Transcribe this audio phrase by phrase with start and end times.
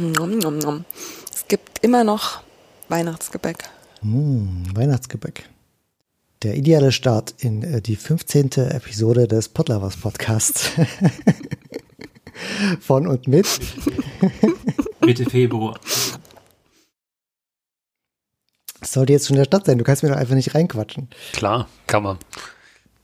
[0.00, 0.84] Nom, nom, nom.
[1.34, 2.42] Es gibt immer noch
[2.88, 3.64] Weihnachtsgebäck.
[4.00, 5.48] Mm, Weihnachtsgebäck.
[6.44, 8.52] Der ideale Start in äh, die 15.
[8.70, 10.70] Episode des Podlovers Podcasts.
[12.80, 13.48] Von und mit
[15.04, 15.80] Mitte Februar.
[18.78, 19.78] Das sollte jetzt schon der Start sein.
[19.78, 21.08] Du kannst mir doch einfach nicht reinquatschen.
[21.32, 22.18] Klar, kann man.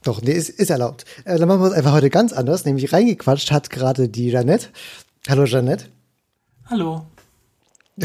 [0.05, 1.07] Doch, nee, ist, ist erlaubt.
[1.25, 2.65] Äh, dann machen wir es einfach heute ganz anders.
[2.65, 4.69] Nämlich reingequatscht hat gerade die Jeanette.
[5.27, 5.87] Hallo Jeanette.
[6.67, 7.05] Hallo.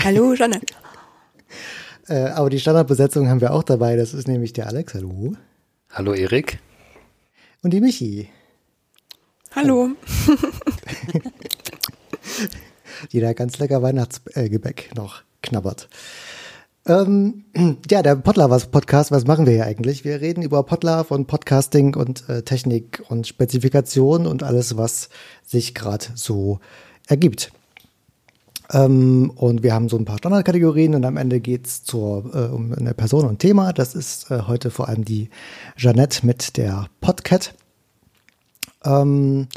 [0.04, 0.61] Hallo, Janne.
[2.07, 3.96] Äh, aber die Standardbesetzung haben wir auch dabei.
[3.96, 4.96] Das ist nämlich der Alex.
[4.96, 5.36] Hallo.
[5.92, 6.57] Hallo Erik.
[7.61, 8.30] Und die Michi.
[9.56, 9.89] Hallo.
[13.11, 15.88] die da ganz lecker Weihnachtsgebäck noch knabbert.
[16.88, 17.46] Ähm,
[17.91, 20.04] ja, der Podlovers Podcast, was machen wir hier eigentlich?
[20.04, 25.10] Wir reden über Podlove und Podcasting und äh, Technik und Spezifikation und alles, was
[25.46, 26.60] sich gerade so
[27.05, 27.52] ergibt.
[28.71, 32.73] Ähm, und wir haben so ein paar Standardkategorien und am Ende geht's zur, äh, um
[32.73, 33.73] eine Person und Thema.
[33.73, 35.30] Das ist äh, heute vor allem die
[35.75, 37.53] Jeanette mit der Podcat.
[38.85, 39.47] Ähm,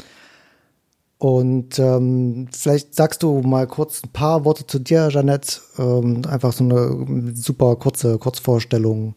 [1.19, 5.61] und ähm, vielleicht sagst du mal kurz ein paar Worte zu dir, Jeanette.
[5.77, 9.15] Ähm, einfach so eine super kurze Kurzvorstellung,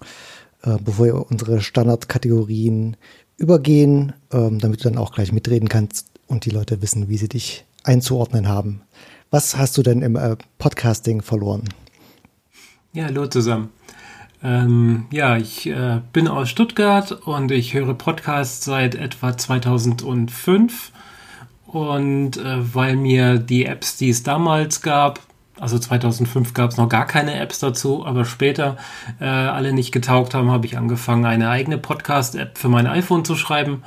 [0.63, 2.97] äh, bevor wir unsere Standardkategorien
[3.39, 7.29] übergehen, ähm, damit du dann auch gleich mitreden kannst und die Leute wissen, wie sie
[7.29, 8.83] dich einzuordnen haben.
[9.31, 11.65] Was hast du denn im äh, Podcasting verloren?
[12.93, 13.71] Ja, hallo zusammen.
[14.43, 20.93] Ähm, ja, ich äh, bin aus Stuttgart und ich höre Podcasts seit etwa 2005.
[21.67, 25.19] Und äh, weil mir die Apps, die es damals gab,
[25.59, 28.77] also 2005 gab es noch gar keine Apps dazu, aber später
[29.21, 33.35] äh, alle nicht getaugt haben, habe ich angefangen, eine eigene Podcast-App für mein iPhone zu
[33.35, 33.83] schreiben,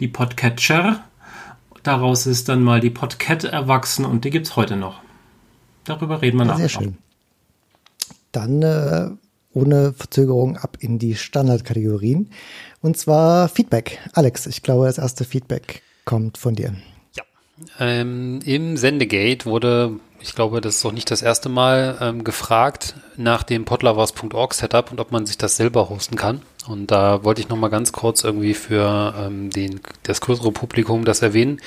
[0.00, 1.04] die Podcatcher.
[1.82, 5.00] Daraus ist dann mal die Podcat erwachsen und die gibt es heute noch.
[5.84, 6.68] Darüber reden wir Ja, nachher.
[6.68, 6.98] sehr schön.
[8.32, 9.10] Dann äh,
[9.52, 12.30] ohne Verzögerung ab in die Standardkategorien.
[12.82, 13.98] Und zwar Feedback.
[14.12, 16.74] Alex, ich glaube, das erste Feedback kommt von dir.
[17.78, 22.94] Ähm, Im Sendegate wurde, ich glaube, das ist auch nicht das erste Mal, ähm, gefragt
[23.16, 26.42] nach dem podlovers.org Setup und ob man sich das selber hosten kann.
[26.68, 31.22] Und da wollte ich nochmal ganz kurz irgendwie für ähm, den, das größere Publikum das
[31.22, 31.60] erwähnen.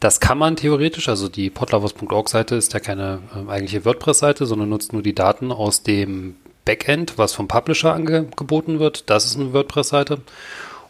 [0.00, 4.68] Das kann man theoretisch, also die podlovers.org Seite ist ja keine ähm, eigentliche WordPress-Seite, sondern
[4.68, 9.10] nutzt nur die Daten aus dem Backend, was vom Publisher angeboten wird.
[9.10, 10.18] Das ist eine WordPress-Seite.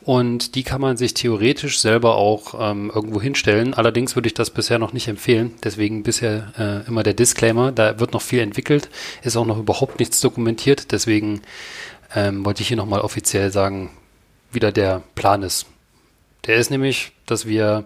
[0.05, 3.75] Und die kann man sich theoretisch selber auch ähm, irgendwo hinstellen.
[3.75, 5.55] Allerdings würde ich das bisher noch nicht empfehlen.
[5.63, 7.71] Deswegen bisher äh, immer der Disclaimer.
[7.71, 8.89] Da wird noch viel entwickelt,
[9.23, 10.91] ist auch noch überhaupt nichts dokumentiert.
[10.91, 11.43] Deswegen
[12.15, 13.91] ähm, wollte ich hier nochmal offiziell sagen,
[14.51, 15.67] wie da der Plan ist.
[16.47, 17.85] Der ist nämlich, dass wir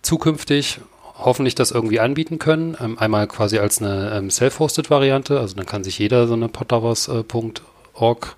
[0.00, 0.80] zukünftig
[1.18, 2.76] hoffentlich das irgendwie anbieten können.
[2.80, 5.38] Ähm, einmal quasi als eine ähm, Self-Hosted-Variante.
[5.38, 8.36] Also dann kann sich jeder so eine podlovers.org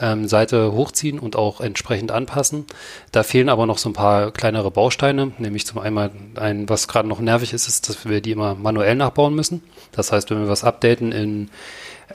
[0.00, 2.64] ähm, Seite hochziehen und auch entsprechend anpassen.
[3.12, 7.08] Da fehlen aber noch so ein paar kleinere Bausteine, nämlich zum einen ein, was gerade
[7.08, 9.62] noch nervig ist, ist, dass wir die immer manuell nachbauen müssen.
[9.92, 11.50] Das heißt, wenn wir was updaten in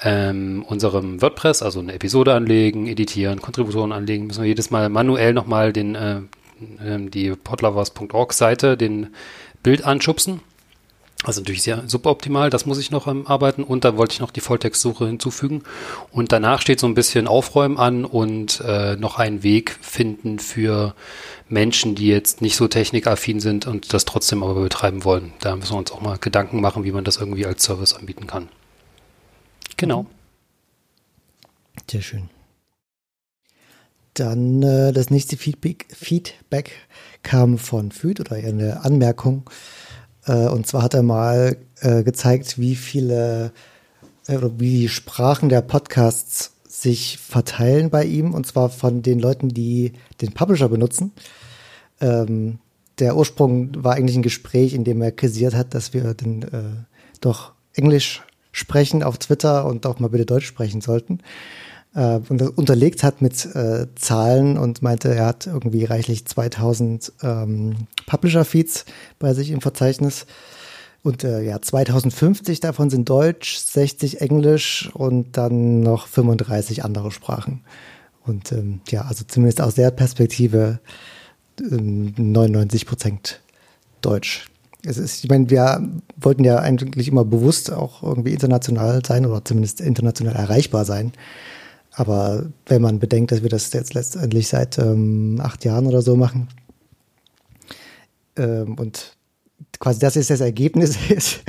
[0.01, 5.33] ähm, unserem WordPress, also eine Episode anlegen, editieren, Kontributionen anlegen, müssen wir jedes Mal manuell
[5.33, 6.21] nochmal den, äh,
[6.85, 9.07] ähm, die podlovers.org Seite, den
[9.63, 10.41] Bild anschubsen.
[11.25, 14.31] Also natürlich sehr suboptimal, das muss ich noch ähm, arbeiten und dann wollte ich noch
[14.31, 15.63] die Volltextsuche hinzufügen
[16.11, 20.95] und danach steht so ein bisschen Aufräumen an und äh, noch einen Weg finden für
[21.49, 25.33] Menschen, die jetzt nicht so technikaffin sind und das trotzdem aber betreiben wollen.
[25.41, 28.25] Da müssen wir uns auch mal Gedanken machen, wie man das irgendwie als Service anbieten
[28.25, 28.47] kann.
[29.75, 30.05] Genau.
[31.91, 32.29] Sehr schön.
[34.13, 36.71] Dann äh, das nächste Feedback, Feedback
[37.23, 39.49] kam von Füd oder eine Anmerkung.
[40.29, 43.51] Äh, und zwar hat er mal äh, gezeigt, wie viele
[44.27, 48.33] äh, wie die Sprachen der Podcasts sich verteilen bei ihm.
[48.33, 51.11] Und zwar von den Leuten, die den Publisher benutzen.
[51.99, 52.59] Ähm,
[52.99, 56.85] der Ursprung war eigentlich ein Gespräch, in dem er kritisiert hat, dass wir denn äh,
[57.21, 61.19] doch Englisch sprechen auf Twitter und auch mal bitte Deutsch sprechen sollten.
[61.95, 68.85] Äh, unterlegt hat mit äh, Zahlen und meinte, er hat irgendwie reichlich 2000 ähm, Publisher-Feeds
[69.17, 70.27] bei sich im Verzeichnis.
[71.01, 77.61] Und äh, ja, 2050 davon sind Deutsch, 60 Englisch und dann noch 35 andere Sprachen.
[78.23, 80.79] Und ähm, ja, also zumindest aus der Perspektive
[81.59, 83.41] ähm, 99 Prozent
[84.01, 84.47] Deutsch.
[84.85, 89.43] Es ist, ich meine, wir wollten ja eigentlich immer bewusst auch irgendwie international sein oder
[89.43, 91.13] zumindest international erreichbar sein.
[91.99, 96.15] Aber wenn man bedenkt, dass wir das jetzt letztendlich seit ähm, acht Jahren oder so
[96.15, 96.47] machen
[98.37, 99.17] ähm, und
[99.81, 101.41] quasi das ist das Ergebnis ist,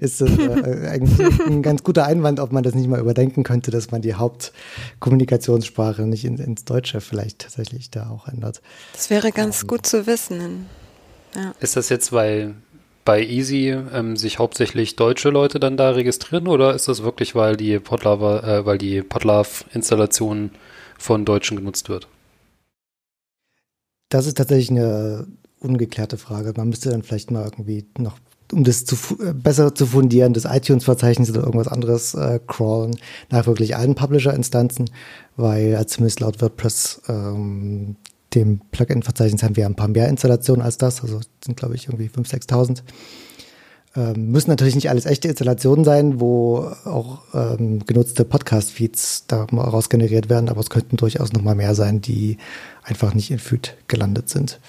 [0.00, 3.70] ist das äh, eigentlich ein ganz guter Einwand, ob man das nicht mal überdenken könnte,
[3.70, 8.62] dass man die Hauptkommunikationssprache nicht in, ins Deutsche vielleicht tatsächlich da auch ändert.
[8.94, 10.66] Das wäre ganz ähm, gut zu wissen.
[11.36, 11.54] Ja.
[11.60, 12.56] Ist das jetzt, weil
[13.06, 17.56] bei Easy ähm, sich hauptsächlich deutsche Leute dann da registrieren oder ist das wirklich, weil
[17.56, 20.50] die Podlove, äh, weil die Podlove-Installation
[20.98, 22.08] von Deutschen genutzt wird?
[24.10, 25.26] Das ist tatsächlich eine
[25.60, 26.52] ungeklärte Frage.
[26.56, 28.18] Man müsste dann vielleicht mal irgendwie noch,
[28.52, 32.96] um das zu, äh, besser zu fundieren, das iTunes-Verzeichnis oder irgendwas anderes äh, crawlen
[33.30, 34.90] nach wirklich allen Publisher-Instanzen,
[35.36, 37.96] weil zumindest laut WordPress ähm,
[38.36, 42.08] dem Plugin-Verzeichnis haben wir ein paar mehr Installationen als das, also sind glaube ich irgendwie
[42.08, 42.82] 5.000, 6.000.
[43.96, 50.28] Ähm, müssen natürlich nicht alles echte Installationen sein, wo auch ähm, genutzte Podcast-Feeds daraus generiert
[50.28, 52.36] werden, aber es könnten durchaus noch mal mehr sein, die
[52.82, 54.60] einfach nicht in Feed gelandet sind.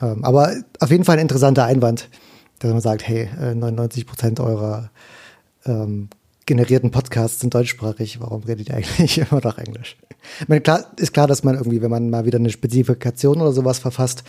[0.00, 2.08] Ähm, aber auf jeden Fall ein interessanter Einwand,
[2.60, 4.90] dass man sagt, hey, 99 äh, Prozent eurer
[5.66, 6.08] ähm,
[6.50, 9.96] generierten Podcasts sind deutschsprachig, warum redet ihr eigentlich immer noch Englisch?
[10.40, 13.52] Ich meine, klar, ist klar, dass man irgendwie, wenn man mal wieder eine Spezifikation oder
[13.52, 14.24] sowas verfasst,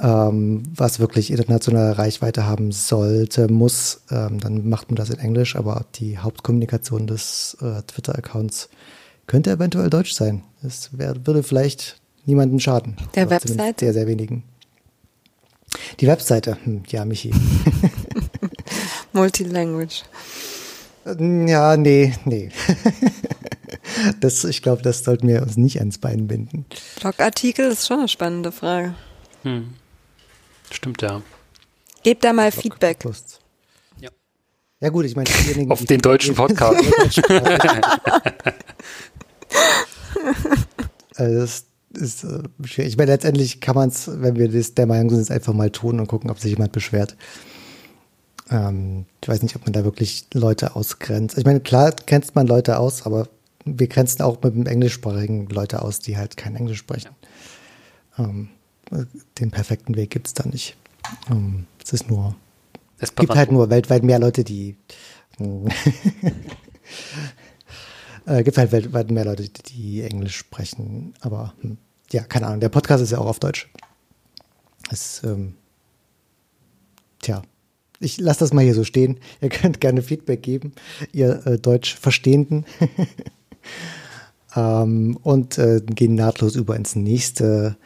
[0.00, 5.56] ähm, was wirklich internationale Reichweite haben sollte, muss, ähm, dann macht man das in Englisch,
[5.56, 8.68] aber die Hauptkommunikation des äh, Twitter-Accounts
[9.26, 10.44] könnte eventuell Deutsch sein.
[10.62, 12.96] Es wär, würde vielleicht niemanden schaden.
[13.16, 13.86] Der Webseite?
[13.86, 14.44] Sehr, sehr wenigen.
[15.98, 17.32] Die Webseite, hm, ja, Michi.
[19.12, 20.04] Multilanguage.
[21.18, 22.50] Ja, nee, nee.
[24.20, 26.66] das, ich glaube, das sollten wir uns nicht ans Bein binden.
[27.00, 28.94] Blogartikel ist schon eine spannende Frage.
[29.42, 29.74] Hm.
[30.70, 31.22] Stimmt, ja.
[32.02, 33.04] Gebt da mal Feedback.
[34.00, 34.08] Ja.
[34.80, 35.28] Ja gut, ich meine,
[35.70, 36.82] auf den deutschen Podcast.
[41.16, 42.92] also das ist äh, schwierig.
[42.92, 46.00] Ich meine, letztendlich kann man es, wenn wir das der Meinung sind, einfach mal tun
[46.00, 47.16] und gucken, ob sich jemand beschwert.
[48.50, 51.38] Ähm, ich weiß nicht, ob man da wirklich Leute ausgrenzt.
[51.38, 53.28] Ich meine, klar grenzt man Leute aus, aber
[53.64, 57.10] wir grenzen auch mit dem englischsprachigen Leute aus, die halt kein Englisch sprechen.
[58.18, 58.48] Ähm,
[59.38, 60.76] den perfekten Weg gibt es da nicht.
[61.30, 62.34] Ähm, es ist nur,
[62.98, 64.76] es gibt halt nur weltweit mehr Leute, die
[68.26, 71.14] äh, gibt halt weltweit mehr Leute, die Englisch sprechen.
[71.20, 71.78] Aber hm,
[72.10, 72.60] ja, keine Ahnung.
[72.60, 73.70] Der Podcast ist ja auch auf Deutsch.
[74.90, 75.54] Es, ähm,
[77.20, 77.42] tja,
[78.00, 79.20] ich lasse das mal hier so stehen.
[79.40, 80.72] Ihr könnt gerne Feedback geben,
[81.12, 82.64] ihr äh, Deutsch Verstehenden.
[84.56, 87.76] ähm, und äh, gehen nahtlos über ins nächste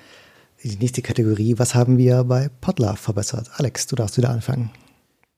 [0.65, 3.51] die nächste Kategorie, was haben wir bei Podlove verbessert?
[3.57, 4.71] Alex, du darfst wieder anfangen.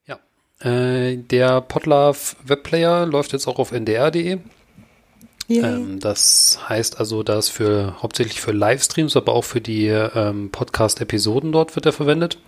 [0.06, 0.18] Ja,
[0.60, 4.38] äh, der Podlove Webplayer läuft jetzt auch auf ndr.de.
[5.48, 11.52] Ähm, das heißt also, dass für hauptsächlich für Livestreams, aber auch für die ähm, Podcast-Episoden
[11.52, 12.38] dort wird er verwendet.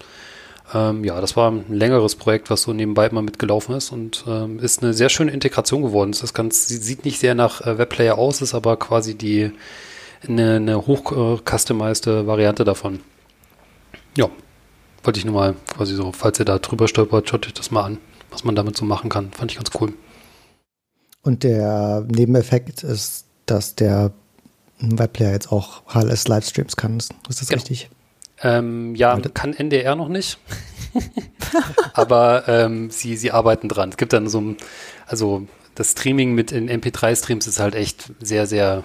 [0.75, 4.59] Ähm, ja, das war ein längeres Projekt, was so nebenbei immer mitgelaufen ist und ähm,
[4.59, 6.15] ist eine sehr schöne Integration geworden.
[6.19, 9.53] Das ganz, sieht nicht sehr nach äh, Webplayer aus, ist aber quasi die
[10.27, 13.01] eine, eine hoch-customized Variante davon.
[14.17, 14.29] Ja,
[15.05, 17.85] wollte ich nur mal quasi so, falls ihr da drüber stolpert, schaut euch das mal
[17.85, 17.99] an,
[18.31, 19.31] was man damit so machen kann.
[19.33, 19.95] Fand ich ganz cool.
[21.23, 24.13] Und der Nebeneffekt ist, dass der
[24.81, 26.99] Webplayer jetzt auch HLS-Livestreams kann.
[26.99, 27.61] Ist das genau.
[27.61, 27.91] richtig?
[28.43, 30.39] Ähm, ja, kann NDR noch nicht.
[31.93, 33.91] Aber ähm, sie, sie arbeiten dran.
[33.91, 34.57] Es gibt dann so ein,
[35.07, 38.85] also das Streaming mit in MP3-Streams ist halt echt sehr, sehr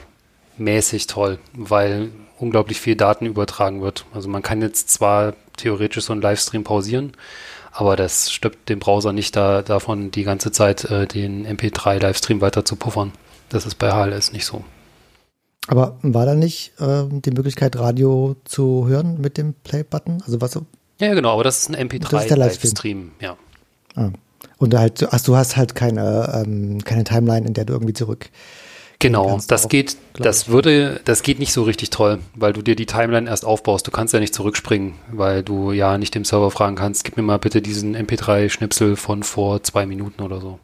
[0.57, 4.05] mäßig toll, weil unglaublich viel Daten übertragen wird.
[4.13, 7.13] Also man kann jetzt zwar theoretisch so einen Livestream pausieren,
[7.71, 12.65] aber das stöppt dem Browser nicht da, davon, die ganze Zeit äh, den MP3-Livestream weiter
[12.65, 13.11] zu puffern.
[13.49, 14.63] Das ist bei HLS nicht so.
[15.67, 20.21] Aber war da nicht äh, die Möglichkeit, Radio zu hören mit dem Play-Button?
[20.25, 20.59] Also was?
[20.99, 23.37] Ja, genau, aber das ist ein MP3-Livestream, ja.
[23.95, 24.09] Ah.
[24.57, 28.29] Und halt, also du hast halt keine, ähm, keine Timeline, in der du irgendwie zurück
[29.03, 32.77] Genau, das auch, geht, das würde, das geht nicht so richtig toll, weil du dir
[32.77, 33.85] die Timeline erst aufbaust.
[33.85, 37.23] Du kannst ja nicht zurückspringen, weil du ja nicht dem Server fragen kannst, gib mir
[37.23, 40.57] mal bitte diesen MP3-Schnipsel von vor zwei Minuten oder so.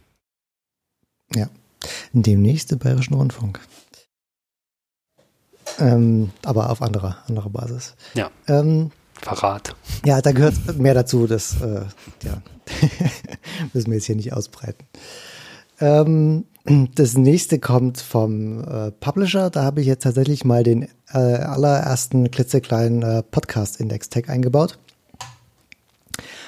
[1.36, 1.50] Ja,
[2.14, 3.60] demnächst im Bayerischen Rundfunk.
[5.80, 7.96] Ähm, aber auf anderer, anderer Basis.
[8.14, 8.30] Ja.
[8.48, 9.76] Ähm, Verrat.
[10.06, 11.82] Ja, da gehört mehr dazu, das äh,
[12.24, 12.42] ja,
[13.74, 14.86] müssen wir jetzt hier nicht ausbreiten.
[15.82, 16.46] Ähm,
[16.96, 19.50] das nächste kommt vom äh, Publisher.
[19.50, 24.78] Da habe ich jetzt tatsächlich mal den äh, allerersten klitzekleinen äh, Podcast-Index-Tag eingebaut.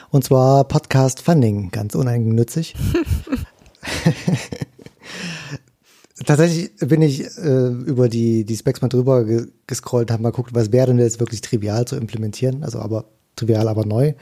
[0.10, 2.76] Und zwar Podcast Funding, ganz uneigennützig.
[6.26, 10.54] Tatsächlich bin ich äh, über die, die Specs mal drüber ge gescrollt, habe mal geguckt,
[10.54, 14.14] was wäre denn jetzt wirklich trivial zu implementieren, also aber trivial, aber neu.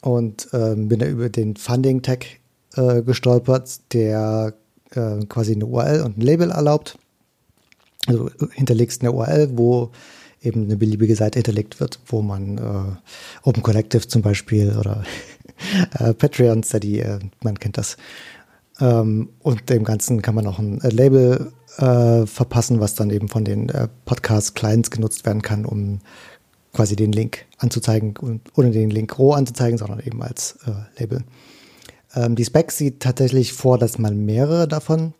[0.00, 2.26] Und ähm, bin da über den Funding-Tag
[2.76, 4.54] äh, gestolpert, der
[4.92, 6.98] äh, quasi eine URL und ein Label erlaubt.
[8.06, 9.90] Also hinterlegst eine URL, wo
[10.42, 15.04] eben eine beliebige Seite hinterlegt wird, wo man äh, Open Collective zum Beispiel oder
[15.98, 17.96] äh, Patreon Study, äh, man kennt das.
[18.80, 23.28] Ähm, und dem Ganzen kann man auch ein äh, Label äh, verpassen, was dann eben
[23.28, 26.00] von den äh, Podcast-Clients genutzt werden kann, um
[26.72, 31.24] quasi den Link anzuzeigen und ohne den Link roh anzuzeigen, sondern eben als äh, Label.
[32.14, 35.14] Ähm, die Spec sieht tatsächlich vor, dass man mehrere davon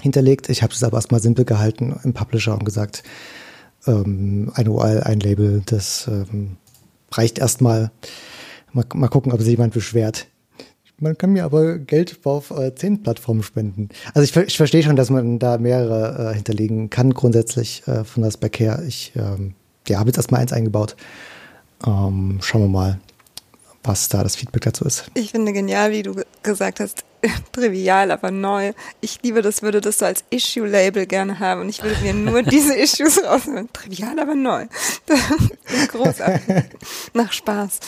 [0.00, 0.48] hinterlegt.
[0.48, 3.02] Ich habe es aber erstmal simpel gehalten im Publisher und gesagt,
[3.86, 6.56] ähm, ein URL, ein Label, das ähm,
[7.12, 7.90] reicht erstmal.
[8.72, 10.28] Mal, mal gucken, ob sich jemand beschwert.
[11.00, 13.88] Man kann mir aber Geld auf äh, zehn Plattformen spenden.
[14.12, 18.22] Also ich, ich verstehe schon, dass man da mehrere äh, hinterlegen kann, grundsätzlich äh, von
[18.22, 18.82] der Spec her.
[18.86, 19.54] Ich ähm,
[19.88, 20.96] ja, habe jetzt erstmal eins eingebaut.
[21.86, 23.00] Ähm, schauen wir mal,
[23.82, 25.10] was da das Feedback dazu ist.
[25.14, 27.04] Ich finde genial, wie du gesagt hast,
[27.52, 28.72] trivial, aber neu.
[29.00, 32.42] Ich liebe das, würde das so als Issue-Label gerne haben und ich würde mir nur
[32.44, 33.72] diese Issues rausnehmen.
[33.72, 34.66] Trivial, aber neu.
[35.88, 36.64] Großartig.
[37.14, 37.80] Nach Spaß.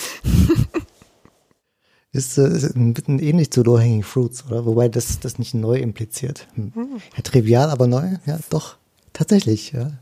[2.12, 4.66] Ist, äh, ist ein bisschen ähnlich zu Low-Hanging Fruits, oder?
[4.66, 6.46] Wobei das, das nicht neu impliziert.
[6.54, 6.72] Hm.
[7.16, 8.16] Ja, trivial, aber neu?
[8.26, 8.76] Ja, doch.
[9.14, 9.92] Tatsächlich, ja.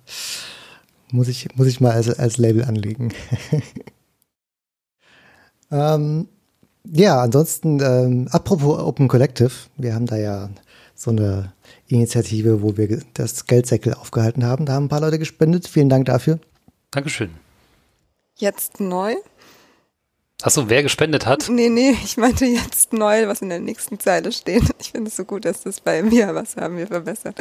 [1.12, 3.12] Muss ich, muss ich mal als, als Label anlegen.
[5.70, 6.28] ähm,
[6.84, 10.50] ja, ansonsten, ähm, apropos Open Collective, wir haben da ja
[10.94, 11.52] so eine
[11.86, 14.66] Initiative, wo wir das Geldsäckel aufgehalten haben.
[14.66, 15.68] Da haben ein paar Leute gespendet.
[15.68, 16.38] Vielen Dank dafür.
[16.90, 17.30] Dankeschön.
[18.36, 19.14] Jetzt neu?
[20.42, 21.48] Achso, wer gespendet hat?
[21.50, 24.64] Nee, nee, ich meinte jetzt neu, was in der nächsten Zeile steht.
[24.80, 27.36] Ich finde es so gut, dass das bei mir was haben wir verbessert.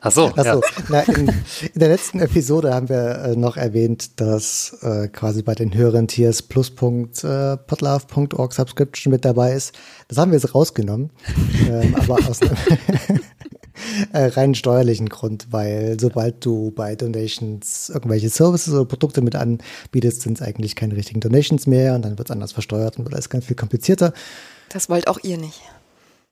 [0.00, 0.42] Ach so, Ach so.
[0.42, 0.60] Ja.
[0.88, 1.34] Na, in, in,
[1.74, 6.42] der letzten Episode haben wir äh, noch erwähnt, dass äh, quasi bei den höheren Tiers
[6.42, 9.78] plus.podlove.org äh, Subscription mit dabei ist.
[10.08, 11.10] Das haben wir jetzt rausgenommen,
[11.68, 12.40] ähm, aber aus
[14.12, 20.22] äh, rein steuerlichen Grund, weil sobald du bei Donations irgendwelche Services oder Produkte mit anbietest,
[20.22, 23.14] sind es eigentlich keine richtigen Donations mehr und dann wird es anders versteuert und wird
[23.14, 24.12] alles ganz viel komplizierter.
[24.70, 25.60] Das wollt auch ihr nicht.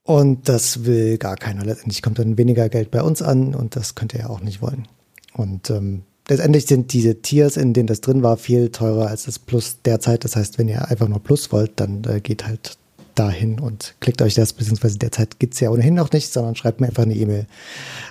[0.03, 1.65] Und das will gar keiner.
[1.65, 4.63] Letztendlich kommt dann weniger Geld bei uns an und das könnt ihr ja auch nicht
[4.63, 4.89] wollen.
[5.35, 9.39] Und ähm, letztendlich sind diese Tiers, in denen das drin war, viel teurer als das
[9.39, 10.25] Plus derzeit.
[10.25, 12.79] Das heißt, wenn ihr einfach nur Plus wollt, dann äh, geht halt
[13.21, 16.81] dahin und klickt euch das, beziehungsweise derzeit gibt es ja ohnehin noch nicht, sondern schreibt
[16.81, 17.47] mir einfach eine E-Mail.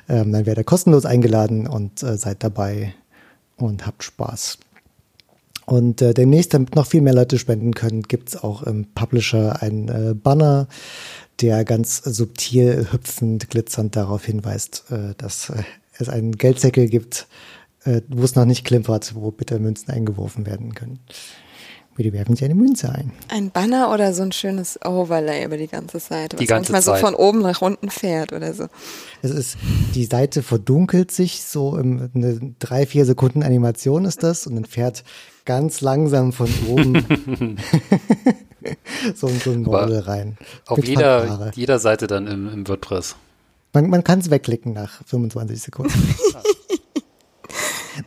[0.08, 2.94] Ähm, dann werdet ihr kostenlos eingeladen und äh, seid dabei
[3.58, 4.60] und habt Spaß.
[5.66, 9.62] Und äh, demnächst, damit noch viel mehr Leute spenden können, gibt es auch im Publisher
[9.62, 10.68] einen äh, Banner,
[11.42, 15.64] der ganz subtil, hüpfend, glitzernd darauf hinweist, äh, dass äh,
[15.98, 17.28] es einen Geldsäckel gibt,
[17.84, 21.00] äh, wo es noch nicht klimpert, wo bitte Münzen eingeworfen werden können.
[22.00, 23.12] Bitte werfen Sie eine Münze ein.
[23.28, 26.96] Ein Banner oder so ein schönes Overlay über die ganze Seite, was die ganze manchmal
[26.96, 27.02] Zeit.
[27.02, 28.68] so von oben nach unten fährt oder so.
[29.22, 29.58] Es ist,
[29.96, 34.64] die Seite verdunkelt sich so im, eine drei, vier Sekunden Animation ist das und dann
[34.64, 35.04] fährt
[35.44, 37.58] ganz langsam von oben
[39.14, 40.38] so, so ein Model rein.
[40.68, 43.18] Auf jeder, jeder Seite dann im, im WordPress.
[43.74, 45.92] Man, man kann es wegklicken nach 25 Sekunden.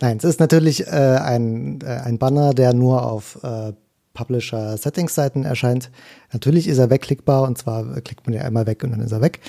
[0.01, 3.73] Nein, es ist natürlich äh, ein, äh, ein Banner, der nur auf äh,
[4.13, 5.91] Publisher Settings Seiten erscheint.
[6.31, 9.21] Natürlich ist er wegklickbar und zwar klickt man ja einmal weg und dann ist er
[9.21, 9.39] weg.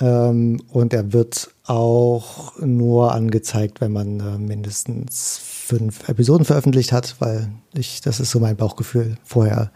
[0.00, 7.16] Ähm, und er wird auch nur angezeigt, wenn man äh, mindestens fünf Episoden veröffentlicht hat,
[7.20, 9.16] weil ich, das ist so mein Bauchgefühl.
[9.22, 9.70] Vorher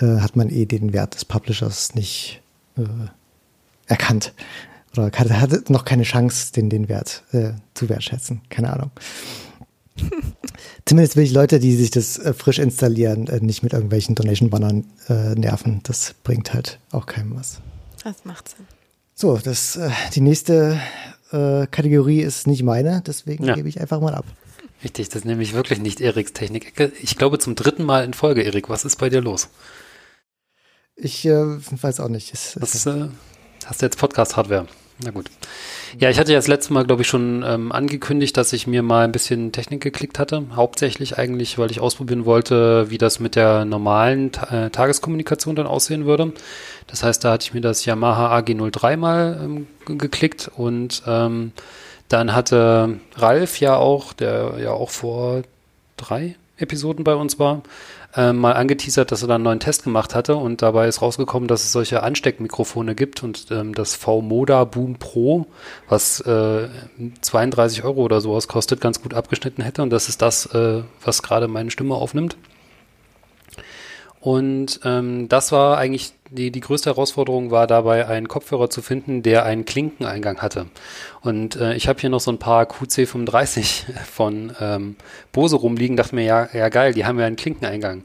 [0.00, 2.42] äh, hat man eh den Wert des Publishers nicht
[2.76, 2.82] äh,
[3.86, 4.34] erkannt
[4.98, 8.42] oder hatte, hatte noch keine Chance, den, den Wert äh, zu wertschätzen.
[8.50, 8.90] Keine Ahnung.
[10.84, 14.84] Zumindest will ich Leute, die sich das äh, frisch installieren, äh, nicht mit irgendwelchen Donation-Bannern
[15.08, 15.80] äh, nerven.
[15.84, 17.60] Das bringt halt auch keinem was.
[18.04, 18.66] Das macht Sinn.
[19.14, 20.78] So, das, äh, die nächste
[21.32, 23.54] äh, Kategorie ist nicht meine, deswegen Ja.
[23.54, 24.26] gebe ich einfach mal ab.
[24.84, 26.74] Richtig, das ist nämlich wirklich nicht Eriks Technik.
[27.02, 28.68] Ich glaube zum dritten Mal in Folge, Erik.
[28.68, 29.48] Was ist bei dir los?
[30.96, 31.32] Ich äh,
[31.82, 32.32] weiß auch nicht.
[32.34, 33.08] Es, es, Was, äh,
[33.64, 34.66] hast du jetzt Podcast-Hardware?
[35.04, 35.26] Na gut.
[35.98, 38.82] Ja, ich hatte ja das letzte Mal, glaube ich, schon ähm, angekündigt, dass ich mir
[38.82, 40.44] mal ein bisschen Technik geklickt hatte.
[40.54, 46.06] Hauptsächlich eigentlich, weil ich ausprobieren wollte, wie das mit der normalen äh, Tageskommunikation dann aussehen
[46.06, 46.32] würde.
[46.86, 51.52] Das heißt, da hatte ich mir das Yamaha AG03 mal ähm, ge- geklickt und ähm,
[52.08, 55.42] dann hatte Ralf ja auch, der ja auch vor
[55.98, 57.62] drei Episoden bei uns war,
[58.16, 61.48] ähm, mal angeteasert, dass er da einen neuen Test gemacht hatte und dabei ist rausgekommen,
[61.48, 65.46] dass es solche Ansteckmikrofone gibt und ähm, das V-Moda Boom Pro,
[65.88, 66.68] was äh,
[67.20, 71.22] 32 Euro oder sowas kostet, ganz gut abgeschnitten hätte und das ist das, äh, was
[71.22, 72.36] gerade meine Stimme aufnimmt.
[74.20, 79.22] Und ähm, das war eigentlich die, die größte Herausforderung war dabei, einen Kopfhörer zu finden,
[79.22, 80.66] der einen Klinkeneingang hatte.
[81.20, 84.96] Und äh, ich habe hier noch so ein paar QC35 von ähm,
[85.32, 88.04] Bose rumliegen, dachte mir, ja, ja geil, die haben ja einen Klinkeneingang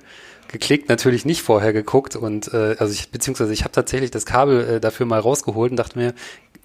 [0.51, 4.67] geklickt, natürlich nicht vorher geguckt und äh, also ich beziehungsweise ich habe tatsächlich das Kabel
[4.67, 6.13] äh, dafür mal rausgeholt und dachte mir,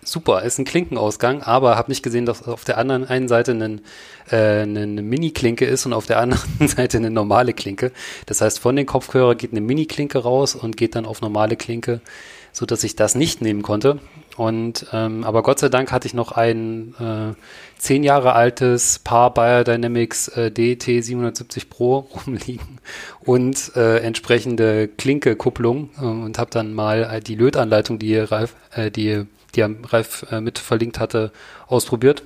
[0.06, 3.82] super, ist ein Klinkenausgang, aber habe nicht gesehen, dass auf der anderen einen Seite einen,
[4.30, 7.92] äh, eine Mini-Klinke ist und auf der anderen Seite eine normale Klinke.
[8.26, 12.00] Das heißt, von den Kopfhörer geht eine Mini-Klinke raus und geht dann auf normale Klinke,
[12.52, 13.98] so dass ich das nicht nehmen konnte.
[14.36, 17.34] Und ähm, aber Gott sei Dank hatte ich noch ein äh,
[17.78, 22.78] zehn Jahre altes Paar Biodynamics äh, DT 770 Pro rumliegen
[23.20, 28.90] und äh, entsprechende Klinke-Kupplung äh, und habe dann mal äh, die Lötanleitung, die Ralf, äh,
[28.90, 29.24] die
[29.56, 31.32] die er Ralf äh, mit verlinkt hatte,
[31.66, 32.22] ausprobiert.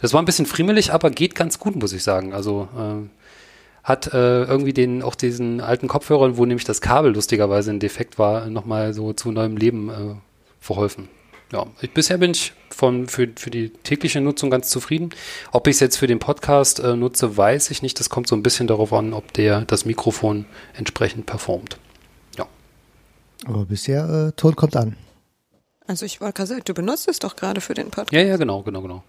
[0.00, 2.32] Das war ein bisschen friemelig, aber geht ganz gut, muss ich sagen.
[2.32, 3.08] Also äh,
[3.82, 8.18] hat äh, irgendwie den auch diesen alten Kopfhörern, wo nämlich das Kabel lustigerweise ein Defekt
[8.18, 10.14] war, nochmal so zu neuem Leben äh,
[10.60, 11.08] verholfen.
[11.52, 15.10] Ja, ich, bisher bin ich von, für, für die tägliche Nutzung ganz zufrieden.
[15.52, 18.00] Ob ich es jetzt für den Podcast äh, nutze, weiß ich nicht.
[18.00, 21.78] Das kommt so ein bisschen darauf an, ob der das Mikrofon entsprechend performt.
[22.36, 22.46] Ja.
[23.44, 24.96] Aber bisher äh, Ton kommt an.
[25.86, 28.12] Also ich wollte gerade sagen, du benutzt es doch gerade für den Podcast.
[28.12, 29.04] Ja, ja, genau, genau, genau.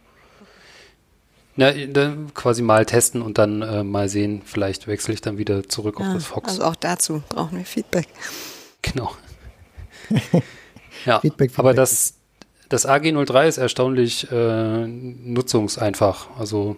[1.55, 5.67] Ja, dann quasi mal testen und dann äh, mal sehen, vielleicht wechsle ich dann wieder
[5.67, 6.49] zurück ja, auf das Fox.
[6.49, 8.07] Also auch dazu brauchen wir Feedback.
[8.83, 9.11] Genau.
[11.05, 11.59] ja, Feedback, Feedback.
[11.59, 12.13] aber das,
[12.69, 16.27] das AG03 ist erstaunlich äh, nutzungseinfach.
[16.37, 16.77] Also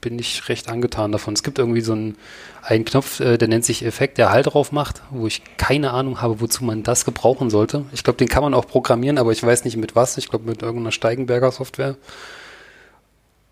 [0.00, 1.34] bin ich recht angetan davon.
[1.34, 2.16] Es gibt irgendwie so einen,
[2.62, 6.20] einen Knopf, äh, der nennt sich Effekt, der Halt drauf macht, wo ich keine Ahnung
[6.20, 7.84] habe, wozu man das gebrauchen sollte.
[7.92, 10.16] Ich glaube, den kann man auch programmieren, aber ich weiß nicht mit was.
[10.18, 11.96] Ich glaube, mit irgendeiner Steigenberger Software.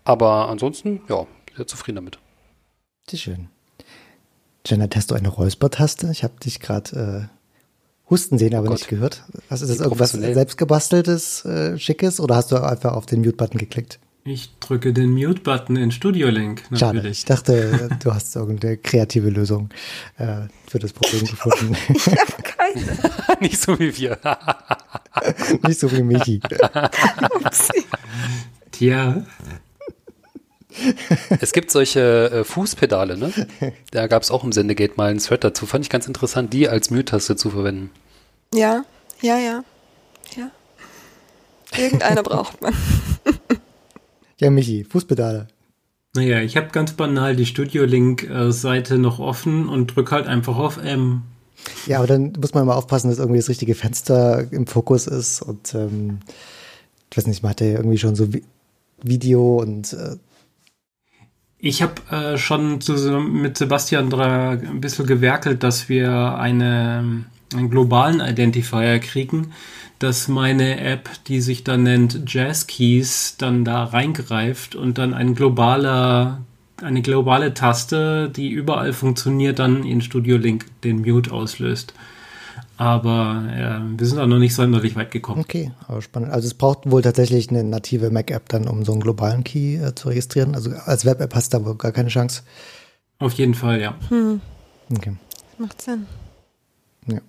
[0.03, 2.19] Aber ansonsten, ja, sehr zufrieden damit.
[3.09, 3.49] Sehr schön.
[4.65, 6.09] Janet, hast du eine Räuspertaste?
[6.11, 9.23] Ich habe dich gerade äh, husten sehen, aber Oh nicht gehört.
[9.49, 13.99] Was ist das irgendwas selbstgebasteltes, äh, schickes oder hast du einfach auf den Mute-Button geklickt?
[14.31, 16.61] Ich drücke den Mute-Button in Studio Link.
[16.75, 16.97] Schade.
[16.97, 17.19] Natürlich.
[17.19, 19.71] Ich dachte, du hast irgendeine kreative Lösung
[20.19, 21.75] äh, für das Problem gefunden.
[22.43, 23.39] Keine.
[23.39, 24.19] nicht so wie wir.
[25.67, 26.41] nicht so wie Michi.
[27.43, 27.85] Upsi.
[28.71, 29.25] Tja,
[31.41, 33.33] es gibt solche äh, Fußpedale, ne?
[33.89, 35.65] Da gab es auch im Sendegate mal einen Thread dazu.
[35.65, 37.89] Fand ich ganz interessant, die als Mute-Taste zu verwenden.
[38.53, 38.85] Ja,
[39.21, 39.63] ja, ja.
[40.37, 40.51] Ja.
[41.75, 42.75] Irgendeine braucht man.
[44.39, 45.47] Ja, Michi, Fußpedale.
[46.15, 50.77] naja, ich habe ganz banal die Studio Link-Seite noch offen und drücke halt einfach auf
[50.77, 51.23] M.
[51.85, 55.41] Ja, aber dann muss man mal aufpassen, dass irgendwie das richtige Fenster im Fokus ist
[55.41, 56.19] und ähm,
[57.11, 58.43] ich weiß nicht, man hatte irgendwie schon so Vi
[59.01, 60.17] Video und äh,
[61.57, 68.19] Ich habe äh, schon zusammen mit Sebastian ein bisschen gewerkelt, dass wir eine, einen globalen
[68.19, 69.53] Identifier kriegen,
[69.99, 75.35] dass meine App, die sich dann nennt Jazz Keys, dann da reingreift und dann ein
[75.35, 76.41] globaler,
[76.81, 81.93] eine globale Taste, die überall funktioniert, dann in Studio Link den Mute auslöst.
[82.77, 85.41] Aber äh, wir sind auch noch nicht sonderlich weit gekommen.
[85.41, 86.31] okay, aber spannend.
[86.31, 89.93] Also es braucht wohl tatsächlich eine native Mac-App dann, um so einen globalen Key äh,
[89.95, 90.55] zu registrieren.
[90.55, 92.43] Also als Web-App hast du aber gar keine Chance.
[93.17, 93.95] Auf jeden Fall, ja.
[94.89, 95.17] Okay.
[95.57, 96.05] Macht Sinn.
[97.07, 97.19] Ja.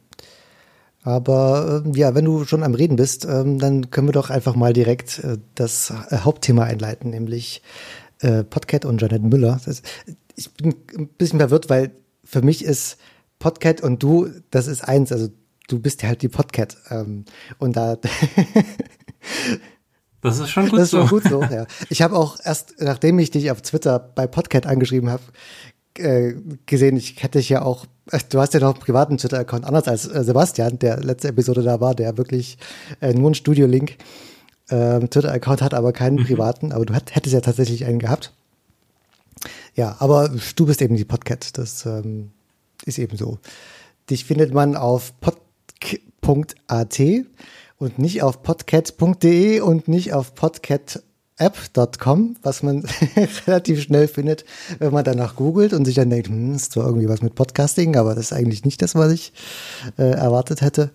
[1.02, 4.54] Aber ähm, ja, wenn du schon am Reden bist, ähm, dann können wir doch einfach
[4.54, 7.62] mal direkt äh, das äh, Hauptthema einleiten, nämlich
[8.20, 9.60] äh, Podcat und Janet Müller.
[9.64, 9.82] Das,
[10.36, 11.92] ich bin ein bisschen verwirrt, weil
[12.24, 12.98] für mich ist
[13.38, 15.10] Podcat und du, das ist eins.
[15.10, 15.28] Also
[15.68, 16.76] du bist ja halt die Podcat.
[16.90, 17.24] Ähm,
[17.58, 17.96] und da
[20.22, 21.06] Das ist schon gut das ist so.
[21.06, 21.42] schon gut so.
[21.42, 21.66] Ja.
[21.88, 25.22] Ich habe auch erst, nachdem ich dich auf Twitter bei Podcat angeschrieben habe,
[25.96, 26.34] äh,
[26.66, 27.90] gesehen, ich hätte dich ja auch, äh,
[28.28, 31.80] du hast ja noch einen privaten Twitter-Account, anders als äh, Sebastian, der letzte Episode da
[31.80, 32.58] war, der wirklich
[33.00, 33.96] äh, nur einen Studio-Link
[34.68, 38.32] äh, Twitter-Account hat, aber keinen privaten, aber du hättest ja tatsächlich einen gehabt.
[39.74, 42.30] Ja, aber du bist eben die Podcat, das ähm,
[42.84, 43.38] ist eben so.
[44.08, 47.00] Dich findet man auf pod.at
[47.78, 50.34] und nicht auf podcat.de und nicht auf
[51.40, 52.84] podcatapp.com, was man
[53.46, 54.44] relativ schnell findet,
[54.78, 57.96] wenn man danach googelt und sich dann denkt, hm, ist zwar irgendwie was mit Podcasting,
[57.96, 59.32] aber das ist eigentlich nicht das, was ich
[59.98, 60.90] äh, erwartet hätte.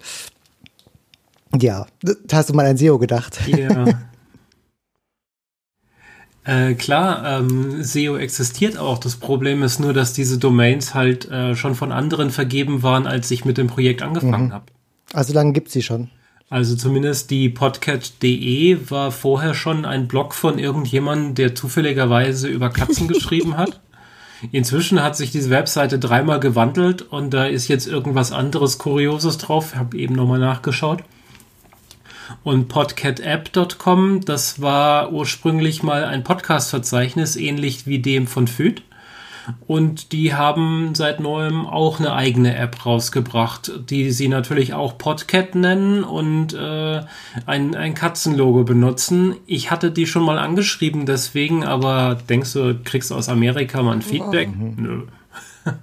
[1.60, 3.40] Ja, da hast du mal an SEO gedacht.
[3.48, 3.86] Ja.
[6.48, 9.00] Äh, klar, ähm, SEO existiert auch.
[9.00, 13.32] Das Problem ist nur, dass diese Domains halt äh, schon von anderen vergeben waren, als
[13.32, 14.66] ich mit dem Projekt angefangen habe.
[15.12, 16.12] Also lange gibt's sie schon.
[16.50, 23.08] Also zumindest die podcat.de war vorher schon ein Blog von irgendjemandem, der zufälligerweise über Katzen
[23.10, 23.82] geschrieben hat.
[24.52, 29.72] Inzwischen hat sich diese Webseite dreimal gewandelt und da ist jetzt irgendwas anderes Kurioses drauf.
[29.74, 31.04] Ich habe eben nochmal nachgeschaut.
[32.44, 38.84] Und podcatapp.com, das war ursprünglich mal ein Podcast-Verzeichnis, ähnlich wie dem von FÜD.
[39.68, 45.56] Und die haben seit neuem auch eine eigene App rausgebracht, die sie natürlich auch Podcat
[45.56, 47.02] nennen und äh,
[47.46, 49.36] ein, ein Katzenlogo benutzen.
[49.46, 54.02] Ich hatte die schon mal angeschrieben deswegen, aber denkst du, kriegst aus Amerika mal ein
[54.02, 54.50] Feedback?
[54.52, 54.74] Oh.
[54.78, 55.04] Nö.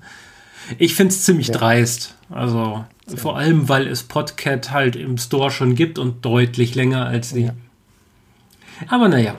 [0.78, 1.58] Ich finde es ziemlich ja.
[1.58, 2.14] dreist.
[2.30, 3.16] Also so.
[3.16, 7.46] vor allem, weil es Podcat halt im Store schon gibt und deutlich länger als sie.
[7.46, 7.52] Ja.
[8.88, 9.34] Aber naja.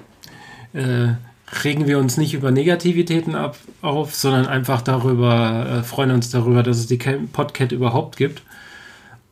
[0.73, 1.13] Äh,
[1.63, 6.63] regen wir uns nicht über Negativitäten ab, auf, sondern einfach darüber, äh, freuen uns darüber,
[6.63, 8.41] dass es die Podcat überhaupt gibt.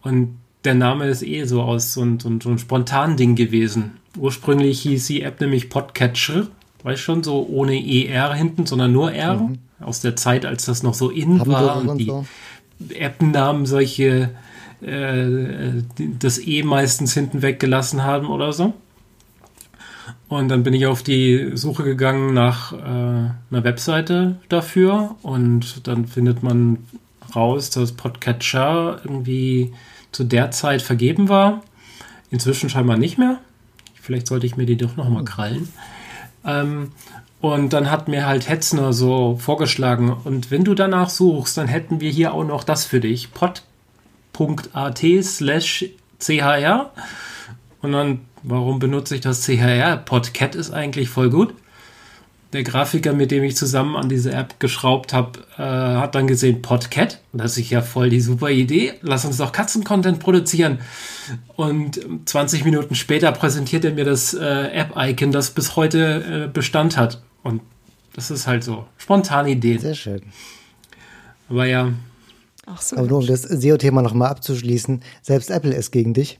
[0.01, 3.35] Und der Name ist eh so aus so ein, so ein, so ein spontan Ding
[3.35, 3.97] gewesen.
[4.17, 6.47] Ursprünglich hieß die App nämlich Podcatcher,
[6.83, 9.35] weißt schon, so ohne ER hinten, sondern nur R.
[9.35, 9.59] Mhm.
[9.79, 12.25] Aus der Zeit, als das noch so in Haben war und, und die so.
[12.93, 14.29] App-Namen solche
[14.81, 15.81] äh,
[16.19, 18.73] das E meistens hinten weggelassen haben oder so.
[20.27, 26.07] Und dann bin ich auf die Suche gegangen nach äh, einer Webseite dafür und dann
[26.07, 26.77] findet man
[27.35, 29.73] raus, dass Podcatcher irgendwie
[30.11, 31.61] zu der Zeit vergeben war.
[32.29, 33.39] Inzwischen scheinbar nicht mehr.
[33.95, 35.69] Vielleicht sollte ich mir die doch nochmal krallen.
[36.45, 36.91] Ähm,
[37.41, 41.99] und dann hat mir halt Hetzner so vorgeschlagen, und wenn du danach suchst, dann hätten
[41.99, 43.33] wir hier auch noch das für dich.
[43.33, 45.85] pod.at slash
[46.19, 46.91] chr.
[47.81, 49.97] Und dann Warum benutze ich das CHR?
[49.97, 51.53] Podcat ist eigentlich voll gut.
[52.53, 56.61] Der Grafiker, mit dem ich zusammen an diese App geschraubt habe, äh, hat dann gesehen,
[56.61, 60.79] Podcat, das ist ja voll die super Idee, lass uns doch Katzen-Content produzieren.
[61.55, 66.97] Und 20 Minuten später präsentiert er mir das äh, App-Icon, das bis heute äh, Bestand
[66.97, 67.21] hat.
[67.41, 67.61] Und
[68.13, 69.79] das ist halt so, spontane Ideen.
[69.79, 70.21] Sehr schön.
[71.47, 71.93] Aber ja.
[72.65, 72.97] Ach so.
[72.97, 76.39] Aber nur um das SEO-Thema nochmal abzuschließen, selbst Apple ist gegen dich.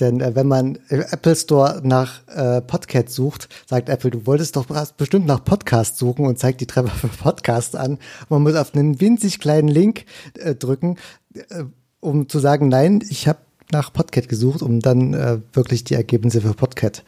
[0.00, 4.56] Denn äh, wenn man im Apple Store nach äh, Podcast sucht, sagt Apple, du wolltest
[4.56, 7.98] doch bestimmt nach Podcast suchen und zeigt die Treffer für Podcast an.
[8.28, 10.04] Man muss auf einen winzig kleinen Link
[10.38, 10.96] äh, drücken,
[11.34, 11.64] äh,
[12.00, 13.38] um zu sagen, nein, ich habe
[13.72, 17.02] nach Podcast gesucht, um dann äh, wirklich die Ergebnisse für Podcast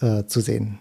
[0.00, 0.78] äh, zu sehen.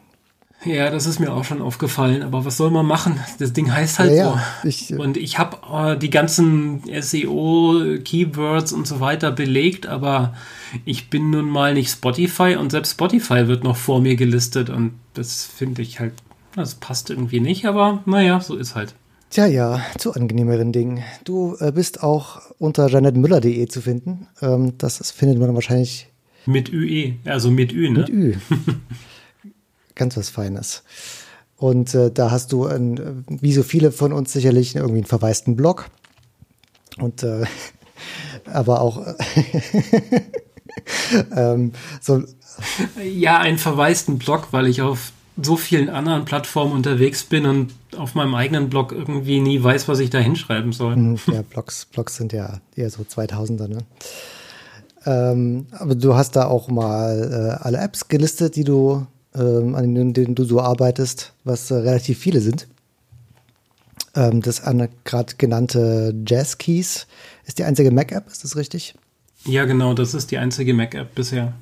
[0.66, 3.20] Ja, das ist mir auch schon aufgefallen, aber was soll man machen?
[3.38, 4.68] Das Ding heißt halt ja, so.
[4.68, 10.34] Ich, äh, und ich habe äh, die ganzen SEO, Keywords und so weiter belegt, aber
[10.84, 14.94] ich bin nun mal nicht Spotify und selbst Spotify wird noch vor mir gelistet und
[15.14, 16.14] das finde ich halt,
[16.56, 18.96] das passt irgendwie nicht, aber naja, so ist halt.
[19.30, 21.04] Tja, ja, zu angenehmeren Dingen.
[21.26, 24.28] Du äh, bist auch unter janetmüller.de zu finden.
[24.42, 26.08] Ähm, das findet man wahrscheinlich.
[26.46, 28.00] Mit UE, also mit Ü, ne?
[28.00, 28.36] Mit Ü.
[29.96, 30.84] ganz was Feines.
[31.58, 35.56] Und äh, da hast du, ein, wie so viele von uns sicherlich, irgendwie einen verwaisten
[35.56, 35.90] Blog.
[36.98, 37.46] Und äh,
[38.46, 39.06] aber auch
[41.36, 42.24] ähm, so.
[43.04, 48.16] Ja, einen verwaisten Blog, weil ich auf so vielen anderen Plattformen unterwegs bin und auf
[48.16, 50.96] meinem eigenen Blog irgendwie nie weiß, was ich da hinschreiben soll.
[50.96, 53.80] Hm, ja, Blogs, Blogs sind ja eher so 2000er, ne?
[55.06, 59.94] Ähm, aber du hast da auch mal äh, alle Apps gelistet, die du ähm, an
[59.94, 62.68] denen, denen, du so arbeitest, was äh, relativ viele sind.
[64.16, 64.62] Ähm, das
[65.04, 67.08] gerade genannte Jazz Keys
[67.46, 68.96] ist die einzige Mac-App, ist das richtig?
[69.46, 71.54] Ja, genau, das ist die einzige Mac-App bisher.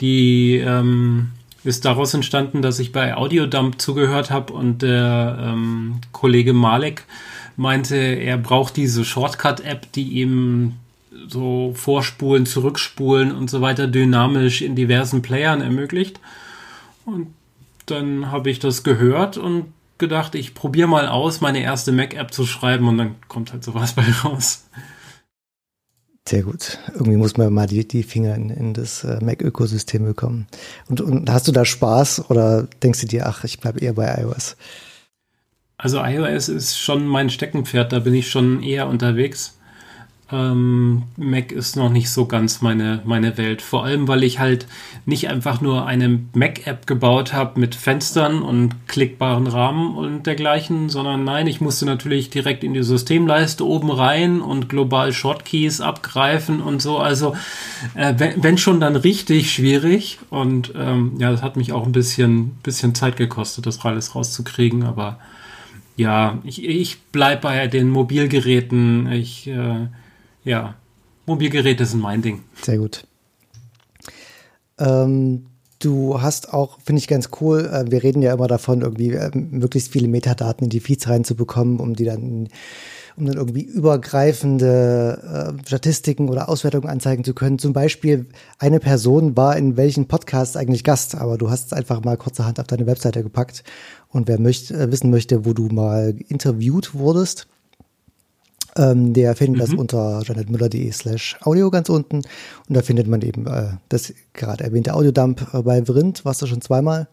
[0.00, 1.30] Die ähm,
[1.64, 7.04] ist daraus entstanden, dass ich bei Audiodump zugehört habe und der ähm, Kollege Malek
[7.56, 10.74] meinte, er braucht diese Shortcut-App, die ihm
[11.26, 16.20] so Vorspulen, Zurückspulen und so weiter dynamisch in diversen Playern ermöglicht.
[17.04, 17.28] Und
[17.86, 22.46] dann habe ich das gehört und gedacht, ich probiere mal aus, meine erste Mac-App zu
[22.46, 24.64] schreiben und dann kommt halt sowas bei raus.
[26.28, 26.78] Sehr gut.
[26.92, 30.46] Irgendwie muss man mal die, die Finger in, in das äh, Mac-Ökosystem bekommen.
[30.88, 34.20] Und, und hast du da Spaß oder denkst du dir, ach, ich bleibe eher bei
[34.20, 34.56] iOS?
[35.78, 39.57] Also iOS ist schon mein Steckenpferd, da bin ich schon eher unterwegs.
[40.30, 43.62] Ähm, Mac ist noch nicht so ganz meine, meine Welt.
[43.62, 44.66] Vor allem, weil ich halt
[45.06, 51.24] nicht einfach nur eine Mac-App gebaut habe mit Fenstern und klickbaren Rahmen und dergleichen, sondern
[51.24, 56.82] nein, ich musste natürlich direkt in die Systemleiste oben rein und global Shortkeys abgreifen und
[56.82, 56.98] so.
[56.98, 57.34] Also,
[57.94, 60.18] äh, wenn, wenn, schon dann richtig schwierig.
[60.28, 64.82] Und ähm, ja, das hat mich auch ein bisschen, bisschen Zeit gekostet, das alles rauszukriegen,
[64.82, 65.18] aber
[65.96, 69.10] ja, ich, ich bleibe bei den Mobilgeräten.
[69.10, 69.88] Ich äh,
[70.48, 70.74] ja,
[71.26, 72.42] Mobilgeräte sind mein Ding.
[72.62, 73.06] Sehr gut.
[74.78, 75.46] Ähm,
[75.78, 79.30] du hast auch, finde ich ganz cool, äh, wir reden ja immer davon, irgendwie äh,
[79.34, 82.48] möglichst viele Metadaten in die Feeds reinzubekommen, um die dann
[83.18, 87.58] um dann irgendwie übergreifende äh, Statistiken oder Auswertungen anzeigen zu können.
[87.58, 88.26] Zum Beispiel,
[88.60, 92.60] eine Person war in welchen Podcast eigentlich Gast, aber du hast es einfach mal kurzerhand
[92.60, 93.64] auf deine Webseite gepackt.
[94.08, 97.48] Und wer möchte, äh, wissen möchte, wo du mal interviewt wurdest,
[98.78, 99.66] ähm, der findet mhm.
[99.66, 102.16] das unter janetmüller.de slash audio ganz unten.
[102.18, 106.46] Und da findet man eben äh, das gerade erwähnte Audiodump äh, bei Vrind, warst du
[106.46, 107.08] schon zweimal.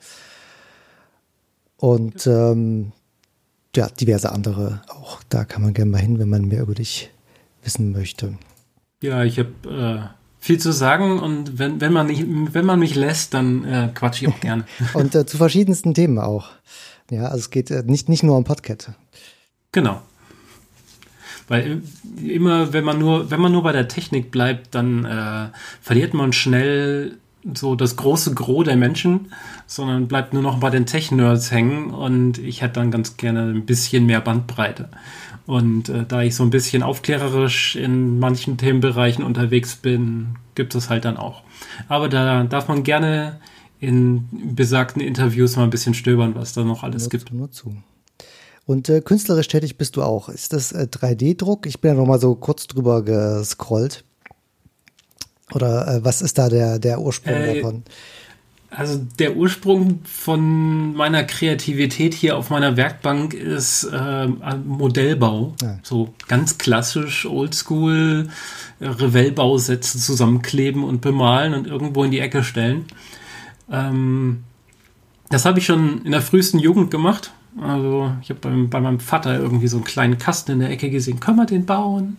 [1.78, 2.92] Und ähm,
[3.76, 5.22] ja, diverse andere auch.
[5.28, 7.12] Da kann man gerne mal hin, wenn man mehr über dich
[7.64, 8.38] wissen möchte.
[9.02, 12.96] Ja, ich habe äh, viel zu sagen und wenn, wenn, man, nicht, wenn man mich
[12.96, 14.66] lässt, dann äh, quatsche ich auch gerne.
[14.94, 16.52] und äh, zu verschiedensten Themen auch.
[17.10, 18.92] Ja, also es geht äh, nicht, nicht nur um Podcast.
[19.72, 20.02] Genau.
[21.48, 21.82] Weil
[22.24, 25.50] immer, wenn man nur, wenn man nur bei der Technik bleibt, dann äh,
[25.82, 27.18] verliert man schnell
[27.54, 29.32] so das große Gros der Menschen,
[29.68, 33.66] sondern bleibt nur noch bei den Tech-Nerds hängen und ich hätte dann ganz gerne ein
[33.66, 34.90] bisschen mehr Bandbreite.
[35.46, 40.90] Und äh, da ich so ein bisschen aufklärerisch in manchen Themenbereichen unterwegs bin, gibt es
[40.90, 41.44] halt dann auch.
[41.88, 43.40] Aber da darf man gerne
[43.80, 47.32] in besagten Interviews mal ein bisschen stöbern, was da noch alles gibt.
[47.32, 47.76] Nur zu.
[48.66, 50.30] Und äh, künstlerisch tätig bist du auch.
[50.30, 51.68] Ist das äh, 3D-Druck?
[51.68, 54.04] Ich bin ja noch mal so kurz drüber gescrollt.
[55.54, 57.84] Oder äh, was ist da der, der Ursprung äh, davon?
[58.72, 65.54] Also der Ursprung von meiner Kreativität hier auf meiner Werkbank ist äh, Modellbau.
[65.62, 65.80] Ja.
[65.84, 68.30] So ganz klassisch, oldschool,
[68.80, 72.86] äh, Revellbausätze zusammenkleben und bemalen und irgendwo in die Ecke stellen.
[73.72, 74.44] Ähm,
[75.30, 77.32] das habe ich schon in der frühesten Jugend gemacht.
[77.60, 81.20] Also ich habe bei meinem Vater irgendwie so einen kleinen Kasten in der Ecke gesehen.
[81.20, 82.18] Können wir den bauen?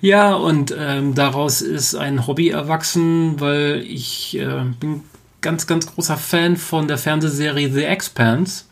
[0.00, 5.02] Ja, und ähm, daraus ist ein Hobby erwachsen, weil ich äh, bin
[5.40, 8.64] ganz, ganz großer Fan von der Fernsehserie The Expanse.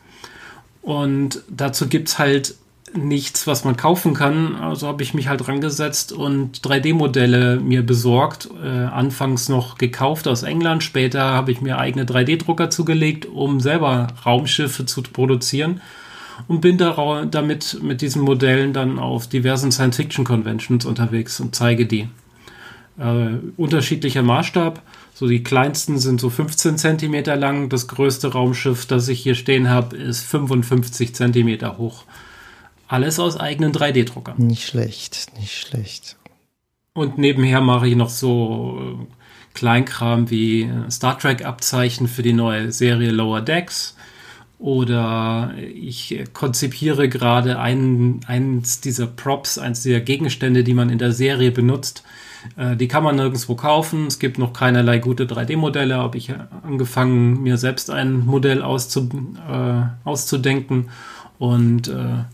[0.81, 2.55] Und dazu gibt es halt
[2.95, 4.55] nichts, was man kaufen kann.
[4.55, 8.49] Also habe ich mich halt rangesetzt und 3D-Modelle mir besorgt.
[8.63, 10.83] Äh, anfangs noch gekauft aus England.
[10.83, 15.81] Später habe ich mir eigene 3D-Drucker zugelegt, um selber Raumschiffe zu produzieren
[16.47, 22.07] und bin da, damit mit diesen Modellen dann auf diversen Science-Fiction-Conventions unterwegs und zeige die.
[22.97, 24.81] Äh, unterschiedlicher Maßstab.
[25.13, 27.69] So die kleinsten sind so 15 Zentimeter lang.
[27.69, 32.03] Das größte Raumschiff, das ich hier stehen habe, ist 55 Zentimeter hoch.
[32.89, 34.35] Alles aus eigenen 3D-Druckern.
[34.37, 36.17] Nicht schlecht, nicht schlecht.
[36.93, 43.11] Und nebenher mache ich noch so äh, Kleinkram wie Star Trek-Abzeichen für die neue Serie
[43.11, 43.95] Lower Decks
[44.59, 51.13] oder ich konzipiere gerade einen, eins dieser Props, eins dieser Gegenstände, die man in der
[51.13, 52.03] Serie benutzt.
[52.57, 54.07] Äh, die kann man nirgendwo kaufen.
[54.07, 55.95] Es gibt noch keinerlei gute 3D-Modelle.
[55.95, 59.09] Habe ich angefangen, mir selbst ein Modell auszu,
[59.49, 60.89] äh, auszudenken.
[61.37, 62.25] Und äh,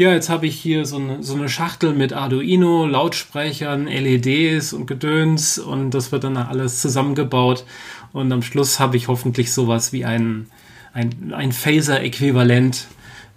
[0.00, 4.86] ja, jetzt habe ich hier so eine, so eine Schachtel mit Arduino, Lautsprechern, LEDs und
[4.86, 7.66] Gedöns und das wird dann alles zusammengebaut.
[8.10, 10.46] Und am Schluss habe ich hoffentlich sowas wie einen
[10.94, 12.86] ein, ein Phaser-Äquivalent.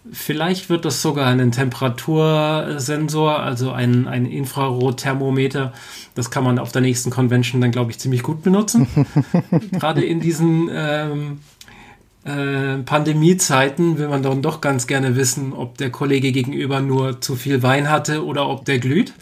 [0.10, 5.74] Vielleicht wird das sogar ein Temperatursensor, also ein, ein Infrarotthermometer.
[6.16, 8.88] Das kann man auf der nächsten Convention dann, glaube ich, ziemlich gut benutzen.
[9.74, 11.40] Gerade in diesen ähm,
[12.26, 17.36] äh, Pandemiezeiten will man dann doch ganz gerne wissen, ob der Kollege gegenüber nur zu
[17.36, 19.14] viel Wein hatte oder ob der glüht.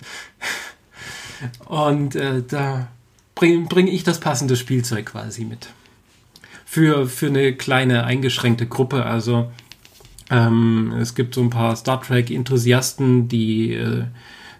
[1.66, 2.88] Und äh, da
[3.34, 5.70] bringe bring ich das passende Spielzeug quasi mit
[6.66, 9.06] für, für eine kleine eingeschränkte Gruppe.
[9.06, 9.52] Also
[10.30, 14.04] ähm, es gibt so ein paar Star Trek-Enthusiasten, die äh,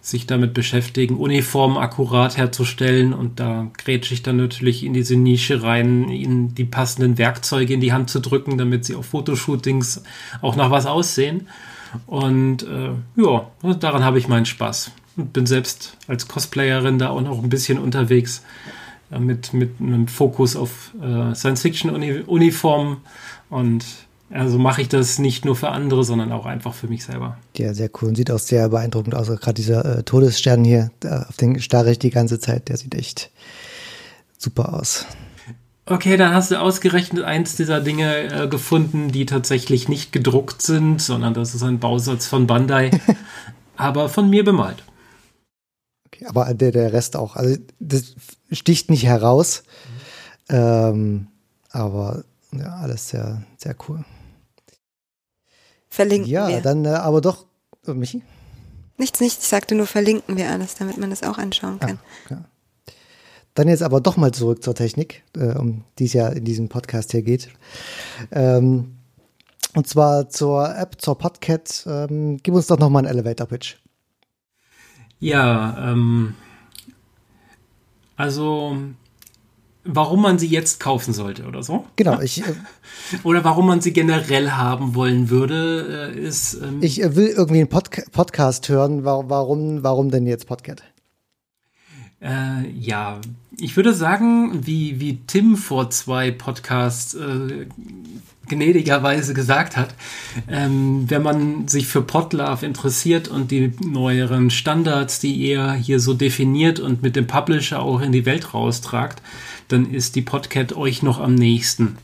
[0.02, 5.62] sich damit beschäftigen, Uniformen akkurat herzustellen und da grätsche ich dann natürlich in diese Nische
[5.62, 10.04] rein, ihnen die passenden Werkzeuge in die Hand zu drücken, damit sie auf Fotoshootings
[10.42, 11.48] auch nach was aussehen.
[12.08, 13.48] Und äh, ja,
[13.80, 14.92] daran habe ich meinen Spaß.
[15.18, 18.44] Und bin selbst als Cosplayerin da auch noch ein bisschen unterwegs
[19.20, 22.98] mit, mit einem Fokus auf äh, Science-Fiction-Uniformen.
[23.50, 23.86] Und
[24.34, 27.38] also mache ich das nicht nur für andere, sondern auch einfach für mich selber.
[27.58, 29.28] Ja, sehr cool und sieht auch sehr beeindruckend aus.
[29.28, 33.30] Gerade dieser äh, Todesstern hier, auf den starre ich die ganze Zeit, der sieht echt
[34.38, 35.06] super aus.
[35.86, 41.02] Okay, dann hast du ausgerechnet eins dieser Dinge äh, gefunden, die tatsächlich nicht gedruckt sind,
[41.02, 42.92] sondern das ist ein Bausatz von Bandai,
[43.76, 44.84] aber von mir bemalt.
[46.06, 47.36] Okay, aber der, der Rest auch.
[47.36, 48.16] Also das
[48.52, 49.64] sticht nicht heraus.
[50.50, 50.56] Mhm.
[50.56, 51.28] Ähm,
[51.72, 54.06] aber ja, alles sehr, sehr cool.
[55.92, 56.56] Verlinken ja, wir.
[56.56, 57.46] Ja, dann äh, aber doch,
[57.86, 58.24] oh, Michi?
[58.98, 59.44] Nichts, nichts.
[59.44, 62.00] Ich sagte nur, verlinken wir alles, damit man das auch anschauen kann.
[62.30, 62.46] Ah,
[63.56, 66.70] Dann jetzt aber doch mal zurück zur Technik, äh, um die es ja in diesem
[66.70, 67.50] Podcast hier geht.
[68.32, 68.96] Ähm,
[69.74, 71.84] und zwar zur App, zur Podcat.
[71.86, 73.76] Ähm, gib uns doch noch mal einen Elevator-Pitch.
[75.20, 76.36] Ja, ähm,
[78.16, 78.78] also
[79.84, 81.86] warum man sie jetzt kaufen sollte oder so.
[81.96, 82.42] Genau, ich.
[82.42, 82.54] Äh,
[83.24, 86.56] oder warum man sie generell haben wollen würde, äh, ist.
[86.56, 89.04] Ähm, ich äh, will irgendwie einen Pod Podcast hören.
[89.04, 90.84] Warum, warum denn jetzt Podcast?
[92.22, 93.20] Äh, ja,
[93.58, 97.66] ich würde sagen, wie, wie Tim vor zwei Podcasts äh,
[98.48, 99.96] gnädigerweise gesagt hat,
[100.48, 106.14] ähm, wenn man sich für Podlove interessiert und die neueren Standards, die er hier so
[106.14, 109.22] definiert und mit dem Publisher auch in die Welt raustragt,
[109.72, 111.98] dann ist die Podcat euch noch am nächsten.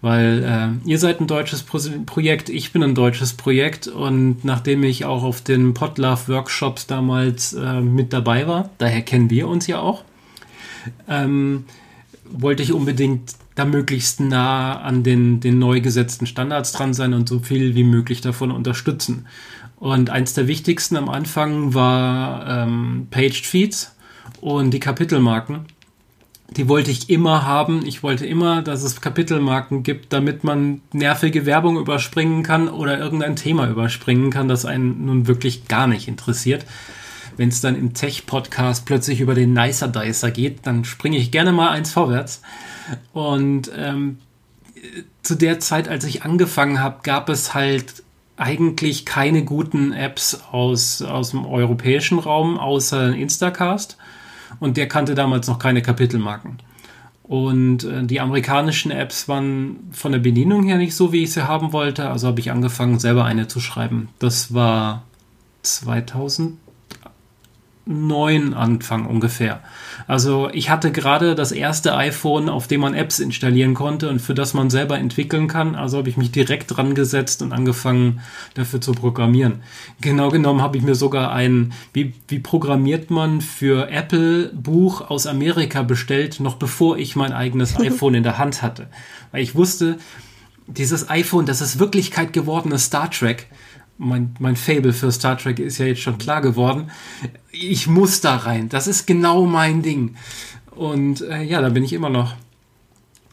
[0.00, 0.42] Weil
[0.84, 5.04] äh, ihr seid ein deutsches Pro Projekt, ich bin ein deutsches Projekt und nachdem ich
[5.04, 9.78] auch auf den Podlove Workshops damals äh, mit dabei war, daher kennen wir uns ja
[9.78, 10.02] auch,
[11.08, 11.66] ähm,
[12.24, 17.28] wollte ich unbedingt da möglichst nah an den, den neu gesetzten Standards dran sein und
[17.28, 19.26] so viel wie möglich davon unterstützen.
[19.76, 23.94] Und eins der wichtigsten am Anfang war ähm, Paged Feeds
[24.40, 25.66] und die Kapitelmarken
[26.56, 27.84] die wollte ich immer haben.
[27.86, 33.36] Ich wollte immer, dass es Kapitelmarken gibt, damit man nervige Werbung überspringen kann oder irgendein
[33.36, 36.64] Thema überspringen kann, das einen nun wirklich gar nicht interessiert.
[37.36, 41.52] Wenn es dann im Tech-Podcast plötzlich über den Nicer Dicer geht, dann springe ich gerne
[41.52, 42.42] mal eins vorwärts.
[43.12, 44.18] Und ähm,
[45.22, 48.02] zu der Zeit, als ich angefangen habe, gab es halt
[48.36, 53.96] eigentlich keine guten Apps aus, aus dem europäischen Raum, außer Instacast
[54.60, 56.58] und der kannte damals noch keine Kapitelmarken.
[57.22, 61.46] Und äh, die amerikanischen Apps waren von der Bedienung her nicht so, wie ich sie
[61.46, 62.10] haben wollte.
[62.10, 64.08] Also habe ich angefangen, selber eine zu schreiben.
[64.18, 65.04] Das war
[65.62, 66.58] 2000,
[67.84, 69.60] neun Anfang ungefähr.
[70.06, 74.34] Also ich hatte gerade das erste iPhone, auf dem man Apps installieren konnte und für
[74.34, 75.74] das man selber entwickeln kann.
[75.74, 78.20] Also habe ich mich direkt dran gesetzt und angefangen
[78.54, 79.62] dafür zu programmieren.
[80.00, 85.26] Genau genommen habe ich mir sogar ein, wie, wie programmiert man für Apple Buch aus
[85.26, 88.86] Amerika bestellt, noch bevor ich mein eigenes iPhone in der Hand hatte.
[89.32, 89.98] Weil ich wusste,
[90.68, 93.48] dieses iPhone, das ist Wirklichkeit gewordene Star Trek
[93.98, 96.90] mein, mein Fable für Star Trek ist ja jetzt schon klar geworden.
[97.52, 98.68] Ich muss da rein.
[98.68, 100.16] Das ist genau mein Ding.
[100.70, 102.34] Und äh, ja, da bin ich immer noch.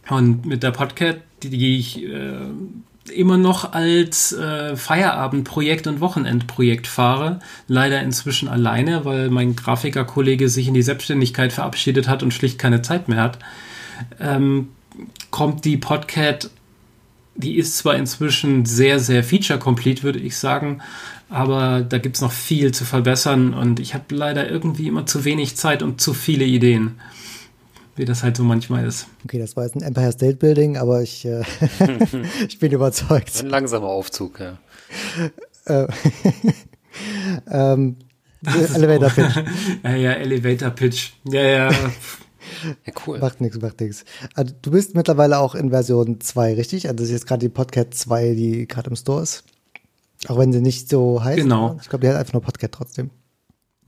[0.10, 2.38] Und mit der Podcast, die, die ich äh,
[3.12, 7.40] immer noch als äh, Feierabendprojekt und Wochenendprojekt fahre.
[7.68, 12.82] Leider inzwischen alleine, weil mein Grafikerkollege sich in die Selbstständigkeit verabschiedet hat und schlicht keine
[12.82, 13.40] Zeit mehr hat.
[14.20, 14.70] Ähm,
[15.32, 16.52] kommt die Podcast
[17.40, 20.82] die ist zwar inzwischen sehr, sehr feature-complete, würde ich sagen,
[21.30, 25.26] aber da gibt es noch viel zu verbessern und ich habe leider irgendwie immer zu
[25.26, 27.00] wenig Zeit und zu viele Ideen.
[27.96, 29.08] Wie das halt so manchmal ist.
[29.26, 31.44] Okay, das war jetzt ein Empire State Building, aber ich, äh,
[32.48, 33.40] ich bin überzeugt.
[33.40, 34.58] Ein langsamer Aufzug, ja.
[35.66, 35.88] Äh,
[37.52, 37.98] ähm,
[38.74, 39.36] Elevator Pitch.
[39.84, 41.12] ja, ja, Elevator Pitch.
[41.26, 41.70] Ja, ja.
[42.86, 43.20] Ja, cool.
[43.20, 44.06] Macht nichts, macht nichts.
[44.36, 46.86] Also, du bist mittlerweile auch in Version 2, richtig?
[46.88, 49.44] Also das ist jetzt gerade die Podcast 2, die gerade im Store ist.
[50.28, 51.38] Auch wenn sie nicht so heißt.
[51.38, 51.78] Genau.
[51.82, 53.10] Ich glaube, die hat einfach nur Podcast trotzdem.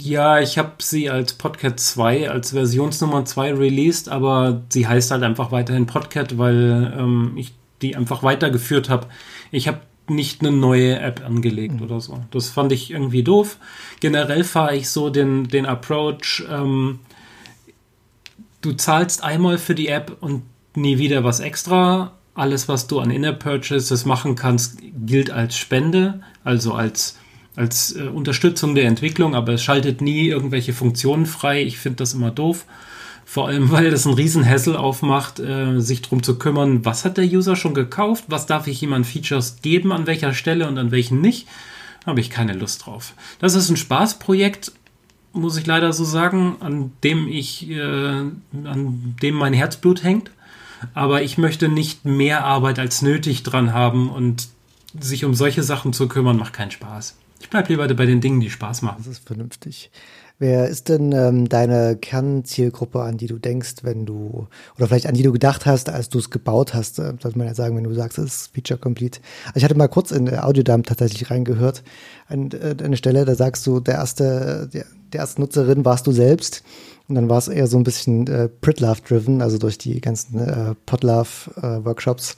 [0.02, 5.22] Ja, ich habe sie als Podcast 2, als Versionsnummer 2 released, aber sie heißt halt
[5.24, 9.08] einfach weiterhin Podcast, weil ähm, ich die einfach weitergeführt habe.
[9.52, 11.84] Ich habe nicht eine neue App angelegt mhm.
[11.84, 12.20] oder so.
[12.32, 13.58] Das fand ich irgendwie doof.
[14.00, 17.00] Generell fahre ich so den, den Approach, ähm,
[18.62, 20.44] du zahlst einmal für die App und
[20.76, 22.14] nie wieder was extra.
[22.34, 27.18] Alles, was du an In-App-Purchases machen kannst, gilt als Spende, also als,
[27.56, 31.62] als äh, Unterstützung der Entwicklung, aber es schaltet nie irgendwelche Funktionen frei.
[31.62, 32.66] Ich finde das immer doof.
[33.26, 37.26] Vor allem, weil das einen Riesenhässel aufmacht, äh, sich darum zu kümmern, was hat der
[37.26, 40.92] User schon gekauft, was darf ich ihm an Features geben, an welcher Stelle und an
[40.92, 41.48] welchen nicht.
[42.06, 43.14] Habe ich keine Lust drauf.
[43.40, 44.72] Das ist ein Spaßprojekt,
[45.34, 50.32] muss ich leider so sagen, an dem ich, äh, an dem mein Herzblut hängt.
[50.94, 54.48] Aber ich möchte nicht mehr Arbeit als nötig dran haben und
[55.00, 57.18] sich um solche Sachen zu kümmern, macht keinen Spaß.
[57.40, 58.98] Ich bleibe lieber bei den Dingen, die Spaß machen.
[59.00, 59.90] Das ist vernünftig.
[60.42, 65.14] Wer ist denn ähm, deine Kernzielgruppe, an die du denkst, wenn du, oder vielleicht an
[65.14, 67.84] die du gedacht hast, als du es gebaut hast, äh, sollte man ja sagen, wenn
[67.84, 69.20] du sagst, es ist Feature Complete.
[69.50, 71.84] Also ich hatte mal kurz in Audiodump tatsächlich reingehört,
[72.28, 76.12] an äh, eine Stelle, da sagst du, der erste, der, der erste Nutzerin warst du
[76.12, 76.64] selbst.
[77.08, 80.74] Und dann war es eher so ein bisschen äh, Pritlove-driven, also durch die ganzen äh,
[80.88, 82.38] Podlove-Workshops.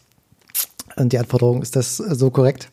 [0.97, 2.70] Äh, und die Anforderung, ist das so korrekt?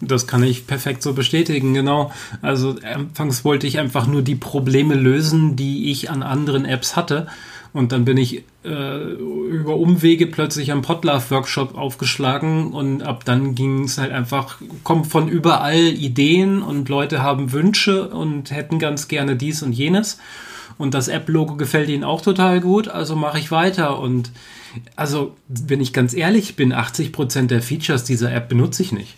[0.00, 2.12] Das kann ich perfekt so bestätigen, genau.
[2.40, 7.26] Also anfangs wollte ich einfach nur die Probleme lösen, die ich an anderen Apps hatte.
[7.72, 13.84] Und dann bin ich äh, über Umwege plötzlich am Potlove-Workshop aufgeschlagen und ab dann ging
[13.84, 19.36] es halt einfach, kommen von überall Ideen und Leute haben Wünsche und hätten ganz gerne
[19.36, 20.18] dies und jenes.
[20.76, 23.98] Und das App-Logo gefällt ihnen auch total gut, also mache ich weiter.
[23.98, 24.32] Und
[24.96, 29.16] also, wenn ich ganz ehrlich bin, 80% der Features dieser App benutze ich nicht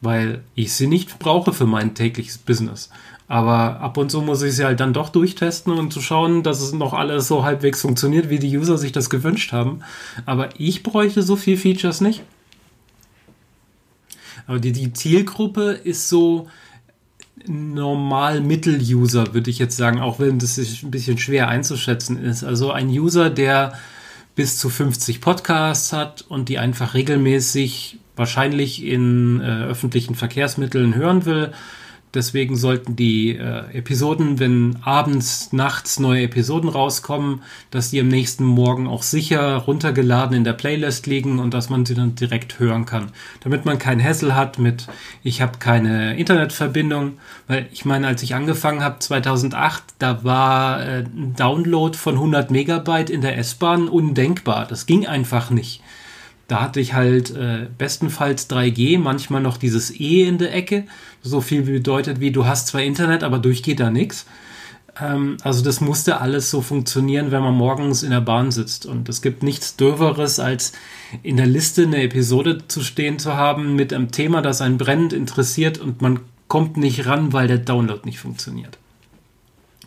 [0.00, 2.90] weil ich sie nicht brauche für mein tägliches Business.
[3.28, 6.62] Aber ab und zu muss ich sie halt dann doch durchtesten und zu schauen, dass
[6.62, 9.80] es noch alles so halbwegs funktioniert, wie die User sich das gewünscht haben.
[10.24, 12.22] Aber ich bräuchte so viel Features nicht.
[14.46, 16.48] Aber die, die Zielgruppe ist so
[17.46, 22.44] normal Mittel-User, würde ich jetzt sagen, auch wenn das ein bisschen schwer einzuschätzen ist.
[22.44, 23.74] Also ein User, der
[24.34, 31.24] bis zu 50 Podcasts hat und die einfach regelmäßig wahrscheinlich in äh, öffentlichen Verkehrsmitteln hören
[31.24, 31.52] will.
[32.14, 38.44] Deswegen sollten die äh, Episoden, wenn abends, nachts neue Episoden rauskommen, dass die am nächsten
[38.44, 42.86] Morgen auch sicher runtergeladen in der Playlist liegen und dass man sie dann direkt hören
[42.86, 43.10] kann.
[43.40, 44.86] Damit man keinen Hassel hat mit,
[45.22, 47.18] ich habe keine Internetverbindung.
[47.46, 52.50] Weil ich meine, als ich angefangen habe 2008, da war äh, ein Download von 100
[52.50, 54.66] Megabyte in der S-Bahn undenkbar.
[54.66, 55.82] Das ging einfach nicht.
[56.48, 60.84] Da hatte ich halt äh, bestenfalls 3G, manchmal noch dieses E in der Ecke.
[61.22, 64.24] So viel bedeutet wie, du hast zwar Internet, aber durchgeht da nichts.
[64.98, 68.86] Ähm, also das musste alles so funktionieren, wenn man morgens in der Bahn sitzt.
[68.86, 70.72] Und es gibt nichts Dürferes, als
[71.22, 75.12] in der Liste eine Episode zu stehen zu haben mit einem Thema, das einen brennend
[75.12, 78.78] interessiert und man kommt nicht ran, weil der Download nicht funktioniert.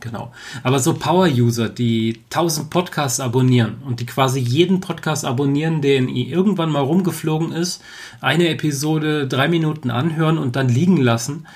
[0.01, 0.31] Genau.
[0.63, 6.71] Aber so Power-User, die 1000 Podcasts abonnieren und die quasi jeden Podcast abonnieren, der irgendwann
[6.71, 7.81] mal rumgeflogen ist,
[8.19, 11.47] eine Episode drei Minuten anhören und dann liegen lassen,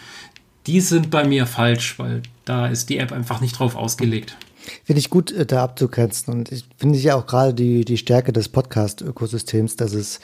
[0.67, 4.37] die sind bei mir falsch, weil da ist die App einfach nicht drauf ausgelegt.
[4.83, 6.33] Finde ich gut, äh, da abzugrenzen.
[6.33, 10.19] Und ich finde ja auch gerade die, die Stärke des Podcast-Ökosystems, dass es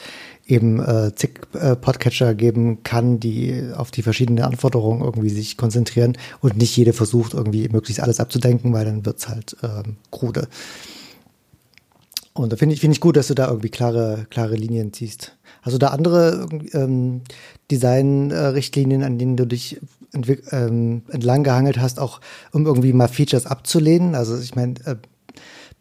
[0.52, 6.18] eben äh, zig äh, Podcatcher geben kann, die auf die verschiedenen Anforderungen irgendwie sich konzentrieren
[6.42, 10.48] und nicht jede versucht, irgendwie möglichst alles abzudenken, weil dann wird's halt ähm, krude.
[12.34, 15.38] Und da finde ich, finde ich gut, dass du da irgendwie klare, klare Linien ziehst.
[15.62, 17.22] Also da andere ähm,
[17.70, 19.80] Design-Richtlinien, an denen du dich
[20.52, 22.20] ähm, entlang gehangelt hast, auch
[22.52, 24.16] um irgendwie mal Features abzulehnen.
[24.16, 24.96] Also ich meine, äh,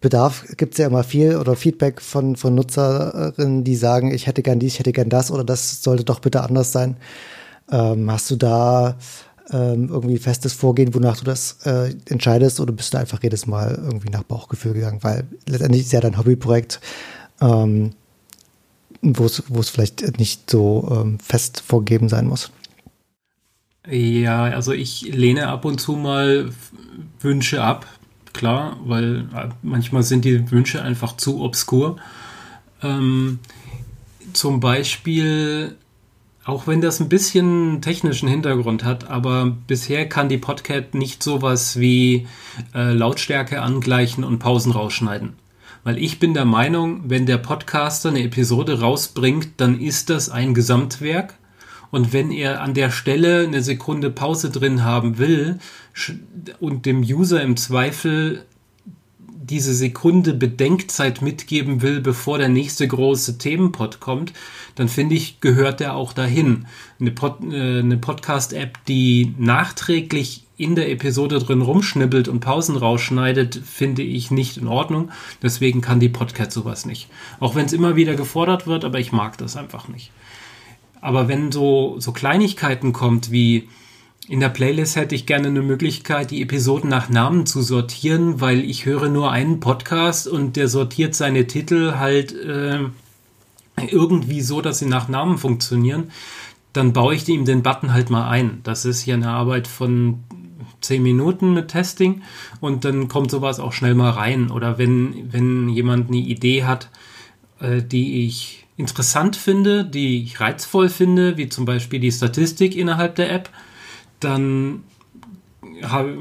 [0.00, 4.42] Bedarf gibt es ja immer viel oder Feedback von, von Nutzerinnen, die sagen, ich hätte
[4.42, 6.96] gern dies, ich hätte gern das oder das sollte doch bitte anders sein.
[7.70, 8.96] Ähm, hast du da
[9.52, 13.78] ähm, irgendwie festes Vorgehen, wonach du das äh, entscheidest oder bist du einfach jedes Mal
[13.82, 15.02] irgendwie nach Bauchgefühl gegangen?
[15.02, 16.80] Weil letztendlich ist ja dein Hobbyprojekt,
[17.40, 17.92] ähm,
[19.02, 22.50] wo es vielleicht nicht so ähm, fest vorgegeben sein muss.
[23.88, 26.50] Ja, also ich lehne ab und zu mal
[27.20, 27.86] Wünsche ab,
[28.32, 31.96] klar, weil äh, manchmal sind die Wünsche einfach zu obskur.
[32.82, 33.38] Ähm,
[34.32, 35.76] zum Beispiel,
[36.44, 41.78] auch wenn das ein bisschen technischen Hintergrund hat, aber bisher kann die Podcast nicht sowas
[41.78, 42.26] wie
[42.74, 45.34] äh, Lautstärke angleichen und Pausen rausschneiden.
[45.82, 50.54] Weil ich bin der Meinung, wenn der Podcaster eine Episode rausbringt, dann ist das ein
[50.54, 51.34] Gesamtwerk
[51.90, 55.58] und wenn er an der Stelle eine Sekunde Pause drin haben will
[56.60, 58.44] und dem User im Zweifel
[59.50, 64.32] diese Sekunde Bedenkzeit mitgeben will, bevor der nächste große Themenpod kommt,
[64.76, 66.66] dann finde ich, gehört der auch dahin.
[67.00, 73.60] Eine, Pod, äh, eine Podcast-App, die nachträglich in der Episode drin rumschnibbelt und Pausen rausschneidet,
[73.64, 75.10] finde ich nicht in Ordnung.
[75.42, 77.08] Deswegen kann die Podcast sowas nicht.
[77.40, 80.12] Auch wenn es immer wieder gefordert wird, aber ich mag das einfach nicht.
[81.00, 83.68] Aber wenn so, so Kleinigkeiten kommt wie
[84.28, 88.60] in der Playlist hätte ich gerne eine Möglichkeit, die Episoden nach Namen zu sortieren, weil
[88.64, 92.80] ich höre nur einen Podcast und der sortiert seine Titel halt äh,
[93.88, 96.10] irgendwie so, dass sie nach Namen funktionieren.
[96.72, 98.60] Dann baue ich ihm den Button halt mal ein.
[98.62, 100.20] Das ist ja eine Arbeit von
[100.80, 102.22] zehn Minuten mit Testing
[102.60, 104.50] und dann kommt sowas auch schnell mal rein.
[104.50, 106.88] Oder wenn, wenn jemand eine Idee hat,
[107.60, 113.16] äh, die ich interessant finde, die ich reizvoll finde, wie zum Beispiel die Statistik innerhalb
[113.16, 113.50] der App,
[114.20, 114.84] dann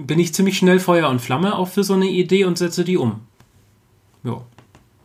[0.05, 2.97] bin ich ziemlich schnell Feuer und Flamme auch für so eine Idee und setze die
[2.97, 3.21] um.
[4.23, 4.41] Ja,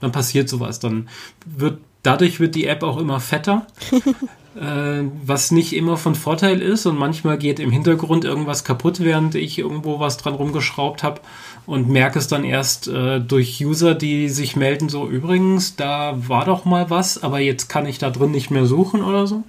[0.01, 0.81] dann passiert sowas.
[0.81, 1.09] Dann
[1.47, 3.67] wird dadurch wird die App auch immer fetter,
[4.55, 9.35] äh, was nicht immer von Vorteil ist und manchmal geht im Hintergrund irgendwas kaputt, während
[9.35, 11.21] ich irgendwo was dran rumgeschraubt habe
[11.67, 16.45] und merke es dann erst äh, durch User, die sich melden, so übrigens, da war
[16.45, 19.43] doch mal was, aber jetzt kann ich da drin nicht mehr suchen oder so.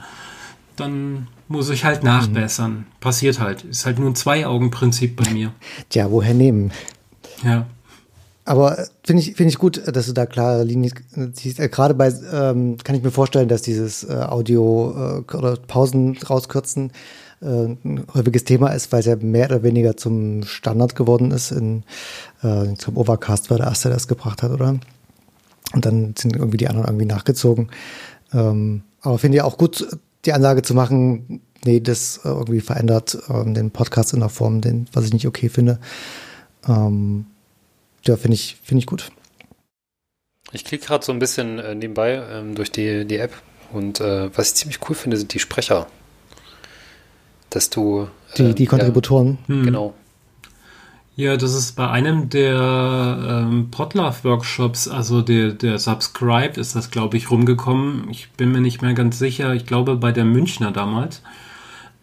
[0.75, 2.71] dann muss ich halt nachbessern.
[2.71, 2.85] Mhm.
[2.99, 3.63] Passiert halt.
[3.63, 5.51] Ist halt nur ein Zwei-Augen-Prinzip bei mir.
[5.89, 6.71] Tja, woher nehmen?
[7.43, 7.65] Ja.
[8.45, 10.93] Aber finde ich, finde ich gut, dass du da klare Linien
[11.33, 11.59] ziehst.
[11.59, 16.15] Äh, Gerade bei, ähm, kann ich mir vorstellen, dass dieses äh, Audio äh, oder Pausen
[16.17, 16.91] rauskürzen
[17.41, 21.51] äh, ein häufiges Thema ist, weil es ja mehr oder weniger zum Standard geworden ist.
[21.51, 21.83] In,
[22.43, 24.79] äh, zum Overcast war der erste, der das gebracht hat, oder?
[25.73, 27.69] Und dann sind irgendwie die anderen irgendwie nachgezogen.
[28.31, 29.87] Ähm, aber finde ich auch gut,
[30.25, 34.87] die Anlage zu machen, nee, das irgendwie verändert ähm, den Podcast in der Form, den,
[34.93, 35.79] was ich nicht okay finde.
[36.67, 37.25] Ähm,
[38.03, 39.11] ja, finde ich, finde ich gut.
[40.51, 43.33] Ich klicke gerade so ein bisschen äh, nebenbei ähm, durch die, die App
[43.73, 45.87] und äh, was ich ziemlich cool finde, sind die Sprecher.
[47.49, 48.07] Dass du.
[48.33, 49.37] Äh, die, die Kontributoren.
[49.47, 49.63] Ja, hm.
[49.65, 49.93] Genau.
[51.17, 57.15] Ja, das ist bei einem der ähm, Podlove-Workshops, also der, der Subscribe, ist das, glaube
[57.15, 58.09] ich, rumgekommen.
[58.09, 59.53] Ich bin mir nicht mehr ganz sicher.
[59.53, 61.21] Ich glaube, bei der Münchner damals.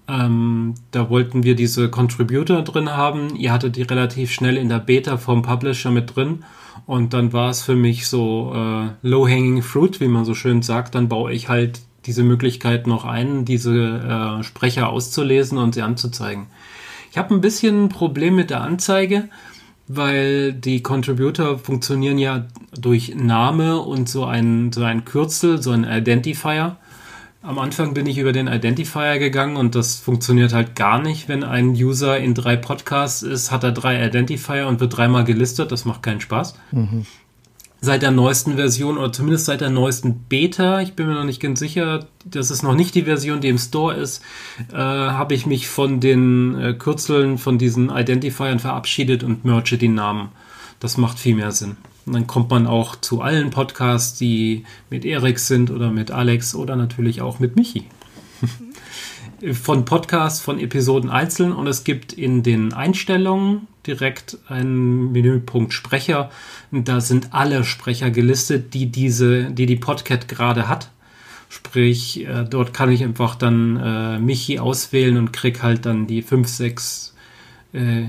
[0.09, 3.37] Ähm, da wollten wir diese Contributor drin haben.
[3.37, 6.45] Ihr hattet die relativ schnell in der Beta vom Publisher mit drin.
[6.87, 10.95] Und dann war es für mich so äh, low-hanging fruit, wie man so schön sagt.
[10.95, 16.47] Dann baue ich halt diese Möglichkeit noch ein, diese äh, Sprecher auszulesen und sie anzuzeigen.
[17.13, 19.29] Ich habe ein bisschen ein Problem mit der Anzeige,
[19.87, 25.85] weil die Contributor funktionieren ja durch Name und so ein, so ein Kürzel, so ein
[25.85, 26.79] Identifier.
[27.43, 31.29] Am Anfang bin ich über den Identifier gegangen und das funktioniert halt gar nicht.
[31.29, 35.71] Wenn ein User in drei Podcasts ist, hat er drei Identifier und wird dreimal gelistet.
[35.71, 36.55] Das macht keinen Spaß.
[36.71, 37.05] Mhm.
[37.85, 41.43] Seit der neuesten Version oder zumindest seit der neuesten Beta, ich bin mir noch nicht
[41.43, 44.23] ganz sicher, das ist noch nicht die Version, die im Store ist,
[44.73, 49.89] äh, habe ich mich von den äh, Kürzeln von diesen Identifiern verabschiedet und merge die
[49.89, 50.29] Namen.
[50.79, 51.77] Das macht viel mehr Sinn.
[52.07, 56.55] Und dann kommt man auch zu allen Podcasts, die mit Erik sind oder mit Alex
[56.55, 57.87] oder natürlich auch mit Michi.
[59.53, 66.31] von Podcasts, von Episoden einzeln und es gibt in den Einstellungen direkt einen Menüpunkt Sprecher.
[66.71, 70.91] Und da sind alle Sprecher gelistet, die diese, die die Podcat gerade hat.
[71.49, 76.23] Sprich, äh, dort kann ich einfach dann äh, Michi auswählen und krieg halt dann die
[76.23, 77.15] 5, 6
[77.73, 78.05] äh,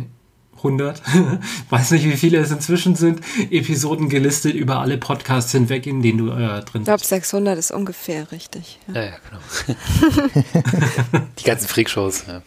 [0.63, 1.01] 100,
[1.69, 3.19] weiß nicht, wie viele es inzwischen sind,
[3.51, 6.75] Episoden gelistet über alle Podcasts hinweg, in denen du äh, drin bist.
[6.75, 8.79] Ich glaube, 600 ist ungefähr richtig.
[8.87, 11.25] Ja, ja, ja genau.
[11.39, 12.25] Die ganzen Freakshows.
[12.27, 12.41] Ja.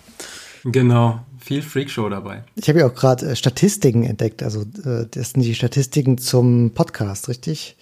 [0.64, 2.42] Genau, viel Freakshow dabei.
[2.56, 4.42] Ich habe ja auch gerade äh, Statistiken entdeckt.
[4.42, 7.76] Also, äh, das sind die Statistiken zum Podcast, richtig?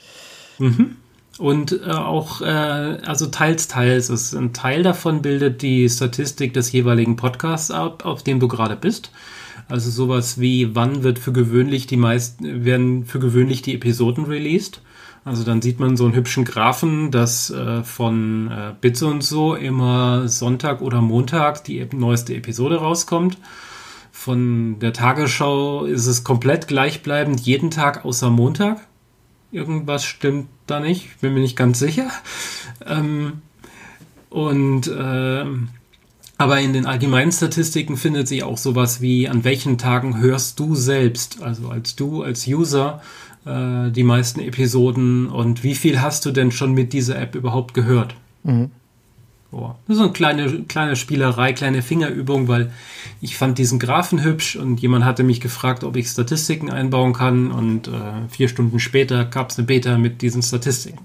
[0.59, 0.97] Mhm.
[1.39, 4.09] Und äh, auch, äh, also teils, teils.
[4.09, 8.77] Es, ein Teil davon bildet die Statistik des jeweiligen Podcasts ab, auf dem du gerade
[8.77, 9.11] bist.
[9.69, 14.81] Also sowas wie, wann wird für gewöhnlich die meisten, werden für gewöhnlich die Episoden released.
[15.25, 19.55] Also dann sieht man so einen hübschen Graphen, dass äh, von äh, Bits und so
[19.55, 23.39] immer Sonntag oder Montag die neueste Episode rauskommt.
[24.13, 28.87] Von der Tagesschau ist es komplett gleichbleibend, jeden Tag außer Montag.
[29.51, 32.11] Irgendwas stimmt da nicht, bin mir nicht ganz sicher.
[32.85, 33.43] Ähm,
[34.29, 35.45] und äh,
[36.37, 40.75] aber in den allgemeinen Statistiken findet sich auch sowas wie, an welchen Tagen hörst du
[40.75, 43.01] selbst, also als du, als User,
[43.45, 47.75] äh, die meisten Episoden und wie viel hast du denn schon mit dieser App überhaupt
[47.75, 48.15] gehört?
[48.43, 48.71] Mhm.
[49.53, 52.73] Oh, das ist eine kleine, kleine Spielerei, kleine Fingerübung, weil
[53.21, 57.53] ich fand diesen Graphen hübsch und jemand hatte mich gefragt, ob ich Statistiken einbauen kann
[57.53, 60.99] und äh, vier Stunden später gab es eine Beta mit diesen Statistiken.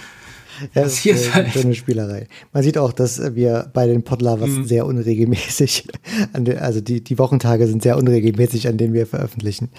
[0.74, 2.28] Ja, das ist eine schöne Spielerei.
[2.54, 4.66] Man sieht auch, dass wir bei den Podlovers mhm.
[4.66, 5.88] sehr unregelmäßig,
[6.38, 9.70] den, also die, die Wochentage sind sehr unregelmäßig, an denen wir veröffentlichen.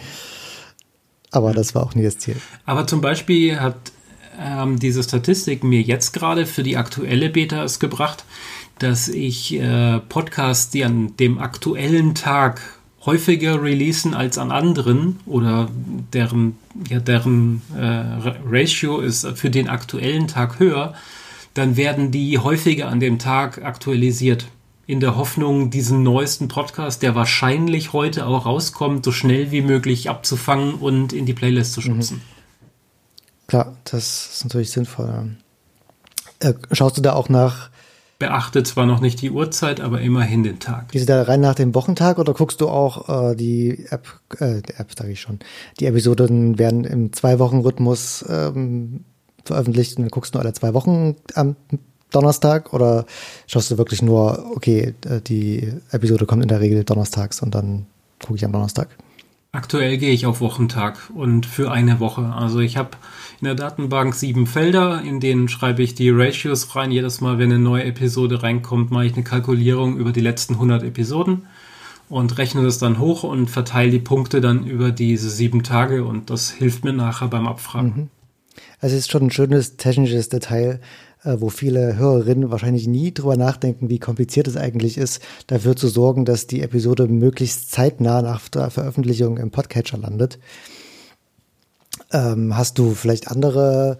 [1.30, 2.36] Aber das war auch nie das Ziel.
[2.66, 3.76] Aber zum Beispiel hat
[4.38, 8.24] ähm, diese Statistik mir jetzt gerade für die aktuelle Beta es gebracht,
[8.78, 12.60] dass ich äh, Podcasts, die an dem aktuellen Tag
[13.04, 15.68] häufiger releasen als an anderen oder
[16.12, 16.56] deren,
[16.88, 18.04] ja, deren äh,
[18.48, 20.94] Ratio ist für den aktuellen Tag höher,
[21.54, 24.46] dann werden die häufiger an dem Tag aktualisiert.
[24.86, 30.10] In der Hoffnung, diesen neuesten Podcast, der wahrscheinlich heute auch rauskommt, so schnell wie möglich
[30.10, 32.18] abzufangen und in die Playlist zu schubsen.
[32.18, 32.32] Mhm.
[33.46, 35.36] Klar, das ist natürlich sinnvoll.
[36.40, 37.70] Äh, schaust du da auch nach
[38.22, 40.92] beachte zwar noch nicht die Uhrzeit, aber immerhin den Tag.
[40.92, 44.06] Gehst du da rein nach dem Wochentag oder guckst du auch äh, die App,
[44.38, 45.40] äh, die App sage ich schon,
[45.80, 49.04] die Episoden werden im Zwei-Wochen-Rhythmus ähm,
[49.44, 51.56] veröffentlicht und dann guckst du alle zwei Wochen am
[52.12, 53.06] Donnerstag oder
[53.48, 57.86] schaust du wirklich nur, okay, äh, die Episode kommt in der Regel donnerstags und dann
[58.20, 58.88] gucke ich am Donnerstag?
[59.54, 62.22] Aktuell gehe ich auf Wochentag und für eine Woche.
[62.22, 62.92] Also ich habe
[63.38, 66.90] in der Datenbank sieben Felder, in denen schreibe ich die Ratios rein.
[66.90, 70.84] Jedes Mal, wenn eine neue Episode reinkommt, mache ich eine Kalkulierung über die letzten 100
[70.84, 71.42] Episoden
[72.08, 76.30] und rechne das dann hoch und verteile die Punkte dann über diese sieben Tage und
[76.30, 77.94] das hilft mir nachher beim Abfragen.
[77.94, 78.10] Mhm.
[78.80, 80.80] Also es ist schon ein schönes technisches Detail,
[81.24, 86.24] wo viele Hörerinnen wahrscheinlich nie drüber nachdenken, wie kompliziert es eigentlich ist, dafür zu sorgen,
[86.24, 90.38] dass die Episode möglichst zeitnah nach der Veröffentlichung im Podcatcher landet.
[92.12, 93.98] Ähm, hast du vielleicht andere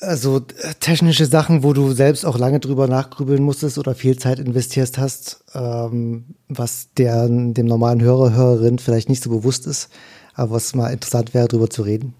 [0.00, 0.40] also
[0.80, 5.44] technische Sachen, wo du selbst auch lange drüber nachgrübeln musstest oder viel Zeit investiert hast,
[5.54, 9.88] ähm, was der, dem normalen Hörer, Hörerin vielleicht nicht so bewusst ist,
[10.34, 12.14] aber was mal interessant wäre, drüber zu reden?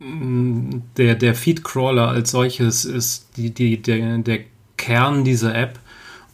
[0.00, 4.40] Der, der Feed-Crawler als solches ist die, die, der, der
[4.78, 5.78] Kern dieser App.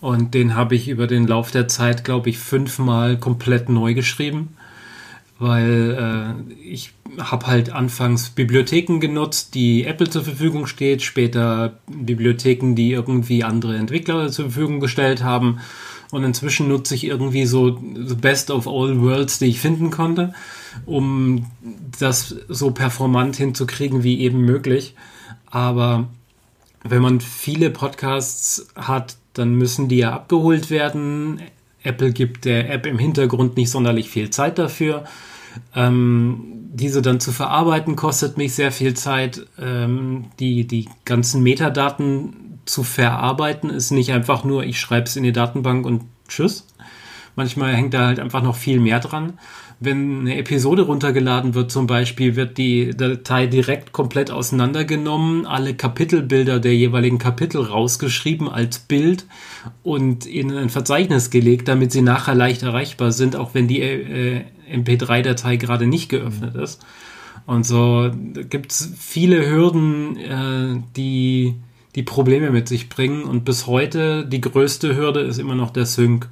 [0.01, 4.57] Und den habe ich über den Lauf der Zeit, glaube ich, fünfmal komplett neu geschrieben,
[5.41, 5.97] weil
[6.49, 12.93] äh, ich habe halt anfangs Bibliotheken genutzt, die Apple zur Verfügung steht, später Bibliotheken, die
[12.93, 15.59] irgendwie andere Entwickler zur Verfügung gestellt haben.
[16.13, 20.35] Und inzwischen nutze ich irgendwie so the best of all worlds, die ich finden konnte
[20.85, 21.47] um
[21.99, 24.95] das so performant hinzukriegen wie eben möglich.
[25.51, 26.09] Aber
[26.83, 31.41] wenn man viele Podcasts hat, dann müssen die ja abgeholt werden.
[31.83, 35.05] Apple gibt der App im Hintergrund nicht sonderlich viel Zeit dafür.
[35.75, 39.47] Ähm, diese dann zu verarbeiten kostet mich sehr viel Zeit.
[39.59, 45.23] Ähm, die, die ganzen Metadaten zu verarbeiten ist nicht einfach nur, ich schreibe es in
[45.23, 46.67] die Datenbank und tschüss.
[47.37, 49.39] Manchmal hängt da halt einfach noch viel mehr dran
[49.79, 56.61] wenn eine Episode runtergeladen wird zum Beispiel, wird die Datei direkt komplett auseinandergenommen, alle Kapitelbilder
[56.61, 59.27] der jeweiligen Kapitel rausgeschrieben als Bild
[59.83, 64.45] und in ein Verzeichnis gelegt, damit sie nachher leicht erreichbar sind, auch wenn die äh,
[64.73, 66.85] MP3-Datei gerade nicht geöffnet ist.
[67.45, 68.11] Und so
[68.49, 71.55] gibt es viele Hürden, äh, die
[71.97, 73.25] die Probleme mit sich bringen.
[73.25, 76.29] Und bis heute die größte Hürde ist immer noch der Sync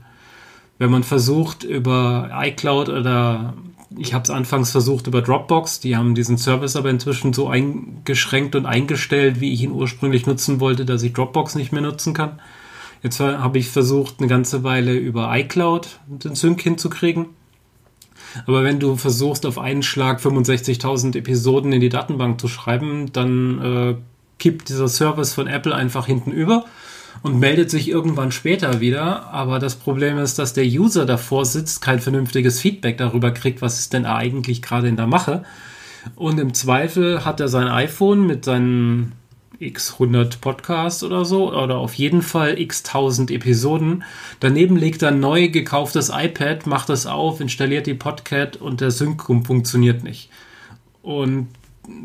[0.78, 3.54] wenn man versucht über iCloud oder
[3.96, 8.56] ich habe es anfangs versucht über Dropbox, die haben diesen Service aber inzwischen so eingeschränkt
[8.56, 12.40] und eingestellt, wie ich ihn ursprünglich nutzen wollte, dass ich Dropbox nicht mehr nutzen kann.
[13.02, 17.26] Jetzt habe ich versucht, eine ganze Weile über iCloud den Sync hinzukriegen.
[18.46, 23.60] Aber wenn du versuchst, auf einen Schlag 65.000 Episoden in die Datenbank zu schreiben, dann
[23.62, 23.94] äh,
[24.38, 26.64] kippt dieser Service von Apple einfach hinten über
[27.22, 29.32] und meldet sich irgendwann später wieder.
[29.32, 33.78] Aber das Problem ist, dass der User davor sitzt, kein vernünftiges Feedback darüber kriegt, was
[33.78, 35.44] ist denn eigentlich gerade in der Mache.
[36.16, 39.12] Und im Zweifel hat er sein iPhone mit seinen
[39.58, 44.04] x 100 Podcasts oder so oder auf jeden Fall x 1000 Episoden.
[44.40, 48.90] Daneben legt er ein neu gekauftes iPad, macht es auf, installiert die Podcat und der
[48.90, 50.28] Sync funktioniert nicht.
[51.02, 51.48] Und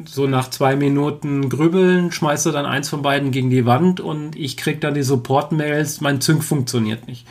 [0.05, 4.35] so nach zwei Minuten Grübeln schmeißt er dann eins von beiden gegen die Wand und
[4.35, 7.25] ich kriege dann die Support-Mails, mein Sync funktioniert nicht.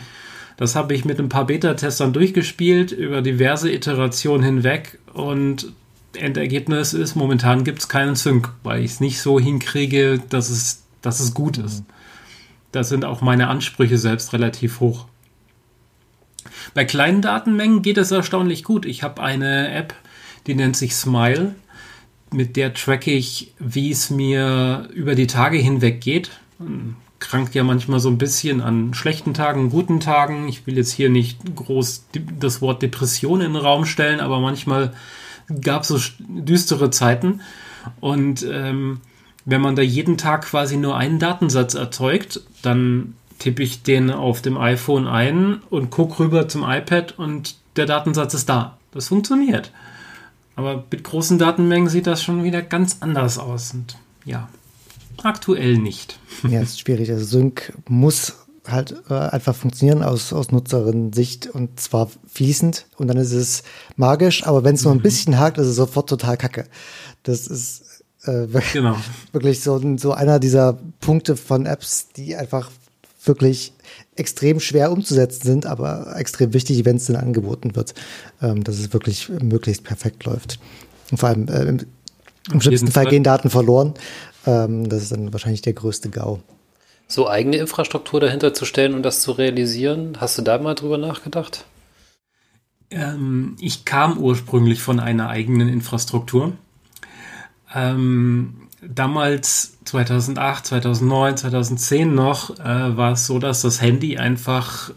[0.57, 5.72] Das habe ich mit ein paar Beta-Testern durchgespielt, über diverse Iterationen hinweg und
[6.14, 10.82] Endergebnis ist, momentan gibt es keinen Sync, weil ich es nicht so hinkriege, dass es,
[11.03, 11.84] dass es gut ist.
[12.72, 15.07] Da sind auch meine Ansprüche selbst relativ hoch.
[16.74, 18.84] Bei kleinen Datenmengen geht es erstaunlich gut.
[18.86, 19.94] Ich habe eine App,
[20.46, 21.55] die nennt sich Smile
[22.33, 26.31] mit der tracke ich, wie es mir über die Tage hinweg geht.
[27.18, 30.49] Krankt ja manchmal so ein bisschen an schlechten Tagen, guten Tagen.
[30.49, 32.07] Ich will jetzt hier nicht groß
[32.39, 34.93] das Wort Depression in den Raum stellen, aber manchmal
[35.62, 37.41] gab es so düstere Zeiten.
[38.01, 39.01] Und ähm,
[39.45, 44.43] wenn man da jeden Tag quasi nur einen Datensatz erzeugt, dann tippe ich den auf
[44.43, 48.76] dem iPhone ein und gucke rüber zum iPad und der Datensatz ist da.
[48.93, 49.72] Das funktioniert.
[50.59, 53.73] Aber mit großen Datenmengen sieht das schon wieder ganz anders aus.
[53.75, 54.49] Und ja,
[55.23, 56.19] aktuell nicht.
[56.43, 57.13] Ja, ist schwierig.
[57.13, 58.35] Also Sync muss
[58.67, 63.63] halt äh, einfach funktionieren aus, aus Nutzerin-Sicht und zwar fließend und dann ist es
[63.95, 65.03] magisch, aber wenn es nur ein mhm.
[65.03, 66.65] bisschen hakt, ist es sofort total kacke.
[67.23, 68.97] Das ist äh, genau.
[69.31, 72.69] wirklich so, so einer dieser Punkte von Apps, die einfach
[73.25, 73.75] wirklich
[74.19, 77.95] extrem schwer umzusetzen sind, aber extrem wichtig, wenn es denn angeboten wird,
[78.43, 80.59] ähm, dass es wirklich möglichst perfekt läuft.
[81.11, 81.87] Und vor allem äh, im,
[82.53, 83.95] im schlimmsten Fall, Fall gehen Daten verloren.
[84.47, 86.41] Ähm, das ist dann wahrscheinlich der größte GAU.
[87.07, 90.99] So eigene Infrastruktur dahinter zu stellen und das zu realisieren, hast du da mal drüber
[90.99, 91.64] nachgedacht?
[92.91, 96.53] Ähm, ich kam ursprünglich von einer eigenen Infrastruktur.
[97.75, 104.91] Ähm, damals 2008, 2009, 2010 noch äh, war es so, dass das Handy einfach,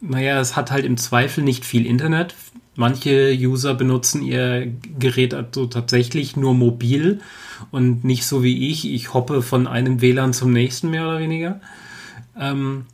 [0.00, 2.34] naja, es hat halt im Zweifel nicht viel Internet,
[2.76, 7.20] manche User benutzen ihr Gerät also tatsächlich nur mobil
[7.70, 8.88] und nicht so wie ich.
[8.88, 11.60] Ich hoppe von einem WLAN zum nächsten mehr oder weniger.
[12.38, 12.86] Ähm,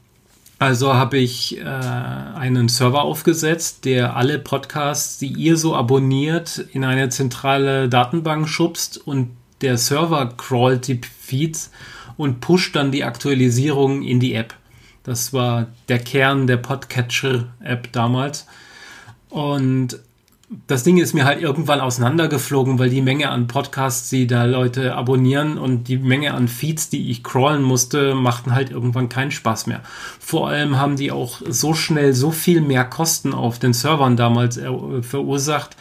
[0.59, 6.84] also habe ich äh, einen Server aufgesetzt, der alle Podcasts, die ihr so abonniert, in
[6.84, 9.30] eine zentrale Datenbank schubst und
[9.64, 11.70] der Server crawlt die Feeds
[12.16, 14.54] und pusht dann die Aktualisierung in die App.
[15.02, 18.46] Das war der Kern der Podcatcher-App damals.
[19.30, 19.98] Und
[20.66, 24.94] das Ding ist mir halt irgendwann auseinandergeflogen, weil die Menge an Podcasts, die da Leute
[24.94, 29.66] abonnieren und die Menge an Feeds, die ich crawlen musste, machten halt irgendwann keinen Spaß
[29.66, 29.80] mehr.
[30.20, 34.60] Vor allem haben die auch so schnell so viel mehr Kosten auf den Servern damals
[35.00, 35.76] verursacht,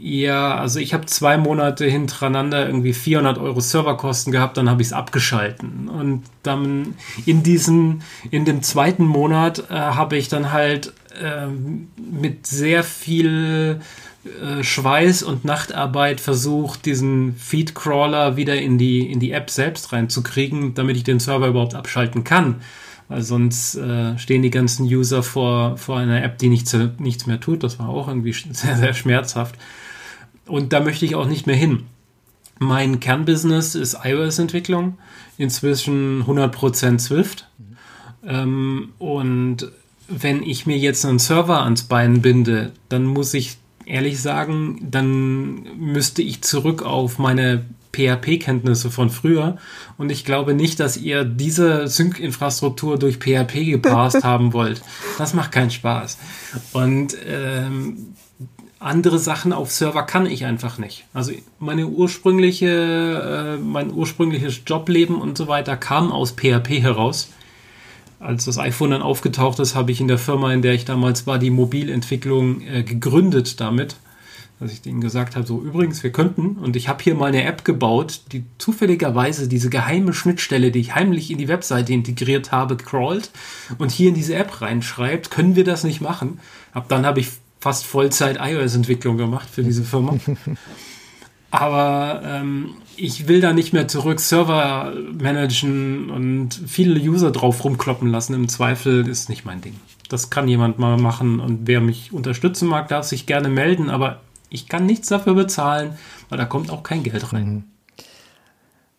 [0.00, 4.88] ja, also ich habe zwei Monate hintereinander irgendwie 400 Euro Serverkosten gehabt, dann habe ich
[4.88, 5.88] es abgeschalten.
[5.88, 6.94] Und dann
[7.26, 13.80] in diesem, in dem zweiten Monat äh, habe ich dann halt äh, mit sehr viel
[14.24, 20.74] äh, Schweiß und Nachtarbeit versucht, diesen Feed-Crawler wieder in die, in die App selbst reinzukriegen,
[20.74, 22.60] damit ich den Server überhaupt abschalten kann
[23.08, 27.40] weil sonst äh, stehen die ganzen User vor, vor einer App, die nichts, nichts mehr
[27.40, 27.62] tut.
[27.62, 29.56] Das war auch irgendwie sehr, sehr schmerzhaft.
[30.46, 31.84] Und da möchte ich auch nicht mehr hin.
[32.58, 34.98] Mein Kernbusiness ist iOS-Entwicklung,
[35.38, 37.48] inzwischen 100% Swift.
[38.26, 39.70] Ähm, und
[40.08, 45.66] wenn ich mir jetzt einen Server ans Bein binde, dann muss ich ehrlich sagen, dann
[45.78, 49.56] müsste ich zurück auf meine PHP-Kenntnisse von früher.
[49.98, 54.82] Und ich glaube nicht, dass ihr diese Sync-Infrastruktur durch PHP gepasst haben wollt.
[55.18, 56.18] Das macht keinen Spaß.
[56.72, 58.14] Und ähm,
[58.84, 61.04] andere Sachen auf Server kann ich einfach nicht.
[61.12, 67.30] Also meine ursprüngliche, äh, mein ursprüngliches Jobleben und so weiter kam aus PHP heraus.
[68.20, 71.26] Als das iPhone dann aufgetaucht ist, habe ich in der Firma, in der ich damals
[71.26, 73.96] war, die Mobilentwicklung äh, gegründet damit
[74.60, 77.44] dass ich denen gesagt habe, so übrigens, wir könnten, und ich habe hier mal eine
[77.44, 82.76] App gebaut, die zufälligerweise diese geheime Schnittstelle, die ich heimlich in die Webseite integriert habe,
[82.76, 83.30] crawlt
[83.78, 86.38] und hier in diese App reinschreibt, können wir das nicht machen?
[86.72, 87.30] Ab dann habe ich
[87.64, 90.18] fast Vollzeit iOS-Entwicklung gemacht für diese Firma.
[91.50, 98.10] Aber ähm, ich will da nicht mehr zurück Server managen und viele User drauf rumkloppen
[98.10, 98.34] lassen.
[98.34, 99.76] Im Zweifel ist nicht mein Ding.
[100.10, 104.20] Das kann jemand mal machen und wer mich unterstützen mag, darf sich gerne melden, aber
[104.50, 105.96] ich kann nichts dafür bezahlen,
[106.28, 107.46] weil da kommt auch kein Geld rein.
[107.46, 107.64] Mhm.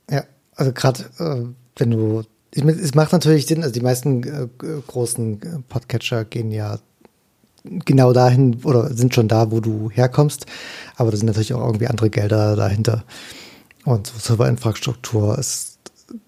[0.09, 0.23] Ja,
[0.55, 4.47] also gerade äh, wenn du, ich, es macht natürlich Sinn, also die meisten äh,
[4.87, 6.79] großen Podcatcher gehen ja
[7.85, 10.45] genau dahin oder sind schon da, wo du herkommst,
[10.95, 13.03] aber da sind natürlich auch irgendwie andere Gelder dahinter.
[13.83, 15.75] Und so Serverinfrastruktur ist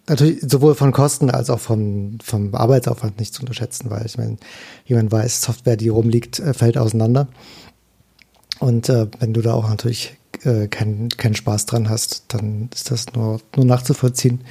[0.07, 4.37] natürlich sowohl von Kosten als auch vom, vom Arbeitsaufwand nicht zu unterschätzen, weil ich meine,
[4.85, 7.27] wie man weiß, Software, die rumliegt, äh, fällt auseinander.
[8.59, 12.91] Und äh, wenn du da auch natürlich äh, keinen keinen Spaß dran hast, dann ist
[12.91, 14.41] das nur, nur nachzuvollziehen,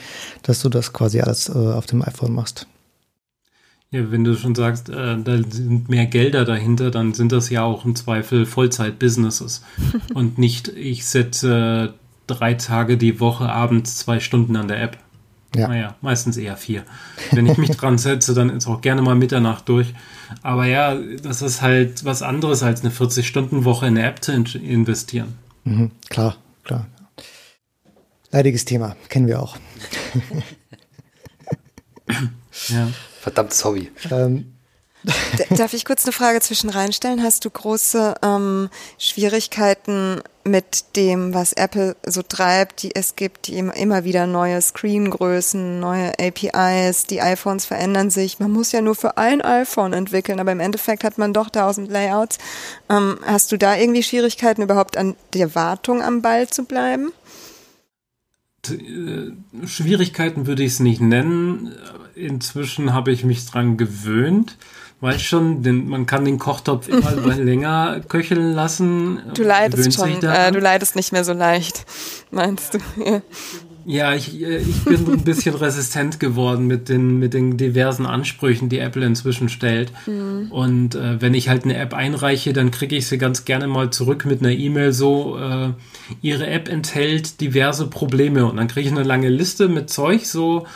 [0.43, 2.67] dass du das quasi alles äh, auf dem iPhone machst.
[3.93, 7.63] Ja, wenn du schon sagst, äh, da sind mehr Gelder dahinter, dann sind das ja
[7.63, 9.63] auch im Zweifel Vollzeit-Businesses
[10.15, 11.95] und nicht, ich setze
[12.27, 14.99] drei Tage die Woche abends zwei Stunden an der App.
[15.55, 15.69] Ja.
[15.69, 16.83] Naja, meistens eher vier.
[17.31, 19.95] Wenn ich mich dran setze, dann ist auch gerne mal Mitternacht durch.
[20.43, 25.35] Aber ja, das ist halt was anderes als eine 40-Stunden-Woche in eine App zu investieren.
[25.65, 26.89] Mhm, klar, klar.
[28.33, 29.57] Leidiges Thema, kennen wir auch.
[32.69, 32.89] ja.
[33.27, 33.91] Verdammtes Hobby.
[34.13, 34.53] Ähm,
[35.51, 37.25] Darf ich kurz eine Frage zwischen reinstellen?
[37.25, 42.85] Hast du große ähm, Schwierigkeiten mit dem, was Apple so treibt?
[42.85, 48.39] Die, es gibt die immer, immer wieder neue Screengrößen, neue APIs, die iPhones verändern sich.
[48.39, 51.91] Man muss ja nur für ein iPhone entwickeln, aber im Endeffekt hat man doch tausend
[51.91, 52.39] Layouts.
[52.89, 57.13] Ähm, hast du da irgendwie Schwierigkeiten, überhaupt an der Wartung am Ball zu bleiben?
[58.71, 61.75] Äh, Schwierigkeiten würde ich es nicht nennen.
[62.17, 64.57] Inzwischen habe ich mich dran gewöhnt.
[65.01, 69.21] Weißt schon, denn man kann den Kochtopf immer länger köcheln lassen.
[69.35, 71.85] Du leidest schon, äh, du leidest nicht mehr so leicht,
[72.31, 72.79] meinst du?
[73.05, 73.21] Ja.
[73.89, 78.69] Ja, ich, äh, ich bin ein bisschen resistent geworden mit den, mit den diversen Ansprüchen,
[78.69, 79.93] die Apple inzwischen stellt.
[80.07, 80.51] Mhm.
[80.51, 83.91] Und äh, wenn ich halt eine App einreiche, dann kriege ich sie ganz gerne mal
[83.91, 85.69] zurück mit einer E-Mail so, äh,
[86.21, 88.47] Ihre App enthält diverse Probleme.
[88.47, 90.67] Und dann kriege ich eine lange Liste mit Zeug so,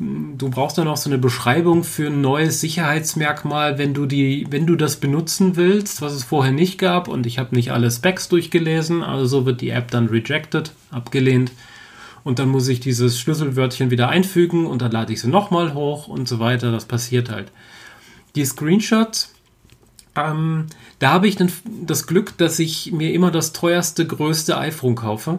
[0.00, 4.66] du brauchst dann auch so eine Beschreibung für ein neues Sicherheitsmerkmal, wenn du die, wenn
[4.66, 7.06] du das benutzen willst, was es vorher nicht gab.
[7.06, 11.52] Und ich habe nicht alle Specs durchgelesen, also wird die App dann rejected, abgelehnt.
[12.24, 16.08] Und dann muss ich dieses Schlüsselwörtchen wieder einfügen und dann lade ich sie nochmal hoch
[16.08, 16.72] und so weiter.
[16.72, 17.52] Das passiert halt.
[18.34, 19.34] Die Screenshots
[20.16, 20.66] Ähm,
[20.98, 21.52] da habe ich dann
[21.86, 25.38] das Glück, dass ich mir immer das teuerste, größte iPhone kaufe.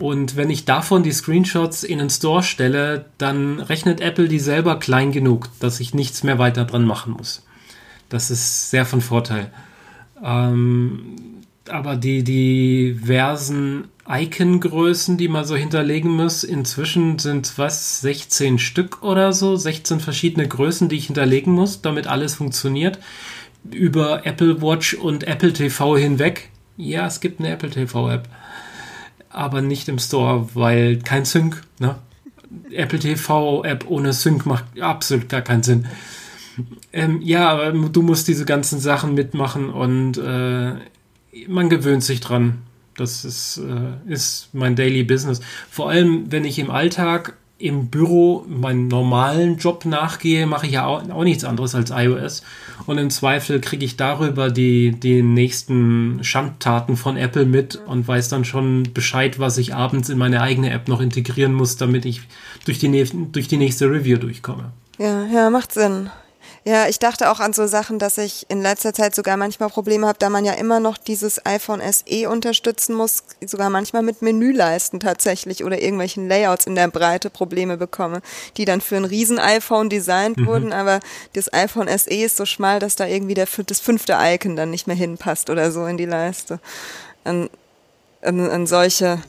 [0.00, 4.78] Und wenn ich davon die Screenshots in den Store stelle, dann rechnet Apple die selber
[4.78, 7.44] klein genug, dass ich nichts mehr weiter dran machen muss.
[8.08, 9.52] Das ist sehr von Vorteil.
[10.24, 11.16] Ähm,
[11.68, 19.34] aber die diversen Icon-Größen, die man so hinterlegen muss, inzwischen sind was, 16 Stück oder
[19.34, 22.98] so, 16 verschiedene Größen, die ich hinterlegen muss, damit alles funktioniert.
[23.70, 26.48] Über Apple Watch und Apple TV hinweg.
[26.78, 28.26] Ja, es gibt eine Apple TV-App,
[29.30, 31.62] aber nicht im Store, weil kein Sync.
[31.78, 31.96] Ne?
[32.72, 35.86] Apple TV-App ohne Sync macht absolut gar keinen Sinn.
[36.92, 40.74] Ähm, ja, du musst diese ganzen Sachen mitmachen und äh,
[41.48, 42.58] man gewöhnt sich dran.
[42.96, 45.40] Das ist, äh, ist mein Daily Business.
[45.70, 50.86] Vor allem, wenn ich im Alltag im Büro meinen normalen Job nachgehe, mache ich ja
[50.86, 52.42] auch, auch nichts anderes als iOS.
[52.86, 58.28] Und im Zweifel kriege ich darüber die, die nächsten Schandtaten von Apple mit und weiß
[58.28, 62.22] dann schon Bescheid, was ich abends in meine eigene App noch integrieren muss, damit ich
[62.64, 64.72] durch die, durch die nächste Review durchkomme.
[64.98, 66.10] Ja, ja, macht Sinn.
[66.64, 70.06] Ja, ich dachte auch an so Sachen, dass ich in letzter Zeit sogar manchmal Probleme
[70.06, 75.00] habe, da man ja immer noch dieses iPhone SE unterstützen muss, sogar manchmal mit Menüleisten
[75.00, 78.20] tatsächlich oder irgendwelchen Layouts in der Breite Probleme bekomme,
[78.58, 80.46] die dann für ein riesen iPhone designt mhm.
[80.46, 81.00] wurden, aber
[81.32, 84.86] das iPhone SE ist so schmal, dass da irgendwie der, das fünfte Icon dann nicht
[84.86, 86.60] mehr hinpasst oder so in die Leiste.
[87.24, 87.48] An,
[88.20, 89.22] an, an solche.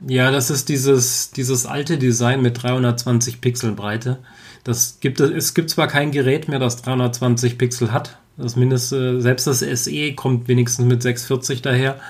[0.00, 4.18] Ja, das ist dieses, dieses alte Design mit 320 Pixel Breite.
[4.64, 8.18] Das gibt es gibt zwar kein Gerät mehr, das 320 Pixel hat.
[8.36, 12.00] Das mindeste, selbst das SE kommt wenigstens mit 640 daher.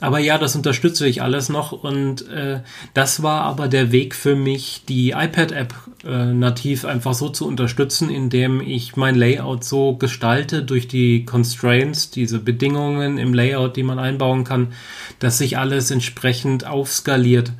[0.00, 2.60] Aber ja, das unterstütze ich alles noch und äh,
[2.94, 5.74] das war aber der Weg für mich, die iPad-App
[6.04, 12.10] äh, nativ einfach so zu unterstützen, indem ich mein Layout so gestalte durch die Constraints,
[12.10, 14.72] diese Bedingungen im Layout, die man einbauen kann,
[15.18, 17.52] dass sich alles entsprechend aufskaliert.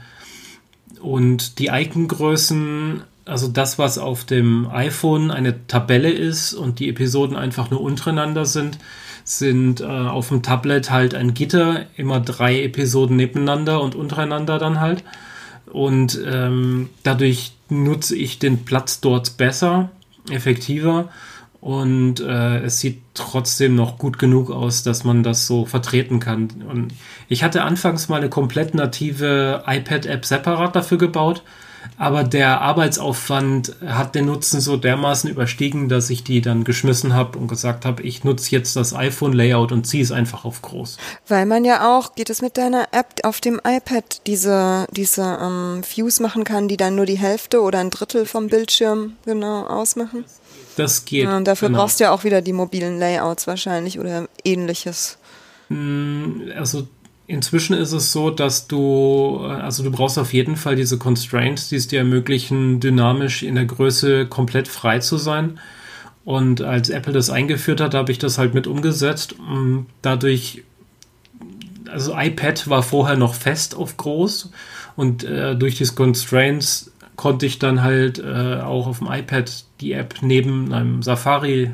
[1.03, 7.37] Und die Icongrößen also das, was auf dem iPhone eine Tabelle ist und die Episoden
[7.37, 8.78] einfach nur untereinander sind,
[9.24, 14.81] sind äh, auf dem Tablet halt ein Gitter, immer drei Episoden nebeneinander und untereinander dann
[14.81, 15.05] halt.
[15.70, 19.91] Und ähm, dadurch nutze ich den Platz dort besser,
[20.28, 21.09] effektiver
[21.61, 26.49] und äh, es sieht trotzdem noch gut genug aus, dass man das so vertreten kann.
[26.68, 26.95] Und
[27.28, 31.45] ich hatte anfangs mal eine komplett native iPad-App separat dafür gebaut
[31.97, 37.39] aber der Arbeitsaufwand hat den Nutzen so dermaßen überstiegen, dass ich die dann geschmissen habe
[37.39, 40.97] und gesagt habe, ich nutze jetzt das iPhone-Layout und ziehe es einfach auf groß.
[41.28, 45.83] Weil man ja auch, geht es mit deiner App auf dem iPad, diese, diese ähm,
[45.95, 50.24] Views machen kann, die dann nur die Hälfte oder ein Drittel vom Bildschirm genau ausmachen?
[50.76, 51.24] Das geht.
[51.24, 51.81] Ja, und dafür genau.
[51.81, 55.18] brauchst du ja auch wieder die mobilen Layouts wahrscheinlich oder ähnliches.
[55.68, 56.89] Mm, also
[57.31, 61.68] Inzwischen ist es so, dass du, äh, also du brauchst auf jeden Fall diese Constraints,
[61.68, 65.61] die es dir ermöglichen, dynamisch in der Größe komplett frei zu sein.
[66.24, 69.37] Und als Apple das eingeführt hat, habe ich das halt mit umgesetzt.
[70.03, 70.64] Dadurch,
[71.89, 74.51] also iPad war vorher noch fest auf groß
[74.97, 79.93] und äh, durch diese Constraints konnte ich dann halt äh, auch auf dem iPad die
[79.93, 81.70] App neben einem Safari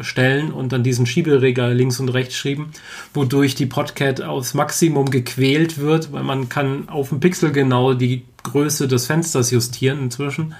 [0.00, 2.70] stellen und dann diesen Schieberegal links und rechts schieben,
[3.14, 8.24] wodurch die Podcat aufs Maximum gequält wird, weil man kann auf dem Pixel genau die
[8.42, 10.54] Größe des Fensters justieren inzwischen.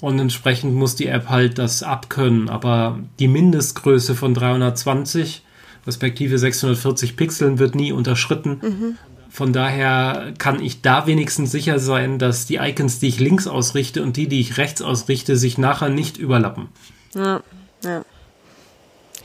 [0.00, 2.48] Und entsprechend muss die App halt das abkönnen.
[2.48, 5.42] Aber die Mindestgröße von 320
[5.86, 8.60] respektive 640 Pixeln wird nie unterschritten.
[8.62, 8.98] Mhm.
[9.30, 14.02] Von daher kann ich da wenigstens sicher sein, dass die Icons, die ich links ausrichte
[14.02, 16.68] und die, die ich rechts ausrichte, sich nachher nicht überlappen.
[17.14, 17.40] Ja,
[17.82, 18.04] ja.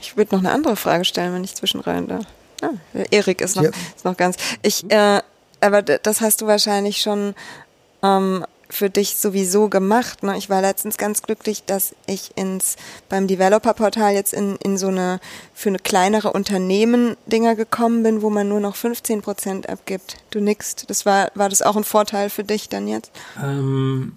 [0.00, 2.24] Ich würde noch eine andere Frage stellen, wenn ich zwischenrein darf.
[2.62, 2.70] Ah,
[3.10, 3.70] Erik ist noch, ja.
[3.96, 4.36] ist noch ganz.
[4.62, 5.20] Ich, äh,
[5.60, 7.34] aber das hast du wahrscheinlich schon
[8.02, 10.22] ähm, für dich sowieso gemacht.
[10.22, 10.36] Ne?
[10.36, 12.76] Ich war letztens ganz glücklich, dass ich ins
[13.08, 15.20] beim Developer-Portal jetzt in, in so eine
[15.54, 20.16] für eine kleinere Unternehmen Dinger gekommen bin, wo man nur noch 15 Prozent abgibt.
[20.30, 20.90] Du nickst.
[20.90, 23.10] Das war, war das auch ein Vorteil für dich dann jetzt?
[23.42, 24.12] Ähm,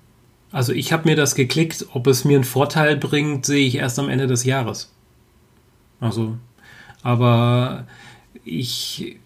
[0.51, 1.85] also ich habe mir das geklickt.
[1.93, 4.89] Ob es mir einen Vorteil bringt, sehe ich erst am Ende des Jahres.
[6.01, 6.35] Also,
[7.03, 7.85] aber
[8.43, 9.17] ich,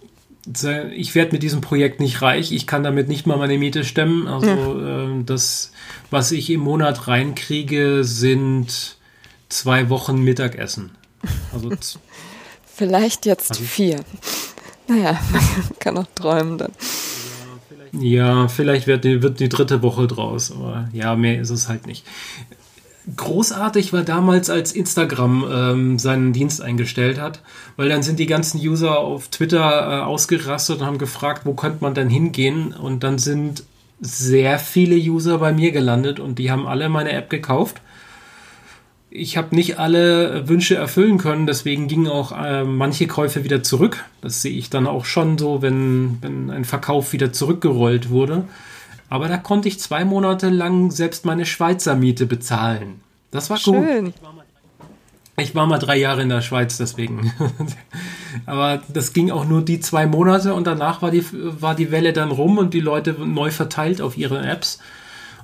[0.96, 2.52] ich werde mit diesem Projekt nicht reich.
[2.52, 4.28] Ich kann damit nicht mal meine Miete stemmen.
[4.28, 5.06] Also, ja.
[5.06, 5.72] äh, das,
[6.12, 8.98] was ich im Monat reinkriege, sind
[9.50, 10.92] zwei Wochen Mittagessen.
[11.52, 11.72] Also,
[12.76, 14.04] Vielleicht jetzt also, vier.
[14.88, 16.74] Naja, man kann auch träumen dann.
[17.94, 21.88] Ja, vielleicht wird die, wird die dritte Woche draus, aber ja, mehr ist es halt
[21.88, 22.06] nicht
[23.16, 27.42] großartig war damals, als Instagram ähm, seinen Dienst eingestellt hat,
[27.78, 31.80] weil dann sind die ganzen User auf Twitter äh, ausgerastet und haben gefragt, wo könnte
[31.82, 32.74] man denn hingehen?
[32.74, 33.64] Und dann sind
[34.02, 37.82] sehr viele User bei mir gelandet und die haben alle meine App gekauft.
[39.10, 44.04] Ich habe nicht alle Wünsche erfüllen können, deswegen gingen auch äh, manche Käufe wieder zurück.
[44.22, 48.44] Das sehe ich dann auch schon so, wenn, wenn ein Verkauf wieder zurückgerollt wurde.
[49.10, 53.02] Aber da konnte ich zwei Monate lang selbst meine Schweizer Miete bezahlen.
[53.32, 54.06] Das war Schön.
[54.06, 54.14] gut.
[55.38, 57.34] Ich war mal drei Jahre in der Schweiz, deswegen.
[58.46, 62.14] Aber das ging auch nur die zwei Monate und danach war die, war die Welle
[62.14, 64.80] dann rum und die Leute neu verteilt auf ihre Apps.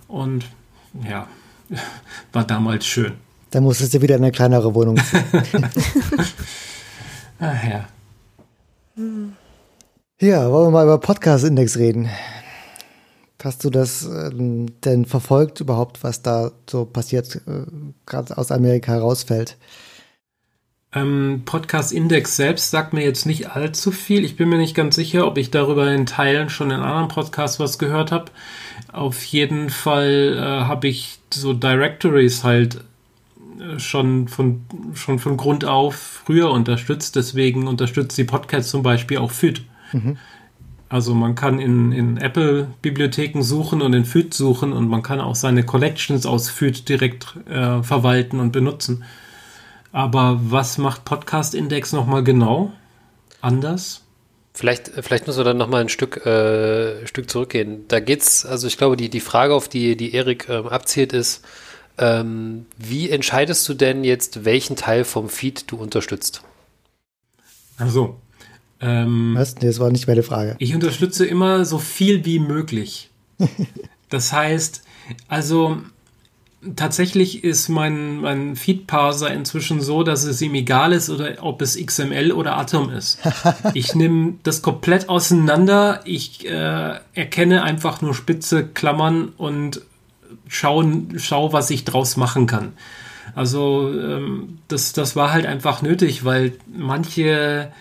[0.07, 0.45] Und
[1.07, 1.27] ja,
[2.31, 3.13] war damals schön.
[3.51, 5.23] Dann musstest du wieder in eine kleinere Wohnung ziehen.
[7.39, 7.85] Ach ja.
[10.21, 12.09] ja, wollen wir mal über Podcast-Index reden.
[13.43, 17.65] Hast du das ähm, denn verfolgt überhaupt, was da so passiert, äh,
[18.05, 19.57] gerade aus Amerika herausfällt?
[20.93, 24.25] Ähm, Podcast Index selbst sagt mir jetzt nicht allzu viel.
[24.25, 27.59] Ich bin mir nicht ganz sicher, ob ich darüber in Teilen schon in anderen Podcasts
[27.59, 28.25] was gehört habe.
[28.91, 32.83] Auf jeden Fall äh, habe ich so Directories halt
[33.59, 37.15] äh, schon von, schon von Grund auf früher unterstützt.
[37.15, 39.63] Deswegen unterstützt die Podcast zum Beispiel auch FIT.
[40.91, 45.35] Also man kann in, in Apple-Bibliotheken suchen und in FIT suchen und man kann auch
[45.35, 49.05] seine Collections aus FIT direkt äh, verwalten und benutzen.
[49.93, 52.73] Aber was macht Podcast Index nochmal genau
[53.39, 54.01] anders?
[54.53, 57.85] Vielleicht, vielleicht müssen wir dann nochmal ein Stück, äh, Stück zurückgehen.
[57.87, 61.45] Da geht's, also ich glaube, die, die Frage, auf die, die Erik ähm, abzielt, ist,
[61.99, 66.41] ähm, wie entscheidest du denn jetzt, welchen Teil vom Feed du unterstützt?
[67.77, 68.17] Also,
[68.81, 69.55] ähm, Was?
[69.55, 70.55] Nee, das war nicht meine Frage.
[70.59, 73.09] ich unterstütze immer so viel wie möglich.
[74.09, 74.83] Das heißt,
[75.29, 75.77] also
[76.75, 81.77] tatsächlich ist mein, mein Feed-Parser inzwischen so, dass es ihm egal ist, oder ob es
[81.77, 83.19] XML oder Atom ist.
[83.73, 86.01] Ich nehme das komplett auseinander.
[86.03, 89.81] Ich äh, erkenne einfach nur spitze Klammern und
[90.47, 90.83] schau,
[91.15, 92.73] schau, was ich draus machen kann.
[93.33, 97.71] Also ähm, das, das war halt einfach nötig, weil manche,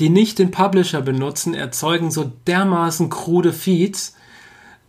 [0.00, 4.14] die nicht den Publisher benutzen, erzeugen so dermaßen krude Feeds.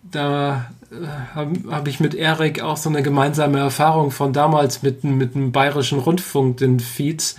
[0.03, 5.03] Da äh, habe hab ich mit Erik auch so eine gemeinsame Erfahrung von damals mit,
[5.03, 7.35] mit dem Bayerischen Rundfunk, den Feeds,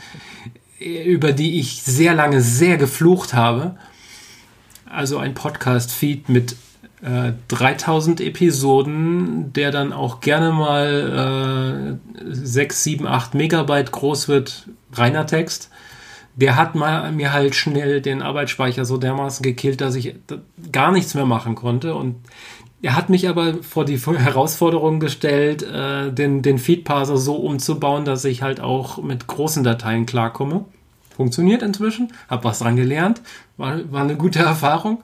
[0.78, 3.76] äh, über die ich sehr lange sehr geflucht habe.
[4.88, 6.56] Also ein Podcast-Feed mit
[7.02, 14.68] äh, 3000 Episoden, der dann auch gerne mal äh, 6, 7, 8 Megabyte groß wird,
[14.92, 15.70] reiner Text.
[16.36, 20.14] Der hat mal, mir halt schnell den Arbeitsspeicher so dermaßen gekillt, dass ich
[20.70, 21.94] gar nichts mehr machen konnte.
[21.94, 22.16] Und
[22.82, 28.24] er hat mich aber vor die Herausforderung gestellt, äh, den, den Feed-Parser so umzubauen, dass
[28.24, 30.64] ich halt auch mit großen Dateien klarkomme.
[31.16, 33.22] Funktioniert inzwischen, habe was dran gelernt,
[33.56, 35.02] war, war eine gute Erfahrung.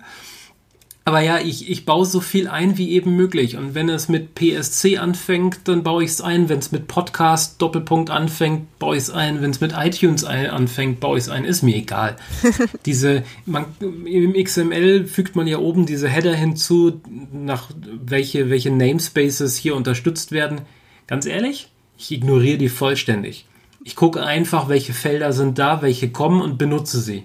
[1.05, 3.57] Aber ja, ich, ich baue so viel ein wie eben möglich.
[3.57, 6.49] Und wenn es mit PSC anfängt, dann baue ich es ein.
[6.49, 9.43] Wenn es mit Podcast Doppelpunkt anfängt, baue ich es ein.
[9.43, 11.45] Wenn es mit iTunes ein, anfängt, baue ich es ein.
[11.45, 12.17] Ist mir egal.
[12.87, 17.01] diese, man, im XML fügt man ja oben diese Header hinzu,
[17.33, 20.61] nach welche, welche Namespaces hier unterstützt werden.
[21.09, 23.47] Ganz ehrlich, ich ignoriere die vollständig.
[23.83, 27.25] Ich gucke einfach, welche Felder sind da, welche kommen und benutze sie.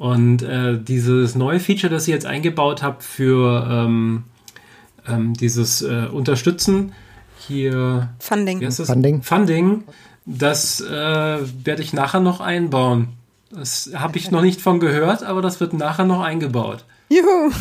[0.00, 4.24] Und äh, dieses neue Feature, das ich jetzt eingebaut habe für ähm,
[5.06, 6.94] ähm, dieses äh, Unterstützen
[7.46, 8.60] hier Funding.
[8.60, 8.80] das?
[8.80, 9.20] Funding.
[9.20, 9.84] Funding,
[10.24, 13.08] das äh, werde ich nachher noch einbauen.
[13.50, 16.86] Das habe ich noch nicht von gehört, aber das wird nachher noch eingebaut.
[17.10, 17.52] Juhu.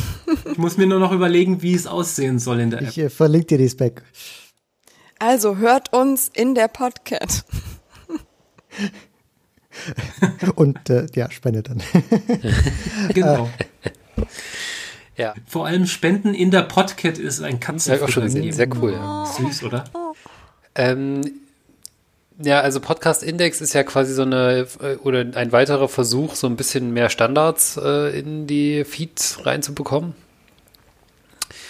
[0.49, 2.87] Ich muss mir nur noch überlegen, wie es aussehen soll in der App.
[2.87, 4.01] Ich äh, verlinke dir die Spec.
[5.19, 7.43] Also hört uns in der Podcast.
[10.55, 11.81] Und äh, ja, spende dann.
[13.13, 13.49] Genau.
[15.15, 18.11] Ja, Vor allem Spenden in der Podcat ist ein ja auch Katzenfutter.
[18.11, 18.93] schon sehr, sehr cool.
[18.93, 19.25] Ja.
[19.25, 19.83] Süß, oder?
[20.75, 21.21] Ähm,
[22.41, 26.47] ja, also Podcast Index ist ja quasi so eine äh, oder ein weiterer Versuch, so
[26.47, 30.15] ein bisschen mehr Standards äh, in die Feeds reinzubekommen.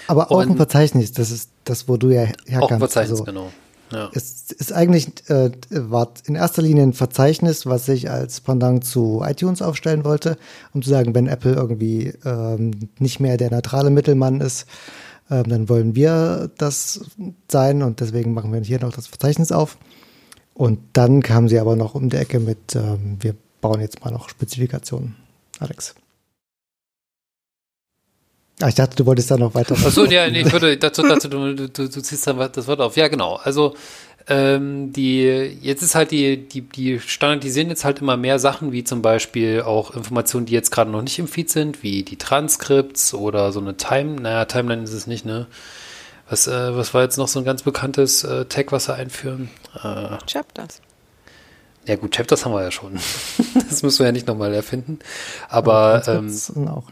[0.07, 2.61] Aber auch ein Und- Verzeichnis, das ist das, wo du ja herkamst.
[2.61, 3.51] Auch ein Verzeichnis, Also, genau.
[3.91, 4.09] Ja.
[4.13, 9.23] Es ist eigentlich, äh, war in erster Linie ein Verzeichnis, was ich als Pendant zu
[9.25, 10.37] iTunes aufstellen wollte,
[10.73, 14.67] um zu sagen, wenn Apple irgendwie ähm, nicht mehr der neutrale Mittelmann ist,
[15.31, 17.01] ähm, dann wollen wir das
[17.49, 19.77] sein und deswegen machen wir hier noch das Verzeichnis auf.
[20.53, 24.11] Und dann kamen sie aber noch um die Ecke mit, ähm, wir bauen jetzt mal
[24.11, 25.15] noch Spezifikationen.
[25.59, 25.95] Alex.
[28.61, 29.73] Ah, ich dachte, du wolltest da noch weiter.
[29.73, 32.97] Achso, ja, nee, ich würde dazu, dazu du, du, du ziehst dann das Wort auf.
[32.97, 33.35] Ja, genau.
[33.43, 33.75] Also
[34.31, 35.23] Ähm, die,
[35.61, 39.63] jetzt ist halt die, die, die standardisieren jetzt halt immer mehr Sachen, wie zum Beispiel
[39.63, 43.59] auch Informationen, die jetzt gerade noch nicht im Feed sind, wie die Transkripts oder so
[43.59, 45.47] eine Time, naja, Timeline ist es nicht, ne?
[46.29, 49.49] Was, äh, was war jetzt noch so ein ganz bekanntes äh, Tag, was sie einführen?
[49.73, 50.81] Äh, Chapters.
[51.87, 52.99] Ja gut, Chapters haben wir ja schon.
[53.69, 54.99] das müssen wir ja nicht nochmal erfinden.
[55.47, 56.89] Aber ähm, das sind auch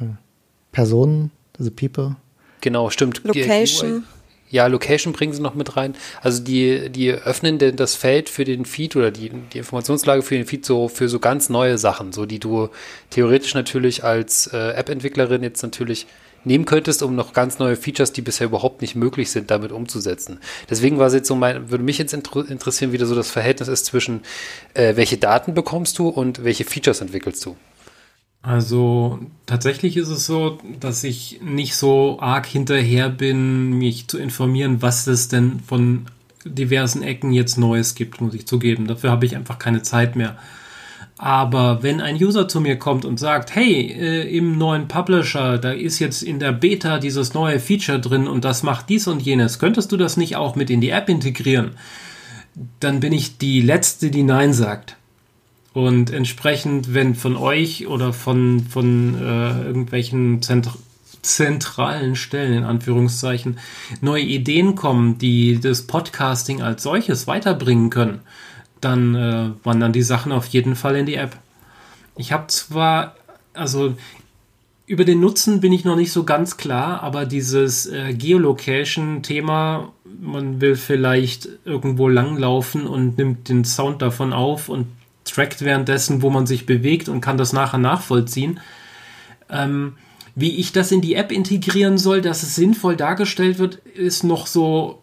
[0.71, 2.15] Personen, also People.
[2.61, 3.21] genau, stimmt.
[3.23, 4.03] Location.
[4.49, 5.93] Ja, Location bringen sie noch mit rein.
[6.21, 10.35] Also die, die öffnen denn das Feld für den Feed oder die, die Informationslage für
[10.35, 12.69] den Feed so für so ganz neue Sachen, so die du
[13.09, 16.07] theoretisch natürlich als äh, App-Entwicklerin jetzt natürlich
[16.45, 20.39] nehmen könntest, um noch ganz neue Features, die bisher überhaupt nicht möglich sind, damit umzusetzen.
[20.69, 23.29] Deswegen war es jetzt so mein, würde mich jetzt inter- interessieren, wie da so das
[23.29, 24.21] Verhältnis ist zwischen
[24.75, 27.57] äh, welche Daten bekommst du und welche Features entwickelst du.
[28.47, 34.81] Also tatsächlich ist es so, dass ich nicht so arg hinterher bin, mich zu informieren,
[34.81, 36.05] was es denn von
[36.45, 38.87] diversen Ecken jetzt Neues gibt, muss ich zugeben.
[38.87, 40.37] Dafür habe ich einfach keine Zeit mehr.
[41.17, 45.73] Aber wenn ein User zu mir kommt und sagt, hey, äh, im neuen Publisher, da
[45.73, 49.59] ist jetzt in der Beta dieses neue Feature drin und das macht dies und jenes,
[49.59, 51.71] könntest du das nicht auch mit in die App integrieren?
[52.79, 54.96] Dann bin ich die Letzte, die Nein sagt.
[55.77, 60.73] Und entsprechend, wenn von euch oder von, von äh, irgendwelchen Zentr
[61.21, 63.59] zentralen Stellen, in Anführungszeichen,
[64.01, 68.21] neue Ideen kommen, die das Podcasting als solches weiterbringen können,
[68.81, 71.37] dann äh, wandern die Sachen auf jeden Fall in die App.
[72.15, 73.15] Ich habe zwar,
[73.53, 73.95] also
[74.87, 80.59] über den Nutzen bin ich noch nicht so ganz klar, aber dieses äh, Geolocation-Thema, man
[80.59, 84.87] will vielleicht irgendwo langlaufen und nimmt den Sound davon auf und
[85.27, 88.59] trackt währenddessen, wo man sich bewegt und kann das nachher nachvollziehen.
[89.49, 89.93] Ähm,
[90.35, 94.45] wie ich das in die App integrieren soll, dass es sinnvoll dargestellt wird, ist noch
[94.45, 95.01] so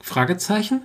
[0.00, 0.82] Fragezeichen.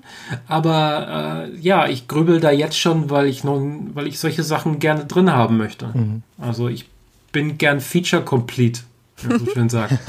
[0.47, 3.61] Aber äh, ja, ich grübel da jetzt schon, weil ich noch,
[3.93, 5.93] weil ich solche Sachen gerne drin haben möchte.
[6.37, 6.89] Also ich
[7.31, 8.81] bin gern Feature Complete,
[9.17, 9.93] wie man so schön sagt.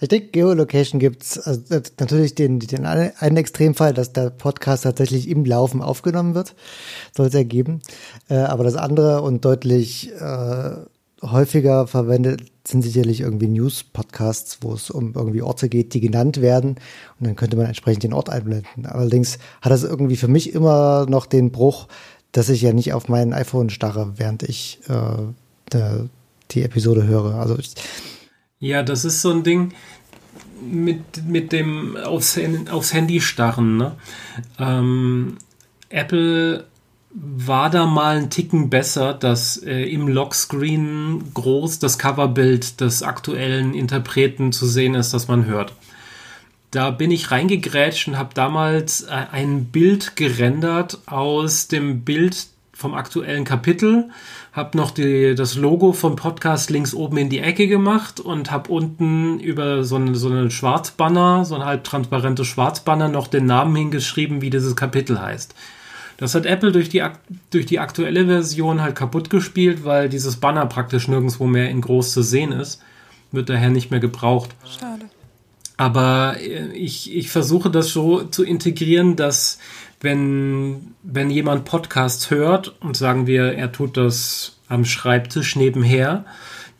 [0.00, 1.60] Ich denke, Geolocation gibt's also
[1.98, 6.54] natürlich den, den einen Extremfall, dass der Podcast tatsächlich im Laufen aufgenommen wird,
[7.16, 7.80] soll es ergeben.
[8.28, 10.70] Äh, aber das andere und deutlich äh,
[11.22, 16.76] häufiger verwendet sind sicherlich irgendwie News-Podcasts, wo es um irgendwie Orte geht, die genannt werden.
[17.18, 18.86] Und dann könnte man entsprechend den Ort einblenden.
[18.86, 21.88] Allerdings hat das irgendwie für mich immer noch den Bruch,
[22.32, 25.22] dass ich ja nicht auf mein iPhone starre, während ich äh,
[25.72, 26.06] der,
[26.52, 27.34] die Episode höre.
[27.34, 27.74] Also ich,
[28.62, 29.72] Ja, das ist so ein Ding
[30.64, 32.38] mit, mit dem aufs,
[32.70, 33.76] aufs Handy starren.
[33.76, 33.96] Ne?
[34.56, 35.36] Ähm,
[35.88, 36.68] Apple
[37.10, 43.74] war da mal ein Ticken besser, dass äh, im Lockscreen groß das Coverbild des aktuellen
[43.74, 45.72] Interpreten zu sehen ist, das man hört.
[46.70, 52.46] Da bin ich reingegrätscht und habe damals äh, ein Bild gerendert aus dem Bild
[52.82, 54.10] vom aktuellen Kapitel,
[54.52, 58.70] habe noch die, das Logo vom Podcast links oben in die Ecke gemacht und habe
[58.70, 64.42] unten über so eine, so eine Schwarzbanner, so ein halbtransparentes Schwarzbanner noch den Namen hingeschrieben,
[64.42, 65.54] wie dieses Kapitel heißt.
[66.18, 67.02] Das hat Apple durch die,
[67.50, 72.12] durch die aktuelle Version halt kaputt gespielt, weil dieses Banner praktisch nirgendwo mehr in groß
[72.12, 72.82] zu sehen ist.
[73.30, 74.50] Wird daher nicht mehr gebraucht.
[74.78, 75.06] Schade.
[75.76, 79.58] Aber äh, ich, ich versuche das so zu integrieren, dass
[80.02, 86.24] wenn, wenn jemand Podcasts hört und sagen wir, er tut das am Schreibtisch nebenher,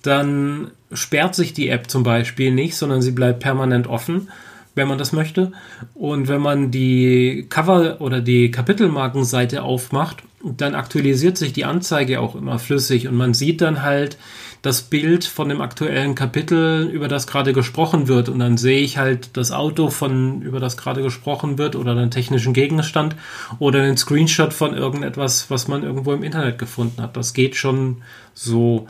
[0.03, 4.29] dann sperrt sich die App zum Beispiel nicht, sondern sie bleibt permanent offen,
[4.75, 5.53] wenn man das möchte.
[5.95, 12.35] Und wenn man die Cover- oder die Kapitelmarkenseite aufmacht, dann aktualisiert sich die Anzeige auch
[12.35, 14.19] immer flüssig und man sieht dann halt
[14.63, 18.29] das Bild von dem aktuellen Kapitel, über das gerade gesprochen wird.
[18.29, 22.13] Und dann sehe ich halt das Auto von, über das gerade gesprochen wird oder den
[22.13, 23.17] technischen Gegenstand
[23.59, 27.17] oder einen Screenshot von irgendetwas, was man irgendwo im Internet gefunden hat.
[27.17, 28.03] Das geht schon
[28.35, 28.87] so.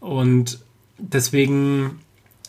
[0.00, 0.58] Und
[0.98, 2.00] deswegen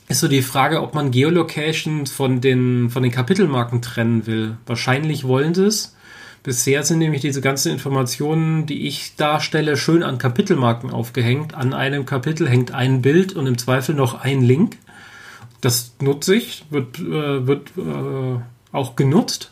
[0.07, 4.57] ist so die Frage, ob man Geolocation von den, von den Kapitelmarken trennen will.
[4.65, 5.95] Wahrscheinlich wollen sie es.
[6.43, 11.53] Bisher sind nämlich diese ganzen Informationen, die ich darstelle, schön an Kapitelmarken aufgehängt.
[11.53, 14.77] An einem Kapitel hängt ein Bild und im Zweifel noch ein Link.
[15.61, 18.39] Das nutze ich, wird, äh, wird äh,
[18.71, 19.51] auch genutzt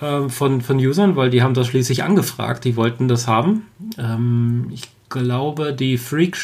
[0.00, 3.66] äh, von, von Usern, weil die haben das schließlich angefragt, die wollten das haben.
[3.98, 6.36] Ähm, ich glaube, die Freak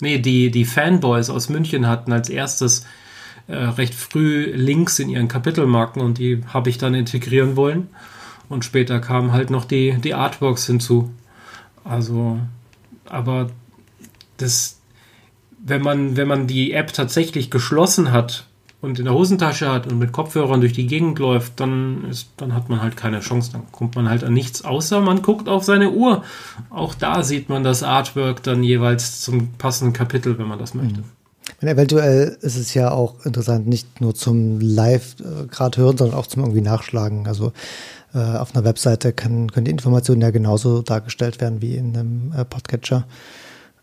[0.00, 2.84] nee, die, die Fanboys aus München hatten als erstes
[3.46, 7.88] äh, recht früh Links in ihren Kapitelmarken und die habe ich dann integrieren wollen.
[8.48, 11.10] Und später kamen halt noch die, die Artworks hinzu.
[11.84, 12.38] Also,
[13.04, 13.50] aber
[14.38, 14.78] das,
[15.64, 18.46] wenn man, wenn man die App tatsächlich geschlossen hat
[18.80, 22.54] und in der Hosentasche hat und mit Kopfhörern durch die Gegend läuft, dann ist, dann
[22.54, 23.52] hat man halt keine Chance.
[23.52, 26.22] Dann kommt man halt an nichts, außer man guckt auf seine Uhr.
[26.70, 31.02] Auch da sieht man das Artwork dann jeweils zum passenden Kapitel, wenn man das möchte.
[31.60, 36.16] Und eventuell ist es ja auch interessant, nicht nur zum Live äh, gerade hören, sondern
[36.18, 37.26] auch zum irgendwie Nachschlagen.
[37.26, 37.52] Also
[38.16, 42.44] auf einer Webseite kann, können die Informationen ja genauso dargestellt werden wie in einem äh,
[42.44, 43.06] Podcatcher,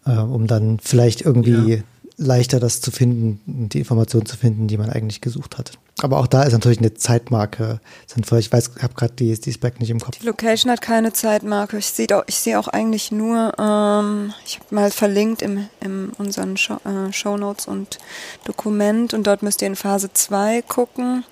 [0.06, 1.84] äh, um dann vielleicht irgendwie ja
[2.18, 5.72] leichter, das zu finden, die Informationen zu finden, die man eigentlich gesucht hat.
[6.02, 8.40] Aber auch da ist natürlich eine Zeitmarke sinnvoll.
[8.40, 10.20] Ich weiß, ich habe gerade die, die Spec nicht im Kopf.
[10.20, 11.78] Die Location hat keine Zeitmarke.
[11.78, 16.10] Ich sehe auch, ich sehe auch eigentlich nur, ähm, ich habe mal verlinkt im, in
[16.18, 18.00] unseren Show, äh, Show Notes und
[18.44, 21.24] Dokument und dort müsst ihr in Phase 2 gucken.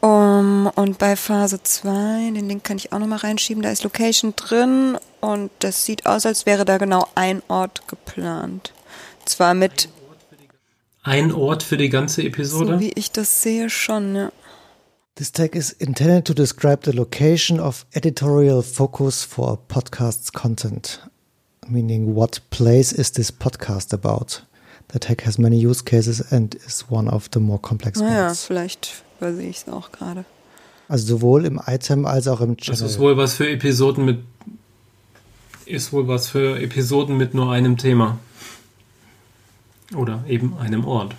[0.00, 4.34] Um, und bei Phase 2, den Link kann ich auch nochmal reinschieben, da ist Location
[4.36, 8.72] drin und das sieht aus, als wäre da genau ein Ort geplant
[9.28, 9.88] zwar mit.
[11.02, 12.74] Ein Ort für die ganze Episode?
[12.74, 14.32] So wie ich das sehe, schon, ja.
[15.16, 21.00] This tag is intended to describe the location of editorial focus for a podcast's content.
[21.66, 24.42] Meaning, what place is this podcast about?
[24.92, 28.42] The tag has many use cases and is one of the more complex naja, ones.
[28.42, 30.24] Ja, vielleicht übersehe ich es auch gerade.
[30.88, 32.80] Also sowohl im Item als auch im Channel.
[32.80, 34.20] Das ist wohl was für Episoden mit
[35.66, 38.18] ist wohl was für Episoden mit nur einem Thema.
[39.94, 41.14] Oder eben einem Ort.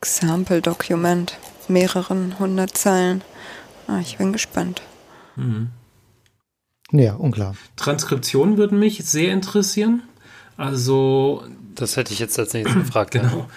[0.00, 1.38] Example-Dokument,
[1.68, 3.22] mehreren hundert Zeilen.
[3.86, 4.82] Ah, ich bin gespannt.
[5.36, 5.70] Mhm.
[6.90, 7.56] Ja, unklar.
[7.76, 10.02] Transkriptionen würden mich sehr interessieren.
[10.56, 11.44] Also.
[11.74, 13.12] Das hätte ich jetzt als nächstes gefragt.
[13.12, 13.48] genau.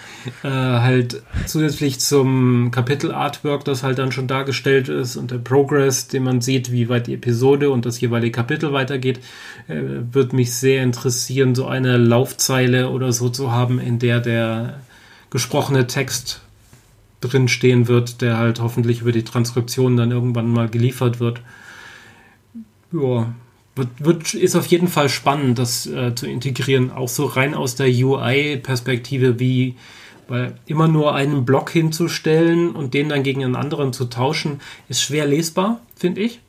[0.42, 0.78] Ja.
[0.78, 6.24] Äh, halt zusätzlich zum Kapitel-Artwork, das halt dann schon dargestellt ist und der Progress, den
[6.24, 9.20] man sieht, wie weit die Episode und das jeweilige Kapitel weitergeht,
[9.68, 9.80] äh,
[10.10, 14.80] würde mich sehr interessieren, so eine Laufzeile oder so zu haben, in der der
[15.30, 16.40] gesprochene Text
[17.20, 21.40] drinstehen wird, der halt hoffentlich über die Transkription dann irgendwann mal geliefert wird.
[22.92, 23.32] Ja,
[23.78, 27.74] wird, wird, ist auf jeden Fall spannend, das äh, zu integrieren, auch so rein aus
[27.74, 29.76] der UI-Perspektive, wie
[30.28, 35.02] weil immer nur einen Block hinzustellen und den dann gegen einen anderen zu tauschen, ist
[35.02, 36.40] schwer lesbar, finde ich.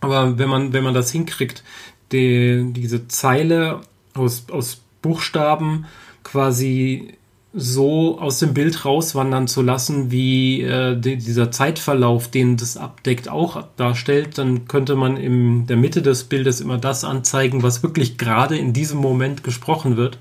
[0.00, 1.64] Aber wenn man, wenn man das hinkriegt,
[2.12, 3.80] die, diese Zeile
[4.14, 5.86] aus, aus Buchstaben
[6.22, 7.14] quasi
[7.56, 13.28] so aus dem Bild rauswandern zu lassen, wie äh, die, dieser Zeitverlauf, den das abdeckt,
[13.28, 18.18] auch darstellt, dann könnte man in der Mitte des Bildes immer das anzeigen, was wirklich
[18.18, 20.18] gerade in diesem Moment gesprochen wird.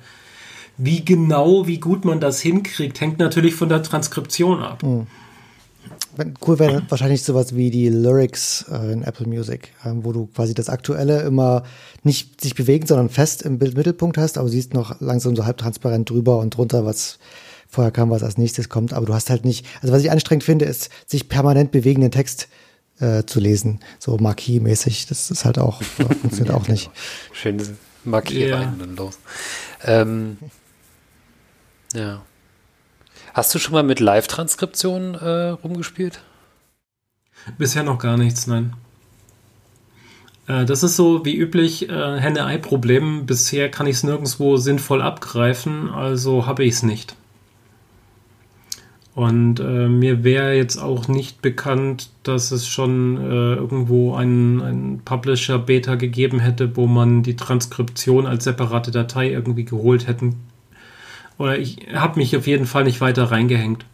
[0.78, 4.84] Wie genau, wie gut man das hinkriegt, hängt natürlich von der Transkription ab.
[4.84, 5.08] Mhm.
[6.46, 10.54] Cool wäre wahrscheinlich sowas wie die Lyrics äh, in Apple Music, äh, wo du quasi
[10.54, 11.64] das Aktuelle immer
[12.04, 16.40] nicht sich bewegen, sondern fest im Bildmittelpunkt hast, aber siehst noch langsam so halbtransparent drüber
[16.40, 17.20] und drunter, was
[17.68, 18.94] vorher kam, was als nächstes kommt.
[18.94, 22.48] Aber du hast halt nicht, also was ich anstrengend finde, ist, sich permanent bewegenden Text
[23.00, 25.08] äh, zu lesen, so Marquis-mäßig.
[25.08, 25.82] Das ist halt auch,
[26.22, 26.92] funktioniert auch nicht.
[27.32, 27.72] Schönes
[28.04, 28.60] Marquis yeah.
[28.60, 29.18] rein und los.
[29.84, 30.38] Ähm,
[31.94, 32.22] ja.
[33.34, 36.22] Hast du schon mal mit Live-Transkriptionen äh, rumgespielt?
[37.58, 38.74] Bisher noch gar nichts, nein.
[40.48, 43.26] Äh, das ist so wie üblich äh, Henne-Ei-Problem.
[43.26, 47.16] Bisher kann ich es nirgendwo sinnvoll abgreifen, also habe ich es nicht.
[49.16, 55.00] Und äh, mir wäre jetzt auch nicht bekannt, dass es schon äh, irgendwo einen, einen
[55.00, 60.36] Publisher-Beta gegeben hätte, wo man die Transkription als separate Datei irgendwie geholt hätten
[61.38, 63.86] oder ich habe mich auf jeden Fall nicht weiter reingehängt.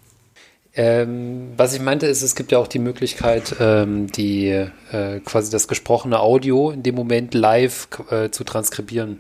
[0.76, 5.52] Ähm, was ich meinte ist, es gibt ja auch die Möglichkeit, ähm, die äh, quasi
[5.52, 9.20] das gesprochene Audio in dem Moment live äh, zu transkribieren.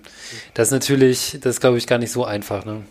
[0.53, 2.65] Das ist natürlich, das glaube ich gar nicht so einfach.
[2.65, 2.83] Ne?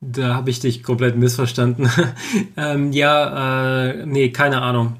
[0.00, 1.90] Da habe ich dich komplett missverstanden.
[2.56, 4.96] ähm, ja, äh, nee, keine Ahnung.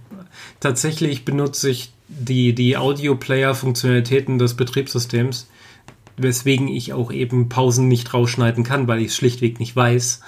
[0.58, 5.48] Tatsächlich benutze ich die, die Audio-Player-Funktionalitäten des Betriebssystems
[6.16, 10.20] weswegen ich auch eben Pausen nicht rausschneiden kann, weil ich es schlichtweg nicht weiß.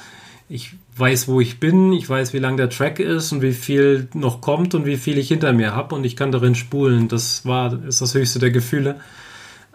[0.48, 4.08] Ich weiß, wo ich bin, ich weiß, wie lang der Track ist und wie viel
[4.14, 7.08] noch kommt und wie viel ich hinter mir habe und ich kann darin spulen.
[7.08, 9.00] Das war, ist das höchste der Gefühle.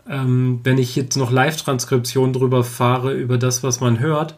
[0.07, 4.35] Ähm, wenn ich jetzt noch Live-Transkription drüber fahre, über das, was man hört,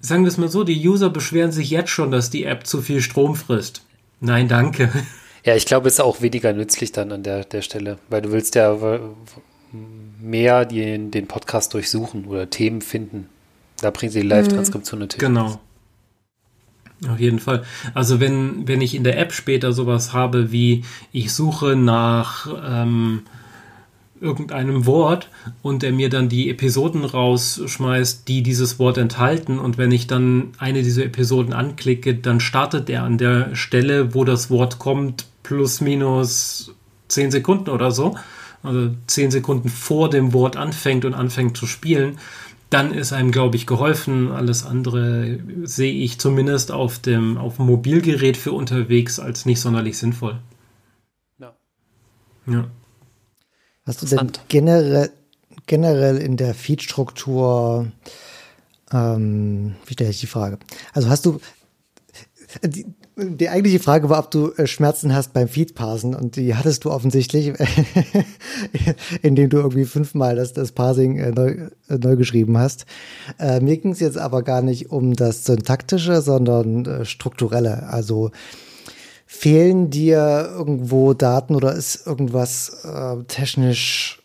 [0.00, 2.80] sagen wir es mal so, die User beschweren sich jetzt schon, dass die App zu
[2.80, 3.82] viel Strom frisst.
[4.20, 4.90] Nein, danke.
[5.44, 8.32] Ja, ich glaube, es ist auch weniger nützlich dann an der, der Stelle, weil du
[8.32, 8.80] willst ja
[10.20, 13.28] mehr den, den Podcast durchsuchen oder Themen finden.
[13.80, 15.26] Da bringt sie die Live-Transkription natürlich.
[15.26, 15.60] Genau.
[17.08, 17.64] Auf jeden Fall.
[17.92, 23.22] Also wenn, wenn ich in der App später sowas habe wie, ich suche nach ähm,
[24.20, 25.28] irgendeinem Wort
[25.60, 29.58] und der mir dann die Episoden rausschmeißt, die dieses Wort enthalten.
[29.58, 34.24] Und wenn ich dann eine dieser Episoden anklicke, dann startet er an der Stelle, wo
[34.24, 36.74] das Wort kommt, plus minus
[37.08, 38.16] zehn Sekunden oder so.
[38.64, 42.18] Also zehn Sekunden vor dem Wort anfängt und anfängt zu spielen.
[42.70, 44.32] Dann ist einem, glaube ich, geholfen.
[44.32, 49.98] Alles andere sehe ich zumindest auf dem, auf dem Mobilgerät für unterwegs als nicht sonderlich
[49.98, 50.40] sinnvoll.
[51.38, 51.54] Ja.
[52.46, 52.66] Ja.
[53.86, 55.10] Hast du denn generell,
[55.66, 57.92] generell in der Feed-Struktur,
[58.92, 60.58] ähm, wie stelle ich die Frage?
[60.94, 61.40] Also hast du,
[62.62, 62.86] die,
[63.16, 66.90] die eigentliche Frage war, ob du äh, Schmerzen hast beim Feed-Parsen und die hattest du
[66.90, 67.52] offensichtlich,
[69.22, 71.50] indem du irgendwie fünfmal das, das Parsing äh, neu,
[71.88, 72.86] äh, neu geschrieben hast.
[73.38, 77.88] Äh, mir ging es jetzt aber gar nicht um das Syntaktische, sondern äh, strukturelle.
[77.88, 78.32] Also
[79.26, 84.20] fehlen dir irgendwo Daten oder ist irgendwas äh, technisch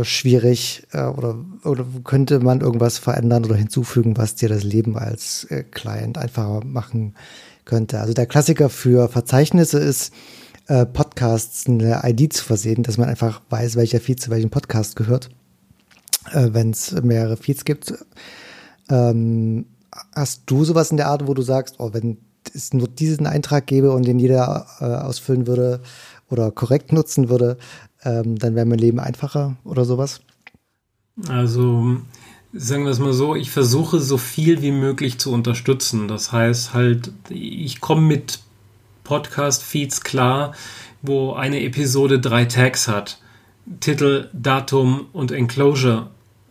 [0.00, 6.16] schwierig oder, oder könnte man irgendwas verändern oder hinzufügen, was dir das Leben als Client
[6.16, 7.12] einfacher machen
[7.68, 8.00] könnte?
[8.00, 10.12] Also der Klassiker für Verzeichnisse ist,
[10.66, 14.96] äh, Podcasts eine ID zu versehen, dass man einfach weiß, welcher Feed zu welchem Podcast
[14.96, 15.28] gehört,
[16.32, 17.94] äh, wenn es mehrere Feeds gibt.
[18.90, 19.66] Ähm,
[20.14, 22.18] hast du sowas in der Art, wo du sagst, oh, wenn
[22.54, 25.80] es nur diesen Eintrag gäbe und den jeder äh, ausfüllen würde
[26.28, 27.58] oder korrekt nutzen würde,
[28.02, 30.20] ähm, dann wäre mein Leben einfacher oder sowas?
[31.28, 31.96] Also
[32.52, 36.08] sagen wir es mal so, ich versuche so viel wie möglich zu unterstützen.
[36.08, 38.40] Das heißt halt, ich komme mit
[39.04, 40.54] Podcast-Feeds klar,
[41.02, 43.20] wo eine Episode drei Tags hat.
[43.80, 46.08] Titel, Datum und Enclosure.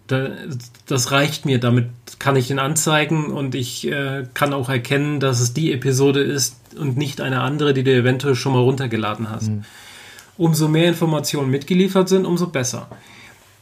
[0.08, 1.60] das reicht mir.
[1.60, 6.22] Damit kann ich ihn anzeigen und ich äh, kann auch erkennen, dass es die Episode
[6.22, 9.50] ist und nicht eine andere, die du eventuell schon mal runtergeladen hast.
[9.50, 9.64] Mhm.
[10.38, 12.88] Umso mehr Informationen mitgeliefert sind, umso besser.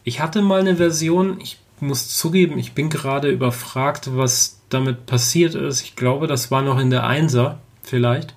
[0.04, 5.56] Ich hatte mal eine Version, ich muss zugeben, ich bin gerade überfragt, was damit passiert
[5.56, 5.82] ist.
[5.82, 8.36] Ich glaube, das war noch in der Einser vielleicht.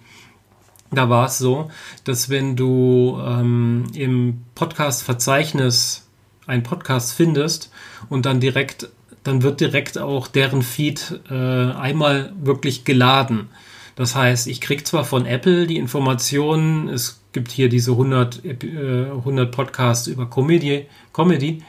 [0.90, 1.70] Da war es so,
[2.04, 6.08] dass wenn du ähm, im Podcast-Verzeichnis
[6.46, 7.70] einen Podcast findest
[8.08, 8.88] und dann direkt,
[9.22, 13.48] dann wird direkt auch deren Feed äh, einmal wirklich geladen.
[13.96, 19.10] Das heißt, ich kriege zwar von Apple die Informationen, es gibt hier diese 100, äh,
[19.10, 21.62] 100 Podcasts über Comedy, Comedy,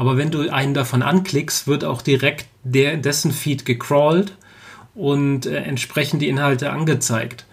[0.00, 4.34] aber wenn du einen davon anklickst, wird auch direkt der, dessen Feed gecrawlt
[4.94, 7.44] und äh, entsprechend die Inhalte angezeigt.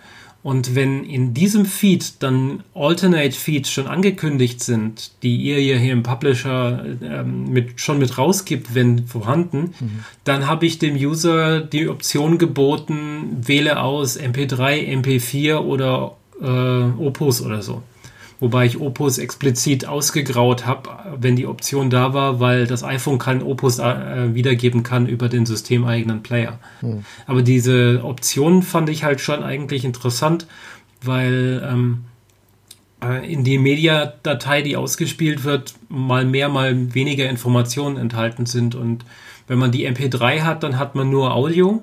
[0.44, 6.04] Und wenn in diesem Feed dann Alternate Feeds schon angekündigt sind, die ihr hier im
[6.04, 10.06] Publisher ähm, mit, schon mit rausgibt, wenn vorhanden, mhm.
[10.24, 17.42] dann habe ich dem User die Option geboten, wähle aus MP3, MP4 oder äh, Opus
[17.42, 17.84] oder so.
[18.40, 20.90] Wobei ich Opus explizit ausgegraut habe,
[21.20, 25.46] wenn die Option da war, weil das iPhone kein Opus äh, wiedergeben kann über den
[25.46, 26.60] systemeigenen Player.
[26.82, 27.04] Hm.
[27.26, 30.46] Aber diese Option fand ich halt schon eigentlich interessant,
[31.02, 32.06] weil ähm,
[33.04, 38.76] äh, in die Media-Datei, die ausgespielt wird, mal mehr, mal weniger Informationen enthalten sind.
[38.76, 39.04] Und
[39.48, 41.82] wenn man die MP3 hat, dann hat man nur Audio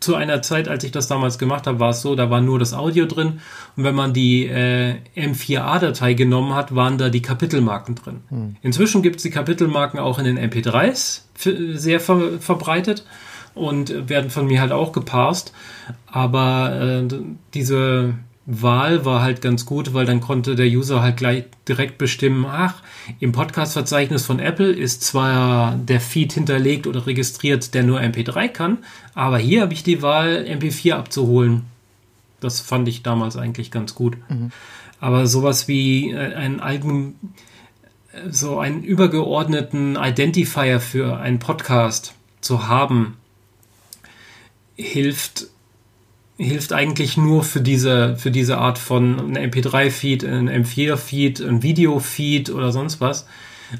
[0.00, 2.58] zu einer Zeit, als ich das damals gemacht habe, war es so, da war nur
[2.58, 3.40] das Audio drin
[3.76, 8.20] und wenn man die äh, M4A-Datei genommen hat, waren da die Kapitelmarken drin.
[8.28, 8.56] Hm.
[8.62, 11.22] Inzwischen gibt es die Kapitelmarken auch in den MP3s
[11.74, 13.06] sehr ver verbreitet
[13.54, 15.52] und werden von mir halt auch geparst,
[16.06, 17.14] aber äh,
[17.54, 18.14] diese
[18.44, 22.82] Wahl war halt ganz gut, weil dann konnte der User halt gleich direkt bestimmen, ach,
[23.20, 28.78] im Podcast-Verzeichnis von Apple ist zwar der Feed hinterlegt oder registriert, der nur MP3 kann,
[29.14, 31.62] aber hier habe ich die Wahl, MP4 abzuholen.
[32.40, 34.16] Das fand ich damals eigentlich ganz gut.
[34.28, 34.50] Mhm.
[34.98, 37.14] Aber sowas wie äh, ein allgemein,
[38.28, 43.16] so einen übergeordneten Identifier für einen Podcast zu haben,
[44.74, 45.46] hilft
[46.38, 52.50] hilft eigentlich nur für diese, für diese Art von ein MP3-Feed, ein M4-Feed, ein Video-Feed
[52.50, 53.26] oder sonst was.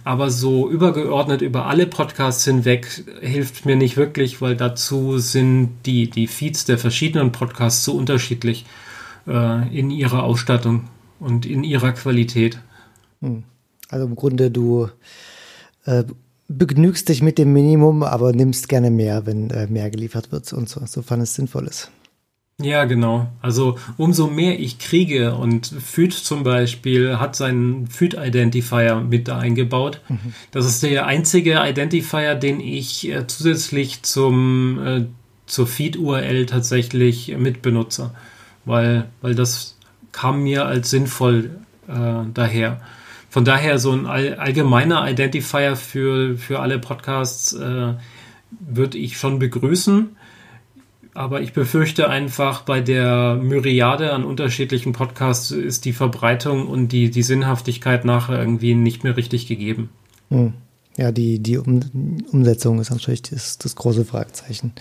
[0.05, 6.09] Aber so übergeordnet über alle Podcasts hinweg hilft mir nicht wirklich, weil dazu sind die,
[6.09, 8.65] die Feeds der verschiedenen Podcasts so unterschiedlich
[9.27, 10.89] äh, in ihrer Ausstattung
[11.20, 12.59] und in ihrer Qualität.
[13.20, 13.45] Hm.
[13.91, 14.89] Also im Grunde du
[15.85, 16.05] äh,
[16.49, 20.69] begnügst dich mit dem Minimum, aber nimmst gerne mehr, wenn äh, mehr geliefert wird und
[20.69, 21.91] so, sofern es sinnvoll ist.
[22.63, 23.29] Ja, genau.
[23.41, 30.01] Also umso mehr ich kriege und FÜD zum Beispiel hat seinen FÜD-Identifier mit da eingebaut.
[30.09, 30.35] Mhm.
[30.51, 35.05] Das ist der einzige Identifier, den ich äh, zusätzlich zum äh,
[35.47, 38.11] zur Feed-URL tatsächlich mitbenutze,
[38.65, 39.77] weil weil das
[40.13, 41.51] kam mir als sinnvoll
[41.89, 42.81] äh, daher.
[43.33, 47.95] von daher so ein all, allgemeiner Identifier für, für alle Podcasts äh,
[48.61, 50.17] würde ich schon begrüßen.
[51.15, 57.11] Aber ich befürchte einfach, bei der Myriade an unterschiedlichen Podcasts ist die Verbreitung und die,
[57.11, 59.91] die Sinnhaftigkeit nachher irgendwie nicht mehr richtig gegeben.
[60.31, 60.55] Hm.
[60.97, 61.81] Ja, die, die um
[62.31, 64.73] Umsetzung ist natürlich das, das große Fragezeichen.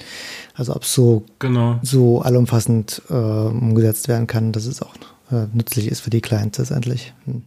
[0.53, 1.80] Also ob es so, genau.
[1.84, 4.94] so allumfassend äh, umgesetzt werden kann, dass es auch
[5.32, 7.14] äh, nützlich ist für die Clients letztendlich.
[7.26, 7.44] Hm.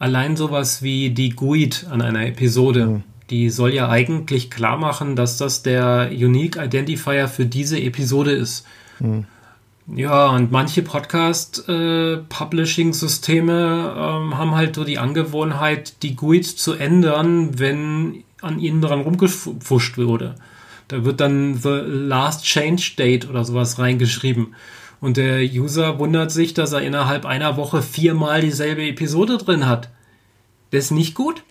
[0.00, 3.02] Allein sowas wie die GUID an einer Episode, hm.
[3.30, 8.66] Die soll ja eigentlich klar machen, dass das der Unique Identifier für diese Episode ist.
[8.98, 9.24] Hm.
[9.94, 17.58] Ja, und manche Podcast-Publishing-Systeme äh, ähm, haben halt so die Angewohnheit, die GUID zu ändern,
[17.58, 20.34] wenn an ihnen dran rumgefuscht wurde.
[20.88, 24.54] Da wird dann The Last Change Date oder sowas reingeschrieben.
[25.00, 29.88] Und der User wundert sich, dass er innerhalb einer Woche viermal dieselbe Episode drin hat.
[30.70, 31.44] Das ist nicht gut.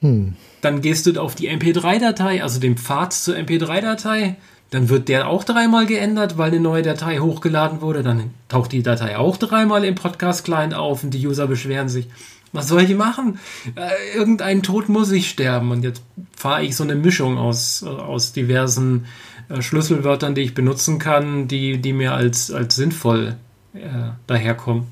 [0.00, 0.34] Hm.
[0.60, 4.36] Dann gehst du auf die MP3-Datei, also den Pfad zur MP3-Datei
[4.70, 8.04] dann wird der auch dreimal geändert, weil eine neue Datei hochgeladen wurde.
[8.04, 12.06] Dann taucht die Datei auch dreimal im Podcast-Client auf und die User beschweren sich.
[12.52, 13.38] Was soll ich machen?
[13.74, 15.72] Äh, irgendein Tod muss ich sterben.
[15.72, 16.02] Und jetzt
[16.36, 19.06] fahre ich so eine Mischung aus, äh, aus diversen
[19.48, 23.36] äh, Schlüsselwörtern, die ich benutzen kann, die, die mir als, als sinnvoll
[23.74, 23.80] äh,
[24.28, 24.84] daherkommen.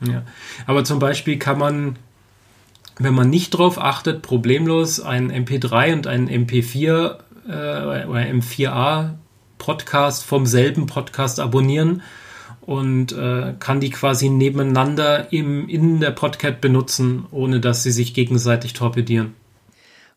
[0.00, 0.22] Ja.
[0.66, 1.96] Aber zum Beispiel kann man,
[2.98, 7.16] wenn man nicht drauf achtet, problemlos ein MP3 und ein MP4
[7.46, 9.14] äh, oder M4A
[9.58, 12.02] Podcast vom selben Podcast abonnieren
[12.60, 18.14] und äh, kann die quasi nebeneinander im, in der Podcast benutzen, ohne dass sie sich
[18.14, 19.34] gegenseitig torpedieren.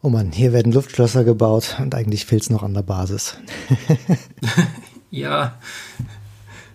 [0.04, 3.38] Oh Mann, hier werden Luftschlösser gebaut und eigentlich fehlt es noch an der Basis.
[5.12, 5.60] ja,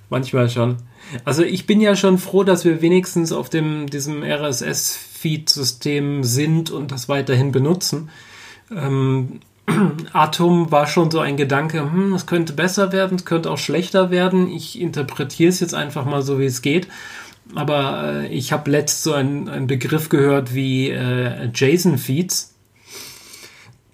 [0.09, 0.77] manchmal schon.
[1.25, 4.23] Also ich bin ja schon froh, dass wir wenigstens auf dem diesem
[5.17, 8.11] RSS-Feed-System sind und das weiterhin benutzen.
[8.71, 9.41] Ähm,
[10.13, 14.11] Atom war schon so ein Gedanke, hm, es könnte besser werden, es könnte auch schlechter
[14.11, 14.49] werden.
[14.49, 16.89] Ich interpretiere es jetzt einfach mal so, wie es geht.
[17.55, 22.55] Aber äh, ich habe letzt so einen, Begriff gehört wie äh, JSON-Feeds.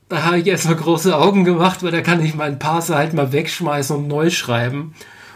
[0.08, 3.32] Da habe ich erstmal große Augen gemacht, weil da kann ich meinen Parser halt mal
[3.32, 4.94] wegschmeißen und neu schreiben.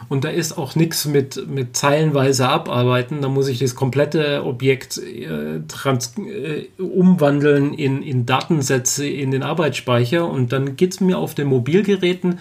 [0.08, 3.22] Und da ist auch nichts mit, mit zeilenweise abarbeiten.
[3.22, 9.42] Da muss ich das komplette Objekt äh, trans, äh, umwandeln in, in Datensätze in den
[9.42, 10.28] Arbeitsspeicher.
[10.28, 12.38] Und dann geht es mir auf den Mobilgeräten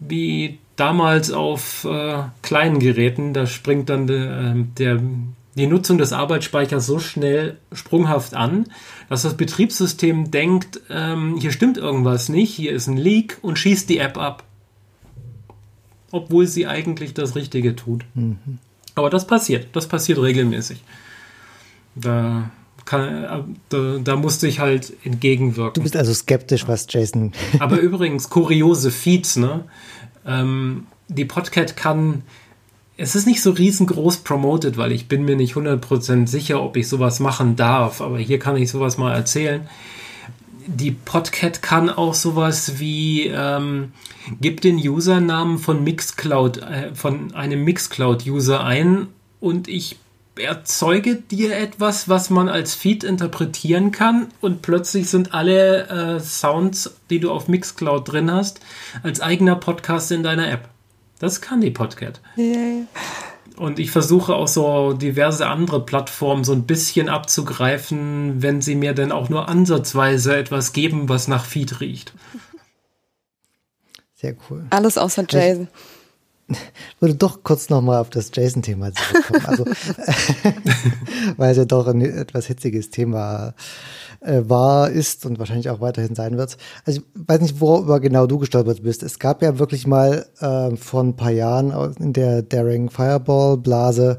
[0.00, 3.34] wie damals auf äh, kleinen Geräten.
[3.34, 5.00] Da springt dann de, äh, der,
[5.56, 8.66] die Nutzung des Arbeitsspeichers so schnell sprunghaft an,
[9.10, 13.90] dass das Betriebssystem denkt, ähm, hier stimmt irgendwas nicht, hier ist ein Leak und schießt
[13.90, 14.44] die App ab
[16.12, 18.04] obwohl sie eigentlich das Richtige tut.
[18.14, 18.58] Mhm.
[18.94, 20.82] Aber das passiert, das passiert regelmäßig.
[21.94, 22.50] Da,
[22.84, 25.74] kann, da, da, musste ich halt entgegenwirken.
[25.74, 27.32] Du bist also skeptisch, was Jason.
[27.58, 29.64] Aber übrigens, kuriose Feeds, ne?
[30.26, 32.22] Ähm, die Podcat kann.
[32.96, 36.86] Es ist nicht so riesengroß promoted, weil ich bin mir nicht 100% sicher, ob ich
[36.86, 38.02] sowas machen darf.
[38.02, 39.66] Aber hier kann ich sowas mal erzählen
[40.66, 43.92] die Podcat kann auch sowas wie ähm,
[44.40, 49.08] gib den Usernamen von Mixcloud äh, von einem Mixcloud-User ein
[49.40, 49.96] und ich
[50.36, 56.96] erzeuge dir etwas, was man als Feed interpretieren kann und plötzlich sind alle äh, Sounds,
[57.10, 58.60] die du auf Mixcloud drin hast,
[59.02, 60.68] als eigener Podcast in deiner App.
[61.18, 62.20] Das kann die Podcat.
[62.38, 62.86] Yeah.
[63.60, 68.94] Und ich versuche auch so diverse andere Plattformen so ein bisschen abzugreifen, wenn sie mir
[68.94, 72.14] denn auch nur ansatzweise etwas geben, was nach Feed riecht.
[74.14, 74.64] Sehr cool.
[74.70, 75.68] Alles außer Jason.
[76.50, 79.46] Ich würde doch kurz nochmal auf das Jason-Thema zurückkommen.
[79.46, 79.64] Also,
[81.36, 83.54] weil es ja doch ein etwas hitziges Thema
[84.20, 86.56] äh, war, ist und wahrscheinlich auch weiterhin sein wird.
[86.84, 89.02] Also ich weiß nicht, worüber genau du gestolpert bist.
[89.02, 94.18] Es gab ja wirklich mal äh, vor ein paar Jahren in der Daring Fireball Blase,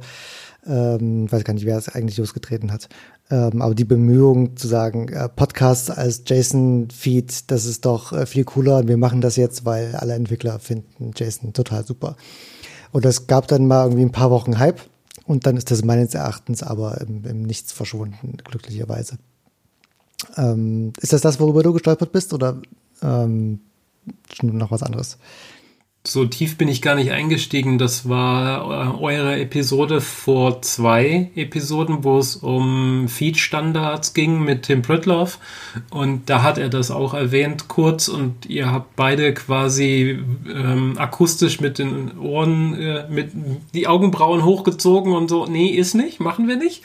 [0.65, 2.87] ähm, weiß gar nicht, wer es eigentlich losgetreten hat,
[3.31, 8.43] ähm, aber die Bemühung zu sagen, äh, Podcasts als JSON-Feed, das ist doch äh, viel
[8.43, 12.17] cooler und wir machen das jetzt, weil alle Entwickler finden JSON total super.
[12.91, 14.81] Und es gab dann mal irgendwie ein paar Wochen Hype
[15.25, 19.17] und dann ist das meines Erachtens aber im, im Nichts verschwunden, glücklicherweise.
[20.35, 22.61] Ähm, ist das das, worüber du gestolpert bist oder
[23.01, 23.61] ähm,
[24.41, 25.17] noch was anderes?
[26.03, 27.77] So tief bin ich gar nicht eingestiegen.
[27.77, 34.81] Das war äh, eure Episode vor zwei Episoden, wo es um Feed-Standards ging mit Tim
[34.81, 35.37] Pritloff.
[35.91, 40.17] Und da hat er das auch erwähnt kurz und ihr habt beide quasi
[40.51, 43.31] ähm, akustisch mit den Ohren, äh, mit
[43.75, 46.81] die Augenbrauen hochgezogen und so, nee, ist nicht, machen wir nicht.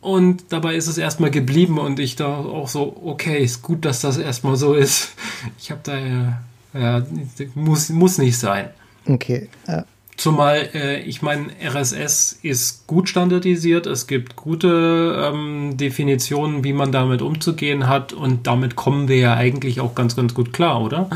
[0.00, 4.02] Und dabei ist es erstmal geblieben und ich da auch so, okay, ist gut, dass
[4.02, 5.14] das erstmal so ist.
[5.58, 6.42] Ich habe da ja,
[6.78, 7.06] ja,
[7.54, 8.70] muss, muss nicht sein.
[9.06, 9.48] Okay.
[9.66, 9.84] Ja.
[10.16, 16.90] Zumal, äh, ich meine, RSS ist gut standardisiert, es gibt gute ähm, Definitionen, wie man
[16.90, 21.10] damit umzugehen hat und damit kommen wir ja eigentlich auch ganz, ganz gut klar, oder?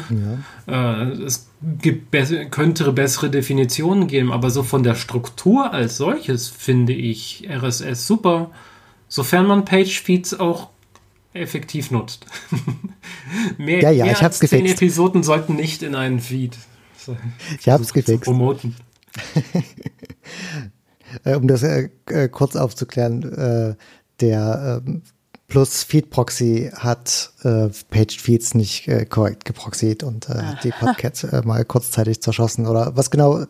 [0.67, 1.03] Ja.
[1.03, 1.49] Äh, es
[1.81, 7.49] gibt be könnte bessere Definitionen geben, aber so von der Struktur als solches finde ich
[7.51, 8.51] RSS super,
[9.09, 10.69] sofern man Page-Feeds auch
[11.33, 12.27] effektiv nutzt.
[13.59, 16.57] mehr, ja, ja, mehr ich hab's als zehn Episoden sollten nicht in einen Feed.
[17.59, 18.25] Ich hab's gefixt.
[18.25, 18.77] Promoten.
[21.25, 23.75] Äh, um das äh, äh, kurz aufzuklären, äh,
[24.21, 25.03] der ähm,
[25.49, 31.25] Plus Feed Proxy hat äh, Paged Feeds nicht äh, korrekt geproxied und äh, die Podcat
[31.25, 33.45] äh, mal kurzzeitig zerschossen oder was genau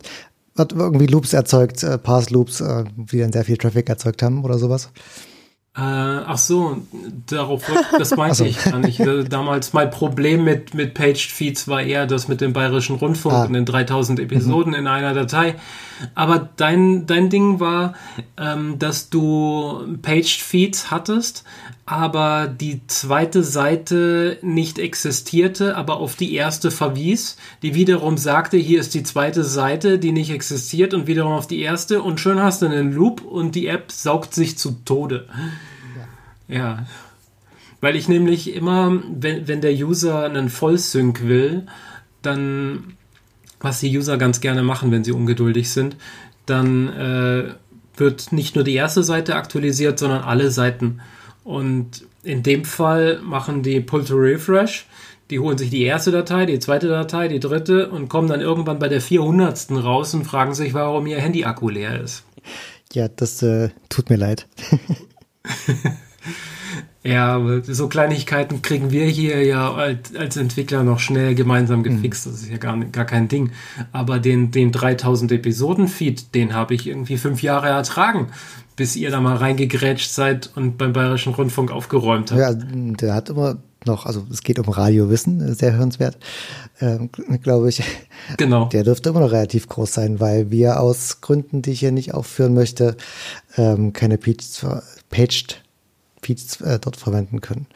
[0.57, 4.43] hat irgendwie Loops erzeugt, äh, Pass Loops, äh, die dann sehr viel Traffic erzeugt haben
[4.43, 4.89] oder sowas.
[5.73, 6.81] Äh, ach so,
[7.27, 7.63] darauf,
[7.97, 8.45] das meinte so.
[8.45, 9.01] ich gar nicht.
[9.29, 13.45] Damals mein Problem mit, mit Paged Feeds war eher das mit dem Bayerischen Rundfunk ah.
[13.45, 14.79] und den 3000 Episoden mhm.
[14.79, 15.55] in einer Datei.
[16.15, 17.93] Aber dein, dein Ding war,
[18.37, 21.43] ähm, dass du Paged Feeds hattest,
[21.85, 28.79] aber die zweite Seite nicht existierte, aber auf die erste verwies, die wiederum sagte, hier
[28.79, 32.61] ist die zweite Seite, die nicht existiert und wiederum auf die erste und schön hast
[32.61, 35.27] du einen Loop und die App saugt sich zu Tode.
[36.47, 36.55] Ja.
[36.55, 36.85] ja.
[37.81, 41.65] Weil ich nämlich immer, wenn, wenn der User einen Vollsync will,
[42.21, 42.95] dann,
[43.61, 45.95] was die User ganz gerne machen, wenn sie ungeduldig sind,
[46.45, 47.53] dann äh,
[47.95, 51.01] wird nicht nur die erste Seite aktualisiert, sondern alle Seiten.
[51.43, 54.85] Und in dem Fall machen die Pull to Refresh.
[55.29, 58.79] Die holen sich die erste Datei, die zweite Datei, die dritte und kommen dann irgendwann
[58.79, 59.71] bei der 400.
[59.71, 62.23] raus und fragen sich, warum ihr Handy-Akku leer ist.
[62.91, 64.47] Ja, das äh, tut mir leid.
[67.03, 72.27] ja, aber so Kleinigkeiten kriegen wir hier ja als, als Entwickler noch schnell gemeinsam gefixt.
[72.27, 73.51] Das ist ja gar, gar kein Ding.
[73.91, 78.27] Aber den, den 3000 Episoden-Feed, den habe ich irgendwie fünf Jahre ertragen
[78.77, 82.39] bis ihr da mal reingegrätscht seid und beim Bayerischen Rundfunk aufgeräumt habt.
[82.39, 86.17] Ja, der hat immer noch, also es geht um Radiowissen, sehr hörenswert,
[86.79, 87.09] ähm,
[87.43, 87.83] glaube ich.
[88.37, 88.65] Genau.
[88.69, 92.13] Der dürfte immer noch relativ groß sein, weil wir aus Gründen, die ich hier nicht
[92.13, 92.95] aufführen möchte,
[93.57, 95.63] ähm, keine Paged
[96.21, 97.67] Feeds äh, dort verwenden können.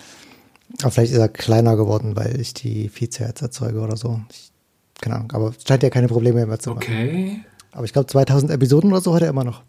[0.82, 4.22] Aber vielleicht ist er kleiner geworden, weil ich die Feeds ja jetzt erzeuge oder so.
[4.32, 4.52] Ich,
[5.02, 6.84] keine Ahnung, aber scheint ja keine Probleme mehr zu machen.
[6.84, 7.40] Okay.
[7.72, 9.64] Aber ich glaube, 2000 Episoden oder so hat er immer noch.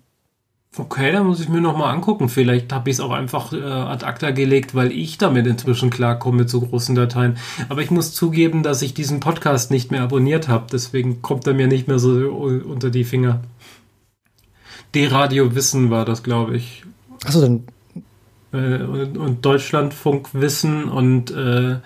[0.79, 2.29] Okay, dann muss ich mir nochmal angucken.
[2.29, 6.39] Vielleicht habe ich es auch einfach äh, ad acta gelegt, weil ich damit inzwischen klarkomme
[6.39, 7.39] mit so großen Dateien.
[7.71, 10.67] Aber ich muss zugeben, dass ich diesen Podcast nicht mehr abonniert habe.
[10.71, 13.41] Deswegen kommt er mir nicht mehr so unter die Finger.
[14.95, 16.85] D-Radio Wissen war das, glaube ich.
[17.25, 17.65] Achso, dann.
[18.57, 21.77] Äh, und, und Deutschlandfunk Wissen und äh,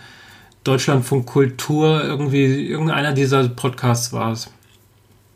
[0.64, 4.50] Deutschlandfunk Kultur, irgendwie, irgendeiner dieser Podcasts war es.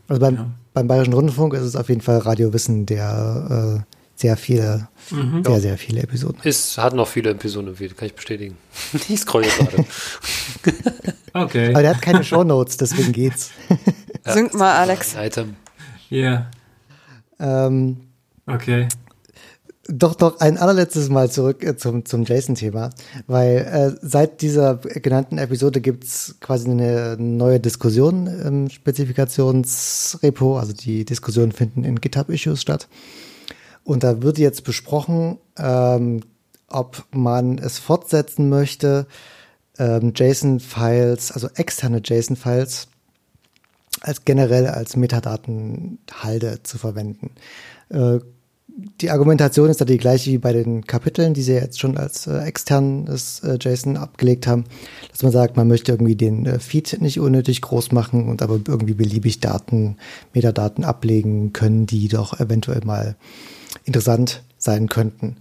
[0.09, 3.93] Also beim, ja beim Bayerischen Rundfunk ist es auf jeden Fall Radio Wissen, der äh,
[4.16, 5.44] sehr viele, mhm.
[5.44, 8.59] sehr, sehr viele Episoden Es hat noch viele Episoden, kann ich bestätigen.
[9.09, 9.85] ich scroll jetzt gerade.
[11.32, 11.70] okay.
[11.70, 13.52] Aber der hat keine Shownotes, deswegen geht's.
[14.27, 15.15] ja, Sync mal, Alex.
[15.16, 15.56] Item.
[16.11, 16.48] Ja.
[17.40, 17.66] Yeah.
[17.66, 18.09] Ähm,
[18.47, 18.89] okay.
[19.86, 22.90] Doch, doch, ein allerletztes Mal zurück äh, zum, zum JSON-Thema,
[23.27, 31.05] weil äh, seit dieser genannten Episode gibt's quasi eine neue Diskussion im Spezifikationsrepo, also die
[31.05, 32.89] Diskussionen finden in GitHub-Issues statt.
[33.82, 36.23] Und da wird jetzt besprochen, ähm,
[36.69, 39.06] ob man es fortsetzen möchte,
[39.78, 42.89] ähm, JSON-Files, also externe JSON-Files,
[44.01, 47.32] als generell als Metadatenhalde zu verwenden.
[47.90, 48.20] Äh,
[48.77, 52.27] die Argumentation ist da die gleiche wie bei den Kapiteln, die sie jetzt schon als
[52.27, 54.65] äh, externes äh, JSON abgelegt haben,
[55.13, 58.61] dass man sagt, man möchte irgendwie den äh, Feed nicht unnötig groß machen und aber
[58.67, 59.97] irgendwie beliebig Daten,
[60.33, 63.17] Metadaten ablegen können, die doch eventuell mal
[63.85, 65.37] interessant sein könnten.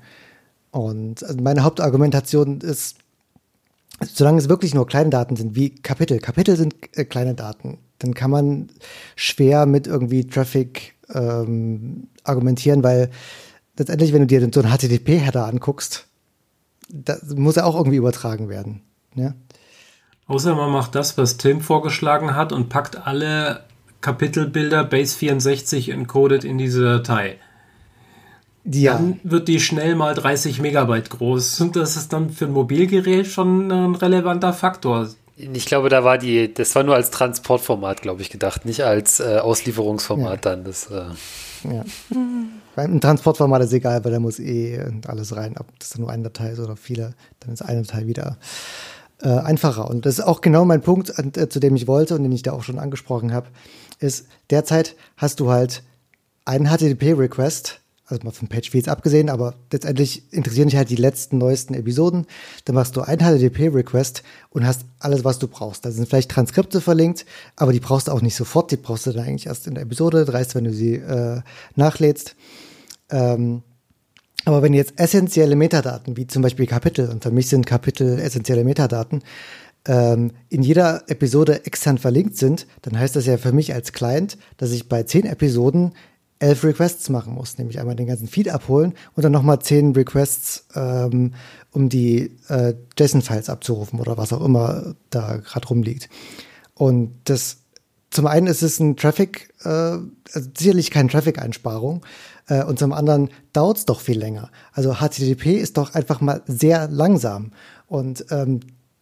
[0.69, 2.97] Und also meine Hauptargumentation ist,
[4.01, 8.13] solange es wirklich nur kleine Daten sind, wie Kapitel, Kapitel sind äh, kleine Daten, dann
[8.13, 8.69] kann man
[9.15, 13.09] schwer mit irgendwie Traffic ähm, argumentieren, weil
[13.77, 16.07] letztendlich, wenn du dir so einen HTTP-Header anguckst,
[16.89, 18.81] da muss er auch irgendwie übertragen werden.
[19.15, 19.33] Ja?
[20.27, 23.63] Außer man macht das, was Tim vorgeschlagen hat und packt alle
[24.01, 27.37] Kapitelbilder Base 64 encoded in diese Datei.
[28.65, 28.93] Ja.
[28.93, 31.59] Dann wird die schnell mal 30 Megabyte groß.
[31.61, 35.09] Und das ist dann für ein Mobilgerät schon ein relevanter Faktor.
[35.35, 39.19] Ich glaube, da war die, das war nur als Transportformat, glaube ich, gedacht, nicht als
[39.19, 40.51] äh, Auslieferungsformat ja.
[40.51, 40.63] dann.
[40.63, 41.05] Das, äh
[41.63, 41.83] ja.
[42.75, 45.55] Beim Transportformat ist egal, weil da muss eh alles rein.
[45.57, 48.37] Ob das dann nur eine Datei ist oder viele, dann ist eine Datei wieder
[49.21, 49.89] äh, einfacher.
[49.89, 52.31] Und das ist auch genau mein Punkt, an, äh, zu dem ich wollte und den
[52.31, 53.47] ich da auch schon angesprochen habe,
[53.99, 55.83] ist, derzeit hast du halt
[56.45, 57.79] einen HTTP-Request,
[58.13, 62.25] also mal von PageFeeds abgesehen, aber letztendlich interessieren dich halt die letzten, neuesten Episoden.
[62.65, 65.85] Dann machst du einen HTTP-Request und hast alles, was du brauchst.
[65.85, 67.25] Da sind vielleicht Transkripte verlinkt,
[67.55, 68.71] aber die brauchst du auch nicht sofort.
[68.71, 71.41] Die brauchst du dann eigentlich erst in der Episode, dreist, wenn du sie äh,
[71.75, 72.35] nachlädst.
[73.09, 73.63] Ähm,
[74.45, 78.63] aber wenn jetzt essentielle Metadaten, wie zum Beispiel Kapitel, und für mich sind Kapitel essentielle
[78.63, 79.23] Metadaten,
[79.85, 84.37] ähm, in jeder Episode extern verlinkt sind, dann heißt das ja für mich als Client,
[84.57, 85.93] dass ich bei zehn Episoden
[86.43, 90.67] elf Requests machen muss, nämlich einmal den ganzen Feed abholen und dann nochmal zehn Requests,
[90.75, 91.33] ähm,
[91.71, 96.09] um die äh, JSON-Files abzurufen oder was auch immer da gerade rumliegt.
[96.75, 97.57] Und das
[98.09, 102.05] zum einen ist es ein Traffic, äh, also sicherlich keine Traffic-Einsparung,
[102.47, 104.51] äh, und zum anderen dauert es doch viel länger.
[104.73, 107.51] Also HTTP ist doch einfach mal sehr langsam.
[107.87, 108.59] Und ähm,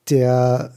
[0.09, 0.73] der,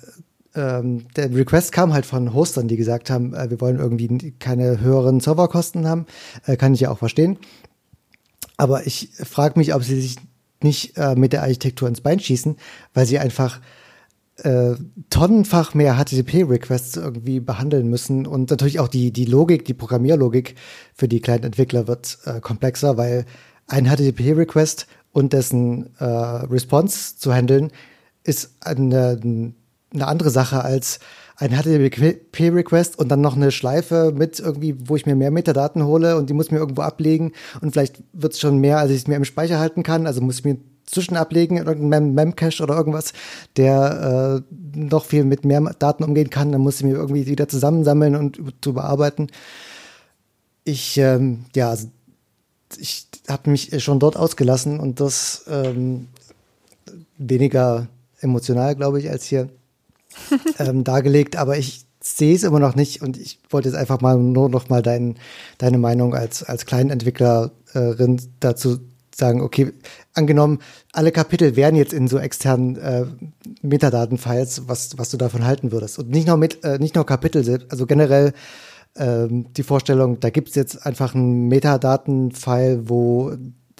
[0.54, 4.80] ähm, der Request kam halt von Hostern, die gesagt haben, äh, wir wollen irgendwie keine
[4.80, 6.06] höheren Serverkosten haben.
[6.46, 7.38] Äh, kann ich ja auch verstehen.
[8.56, 10.16] Aber ich frage mich, ob sie sich
[10.62, 12.56] nicht äh, mit der Architektur ins Bein schießen,
[12.94, 13.60] weil sie einfach
[14.38, 14.74] äh,
[15.10, 20.56] tonnenfach mehr HTTP-Requests irgendwie behandeln müssen und natürlich auch die, die Logik, die Programmierlogik
[20.94, 23.26] für die kleinen Entwickler wird äh, komplexer, weil
[23.66, 27.70] ein HTTP-Request und dessen äh, Response zu handeln
[28.24, 29.52] ist eine,
[29.94, 30.98] eine andere Sache als
[31.36, 36.16] ein HTTP-Request und dann noch eine Schleife mit irgendwie, wo ich mir mehr Metadaten hole
[36.16, 39.06] und die muss mir irgendwo ablegen und vielleicht wird es schon mehr, als ich es
[39.08, 40.06] mir im Speicher halten kann.
[40.06, 43.12] Also muss ich mir zwischenablegen in irgendeinem Memcache oder irgendwas,
[43.56, 46.52] der äh, noch viel mit mehr Daten umgehen kann.
[46.52, 49.28] Dann muss ich mir irgendwie wieder zusammensammeln und zu bearbeiten.
[50.64, 51.88] Ich, ähm, ja, also
[52.78, 56.08] ich habe mich schon dort ausgelassen und das ähm,
[57.18, 57.88] weniger
[58.20, 59.48] emotional, glaube ich, als hier
[60.58, 61.36] ähm, dargelegt.
[61.36, 64.68] Aber ich sehe es immer noch nicht und ich wollte jetzt einfach mal nur noch
[64.68, 65.16] mal dein,
[65.58, 68.78] deine Meinung als, als Kleinentwicklerin dazu
[69.14, 69.72] sagen, okay,
[70.12, 70.58] angenommen,
[70.92, 73.06] alle Kapitel wären jetzt in so externen äh,
[73.62, 75.98] Metadaten-Files, was, was du davon halten würdest.
[75.98, 78.32] Und nicht nur, mit, äh, nicht nur Kapitel, also generell
[78.96, 83.32] ähm, die Vorstellung, da gibt's jetzt einfach einen Metadaten-File, wo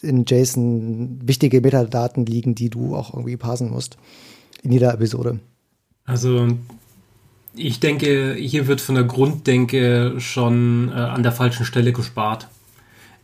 [0.03, 3.97] in JSON wichtige Metadaten liegen, die du auch irgendwie parsen musst.
[4.63, 5.41] In jeder Episode.
[6.07, 6.49] Also
[7.55, 12.49] ich denke, hier wird von der Grunddenke schon äh, an der falschen Stelle gespart.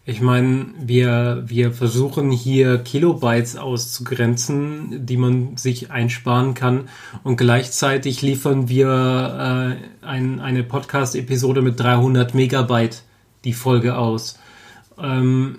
[0.07, 6.89] Ich meine, wir, wir versuchen hier Kilobytes auszugrenzen, die man sich einsparen kann.
[7.23, 13.03] Und gleichzeitig liefern wir äh, ein, eine Podcast-Episode mit 300 Megabyte
[13.45, 14.39] die Folge aus.
[14.99, 15.59] Ähm,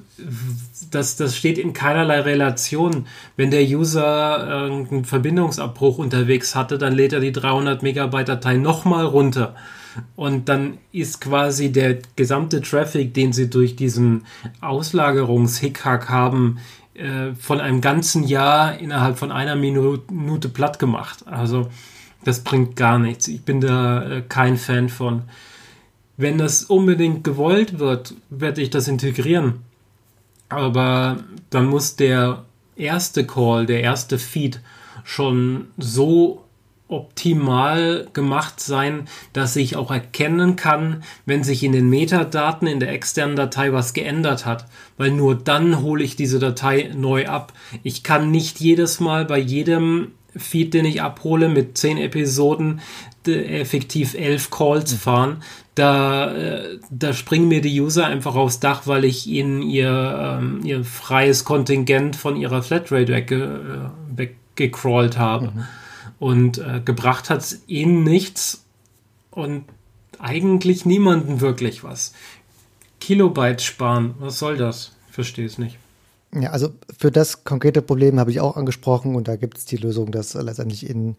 [0.92, 3.08] das, das steht in keinerlei Relation.
[3.38, 9.06] Wenn der User irgendeinen Verbindungsabbruch unterwegs hatte, dann lädt er die 300 Megabyte Datei nochmal
[9.06, 9.56] runter.
[10.16, 14.26] Und dann ist quasi der gesamte Traffic, den sie durch diesen
[14.62, 16.60] Auslagerungshickhack haben,
[16.94, 21.26] äh, von einem ganzen Jahr innerhalb von einer Minute platt gemacht.
[21.28, 21.70] Also
[22.24, 23.28] das bringt gar nichts.
[23.28, 25.24] Ich bin da äh, kein Fan von.
[26.18, 29.60] Wenn das unbedingt gewollt wird, werde ich das integrieren.
[30.52, 31.18] Aber
[31.50, 32.46] dann muss der
[32.76, 34.60] erste Call, der erste Feed
[35.04, 36.44] schon so
[36.88, 42.92] optimal gemacht sein, dass ich auch erkennen kann, wenn sich in den Metadaten in der
[42.92, 44.66] externen Datei was geändert hat,
[44.98, 47.54] weil nur dann hole ich diese Datei neu ab.
[47.82, 52.82] Ich kann nicht jedes Mal bei jedem Feed, den ich abhole, mit zehn Episoden
[53.26, 55.44] effektiv elf Calls fahren.
[55.76, 60.60] Da, äh, da springen mir die User einfach aufs Dach, weil ich ihnen ihr, ähm,
[60.64, 65.48] ihr freies Kontingent von ihrer Flatrate wegge äh, weggecrawlt habe.
[65.48, 65.64] Mhm.
[66.20, 68.66] Und äh, gebracht hat es ihnen nichts
[69.32, 69.64] und
[70.20, 72.14] eigentlich niemanden wirklich was.
[73.00, 74.92] Kilobyte sparen, was soll das?
[75.10, 75.78] Verstehe es nicht.
[76.34, 79.76] Ja, also für das konkrete Problem habe ich auch angesprochen und da gibt es die
[79.76, 81.18] Lösung, dass letztendlich in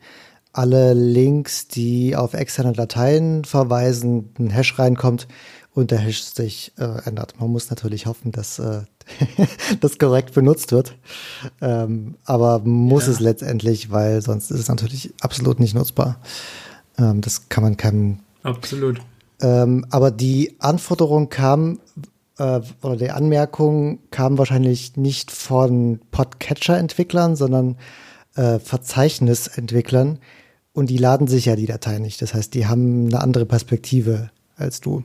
[0.52, 5.26] alle Links, die auf externe Dateien verweisen, ein Hash reinkommt
[5.74, 7.34] und der Hash sich äh, ändert.
[7.40, 8.82] Man muss natürlich hoffen, dass äh,
[9.80, 10.96] das korrekt benutzt wird.
[11.60, 13.12] Ähm, aber muss ja.
[13.12, 16.20] es letztendlich, weil sonst ist es natürlich absolut nicht nutzbar.
[16.98, 18.18] Ähm, das kann man keinem.
[18.42, 19.00] Absolut.
[19.40, 21.80] Ähm, aber die Anforderung kam,
[22.38, 27.76] äh, oder die Anmerkung kam wahrscheinlich nicht von Podcatcher-Entwicklern, sondern
[28.34, 30.18] äh, Verzeichnisentwicklern,
[30.72, 32.22] und die laden sich ja die Datei nicht.
[32.22, 35.02] Das heißt, die haben eine andere Perspektive als du.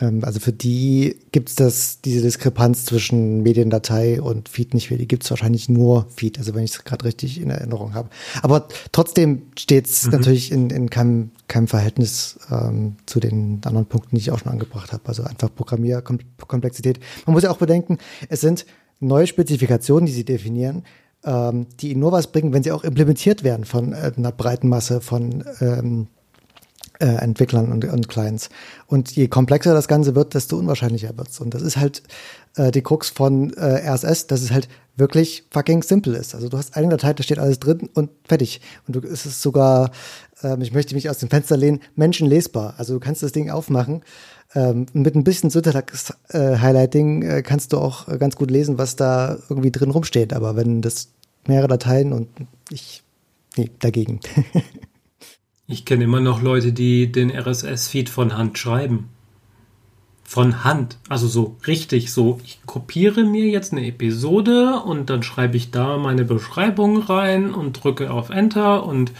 [0.00, 4.98] Ähm, also für die gibt es das, diese Diskrepanz zwischen Mediendatei und Feed nicht mehr.
[4.98, 8.08] Die gibt es wahrscheinlich nur Feed, also wenn ich es gerade richtig in Erinnerung habe.
[8.42, 10.12] Aber trotzdem steht es mhm.
[10.12, 14.52] natürlich in, in keinem, keinem Verhältnis ähm, zu den anderen Punkten, die ich auch schon
[14.52, 15.02] angebracht habe.
[15.06, 17.00] Also einfach Programmierkomplexität.
[17.26, 17.98] Man muss ja auch bedenken,
[18.28, 18.66] es sind
[19.00, 20.84] neue Spezifikationen, die sie definieren,
[21.24, 25.00] ähm, die nur was bringen, wenn sie auch implementiert werden von äh, einer breiten Masse
[25.00, 26.08] von ähm,
[27.00, 28.50] äh, Entwicklern und, und Clients.
[28.86, 31.40] Und je komplexer das Ganze wird, desto unwahrscheinlicher wird's.
[31.40, 32.02] Und das ist halt
[32.56, 36.34] äh, die Krux von äh, RSS, dass es halt wirklich fucking simple ist.
[36.34, 38.60] Also du hast eine Datei, da steht alles drin und fertig.
[38.86, 39.90] Und du, es ist sogar,
[40.42, 42.74] ähm, ich möchte mich aus dem Fenster lehnen, menschenlesbar.
[42.76, 44.02] Also du kannst das Ding aufmachen.
[44.54, 49.36] Ähm, mit ein bisschen Syntax-Highlighting äh, kannst du auch äh, ganz gut lesen, was da
[49.48, 50.32] irgendwie drin rumsteht.
[50.32, 51.08] Aber wenn das
[51.46, 52.28] mehrere Dateien und
[52.70, 53.02] ich,
[53.56, 54.20] nee, dagegen.
[55.66, 59.08] Ich kenne immer noch Leute, die den RSS-Feed von Hand schreiben.
[60.22, 60.98] Von Hand.
[61.08, 62.38] Also so richtig so.
[62.44, 67.82] Ich kopiere mir jetzt eine Episode und dann schreibe ich da meine Beschreibung rein und
[67.82, 69.12] drücke auf Enter und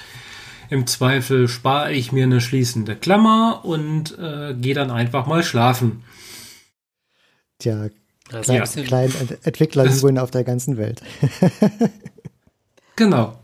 [0.74, 6.02] im Zweifel spare ich mir eine schließende Klammer und äh, gehe dann einfach mal schlafen.
[7.60, 7.88] Tja,
[8.28, 8.64] klein, ja.
[8.64, 9.14] kleinen
[9.44, 9.88] Entwickler
[10.20, 11.00] auf der ganzen Welt.
[12.96, 13.38] genau.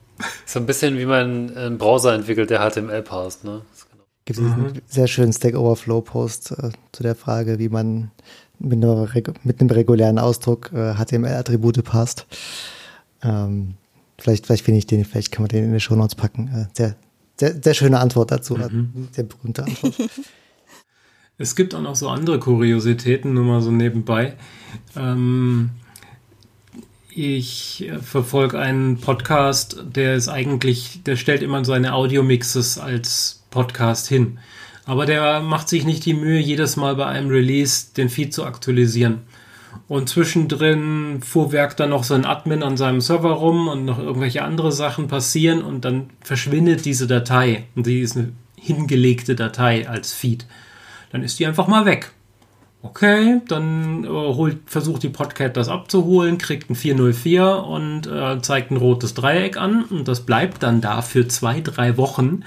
[0.45, 3.63] So ein bisschen wie man einen Browser entwickelt, der HTML passt, ne?
[3.91, 4.05] Genau.
[4.25, 4.83] Gibt es einen mhm.
[4.89, 8.11] sehr schönen Stack Overflow-Post äh, zu der Frage, wie man
[8.59, 9.09] mit, einer,
[9.45, 12.27] mit einem regulären Ausdruck äh, HTML-Attribute passt.
[13.23, 13.75] Ähm,
[14.19, 16.49] vielleicht, vielleicht finde ich den, vielleicht kann man den in die Show Notes packen.
[16.49, 16.97] Äh, sehr,
[17.41, 18.57] sehr, sehr schöne Antwort dazu.
[18.57, 19.09] Mhm.
[19.13, 19.95] Sehr berühmte Antwort.
[21.43, 24.37] Es gibt auch noch so andere Kuriositäten, nur mal so nebenbei.
[24.95, 25.71] Ähm,
[27.09, 34.07] ich äh, verfolge einen Podcast, der ist eigentlich, der stellt immer seine Audiomixes als Podcast
[34.07, 34.39] hin.
[34.85, 38.45] Aber der macht sich nicht die Mühe, jedes Mal bei einem Release den Feed zu
[38.45, 39.23] aktualisieren.
[39.89, 44.43] Und zwischendrin fuhrwerkt dann noch so ein Admin an seinem Server rum und noch irgendwelche
[44.43, 47.65] andere Sachen passieren und dann verschwindet diese Datei.
[47.75, 50.47] Und die ist eine hingelegte Datei als Feed.
[51.13, 52.13] Dann ist die einfach mal weg.
[52.83, 58.71] Okay, dann äh, holt, versucht die Podcat das abzuholen, kriegt ein 404 und äh, zeigt
[58.71, 62.45] ein rotes Dreieck an und das bleibt dann da für zwei, drei Wochen,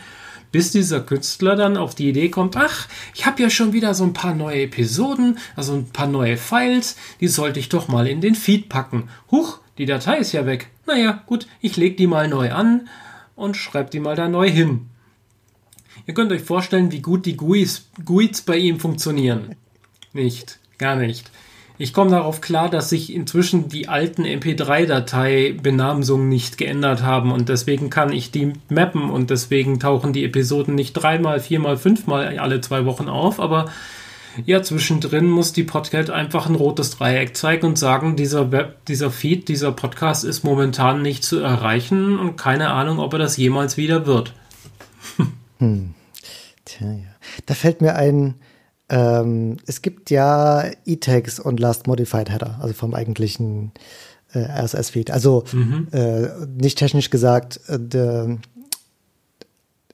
[0.53, 4.05] bis dieser Künstler dann auf die Idee kommt, ach, ich habe ja schon wieder so
[4.05, 8.21] ein paar neue Episoden, also ein paar neue Files, die sollte ich doch mal in
[8.21, 9.09] den Feed packen.
[9.31, 10.69] Huch, die Datei ist ja weg.
[10.87, 12.87] Naja, gut, ich leg die mal neu an
[13.35, 14.87] und schreib die mal da neu hin.
[16.05, 19.55] Ihr könnt euch vorstellen, wie gut die GUIs, GUIs bei ihm funktionieren
[20.13, 20.59] nicht.
[20.77, 21.31] Gar nicht.
[21.79, 27.89] Ich komme darauf klar, dass sich inzwischen die alten MP3-Datei-Benamsungen nicht geändert haben und deswegen
[27.89, 32.85] kann ich die mappen und deswegen tauchen die Episoden nicht dreimal, viermal, fünfmal alle zwei
[32.85, 33.71] Wochen auf, aber
[34.45, 39.11] ja, zwischendrin muss die Podcast einfach ein rotes Dreieck zeigen und sagen, dieser Web, dieser
[39.11, 43.77] Feed, dieser Podcast ist momentan nicht zu erreichen und keine Ahnung, ob er das jemals
[43.77, 44.33] wieder wird.
[45.59, 45.93] hm.
[46.65, 47.15] Tja, ja.
[47.45, 48.35] Da fällt mir ein,
[48.89, 53.71] ähm, es gibt ja E-Tags und Last Modified Header, also vom eigentlichen
[54.33, 55.11] äh, RSS-Feed.
[55.11, 55.87] Also mhm.
[55.91, 58.37] äh, nicht technisch gesagt, äh, de,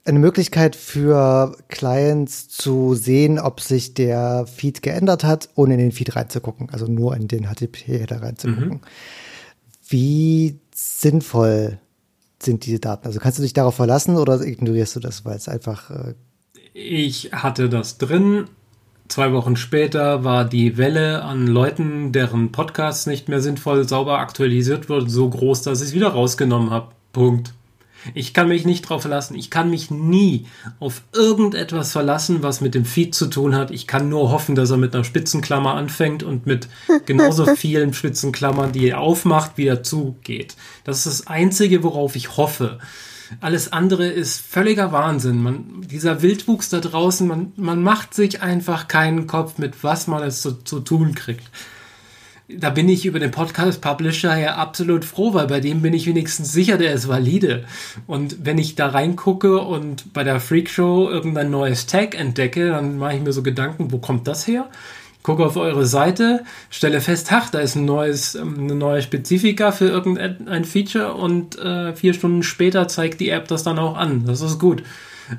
[0.06, 5.92] eine Möglichkeit für Clients zu sehen, ob sich der Feed geändert hat, ohne in den
[5.92, 8.70] Feed reinzugucken, also nur in den HTTP-Header reinzugucken.
[8.70, 8.82] Mhm.
[9.88, 11.80] Wie sinnvoll
[12.42, 13.06] sind diese Daten?
[13.06, 16.14] Also kannst du dich darauf verlassen oder ignorierst du das, weil es einfach äh
[16.74, 18.46] ich hatte das drin,
[19.10, 24.88] Zwei Wochen später war die Welle an Leuten, deren Podcasts nicht mehr sinnvoll sauber aktualisiert
[24.88, 26.90] wurde, so groß, dass ich es wieder rausgenommen habe.
[27.12, 27.54] Punkt.
[28.14, 29.36] Ich kann mich nicht drauf verlassen.
[29.36, 30.46] Ich kann mich nie
[30.80, 33.72] auf irgendetwas verlassen, was mit dem Feed zu tun hat.
[33.72, 36.70] Ich kann nur hoffen, dass er mit einer Spitzenklammer anfängt und mit
[37.08, 40.56] genauso vielen Spitzenklammern, die er aufmacht, wieder zugeht.
[40.84, 42.78] Das ist das Einzige, worauf ich hoffe.
[43.42, 45.42] Alles andere ist völliger Wahnsinn.
[45.42, 50.24] Man, dieser Wildwuchs da draußen, man, man macht sich einfach keinen Kopf mit, was man
[50.24, 51.50] es zu, zu tun kriegt.
[52.52, 56.08] Da bin ich über den Podcast Publisher ja absolut froh, weil bei dem bin ich
[56.08, 57.66] wenigstens sicher, der ist valide.
[58.08, 62.98] Und wenn ich da reingucke und bei der Freak Show irgendein neues Tag entdecke, dann
[62.98, 64.68] mache ich mir so Gedanken, wo kommt das her?
[65.24, 69.72] Gucke auf eure Seite, stelle fest, ach, da ist ein neues, ähm, eine neue Spezifika
[69.72, 74.26] für irgendein Feature und äh, vier Stunden später zeigt die App das dann auch an.
[74.26, 74.84] Das ist gut.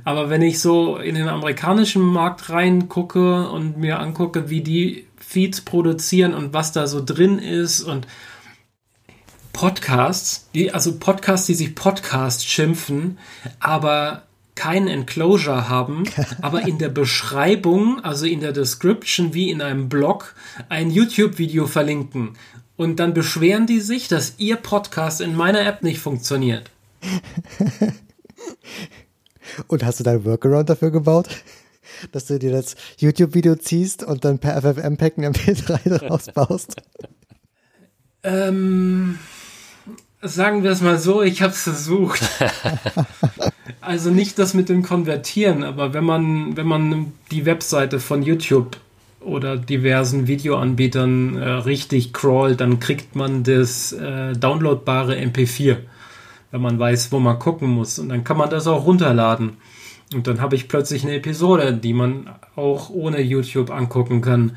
[0.04, 5.62] Aber wenn ich so in den amerikanischen Markt reingucke und mir angucke, wie die Feeds
[5.62, 8.06] produzieren und was da so drin ist und
[9.52, 13.18] Podcasts, die, also Podcasts, die sich Podcast schimpfen,
[13.58, 14.22] aber
[14.60, 16.04] kein Enclosure haben,
[16.42, 20.34] aber in der Beschreibung, also in der Description wie in einem Blog,
[20.68, 22.36] ein YouTube-Video verlinken.
[22.76, 26.70] Und dann beschweren die sich, dass ihr Podcast in meiner App nicht funktioniert.
[29.66, 31.28] Und hast du dein Workaround dafür gebaut?
[32.12, 36.76] Dass du dir das YouTube-Video ziehst und dann per FFmpeg ein MP3 draus baust?
[38.22, 39.18] Ähm,
[40.22, 42.20] sagen wir es mal so, ich habe es versucht.
[43.80, 48.76] also nicht das mit dem Konvertieren, aber wenn man, wenn man die Webseite von YouTube
[49.20, 55.76] oder diversen Videoanbietern äh, richtig crawlt, dann kriegt man das äh, downloadbare MP4,
[56.50, 57.98] wenn man weiß, wo man gucken muss.
[57.98, 59.58] Und dann kann man das auch runterladen.
[60.12, 64.56] Und dann habe ich plötzlich eine Episode, die man auch ohne YouTube angucken kann.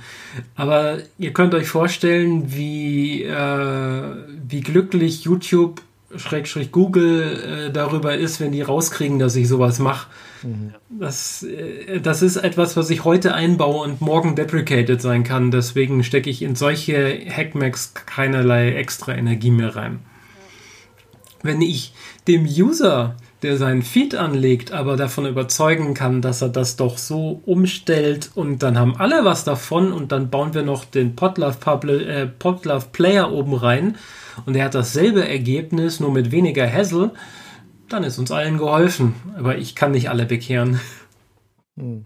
[0.55, 4.01] Aber ihr könnt euch vorstellen, wie, äh,
[4.47, 5.81] wie glücklich YouTube
[6.15, 10.07] Schrägstrich Google äh, darüber ist, wenn die rauskriegen, dass ich sowas mache.
[10.43, 10.73] Mhm.
[10.89, 15.51] Das, äh, das ist etwas, was ich heute einbaue und morgen deprecated sein kann.
[15.51, 19.99] Deswegen stecke ich in solche Hackmacks keinerlei extra Energie mehr rein.
[21.41, 21.93] Wenn ich
[22.27, 27.41] dem User der seinen Feed anlegt, aber davon überzeugen kann, dass er das doch so
[27.45, 32.03] umstellt und dann haben alle was davon und dann bauen wir noch den Podlove, Publi
[32.03, 33.97] äh, Podlove Player oben rein
[34.45, 37.11] und er hat dasselbe Ergebnis, nur mit weniger Hassel,
[37.89, 39.13] dann ist uns allen geholfen.
[39.37, 40.79] Aber ich kann nicht alle bekehren.
[41.77, 42.05] Hm.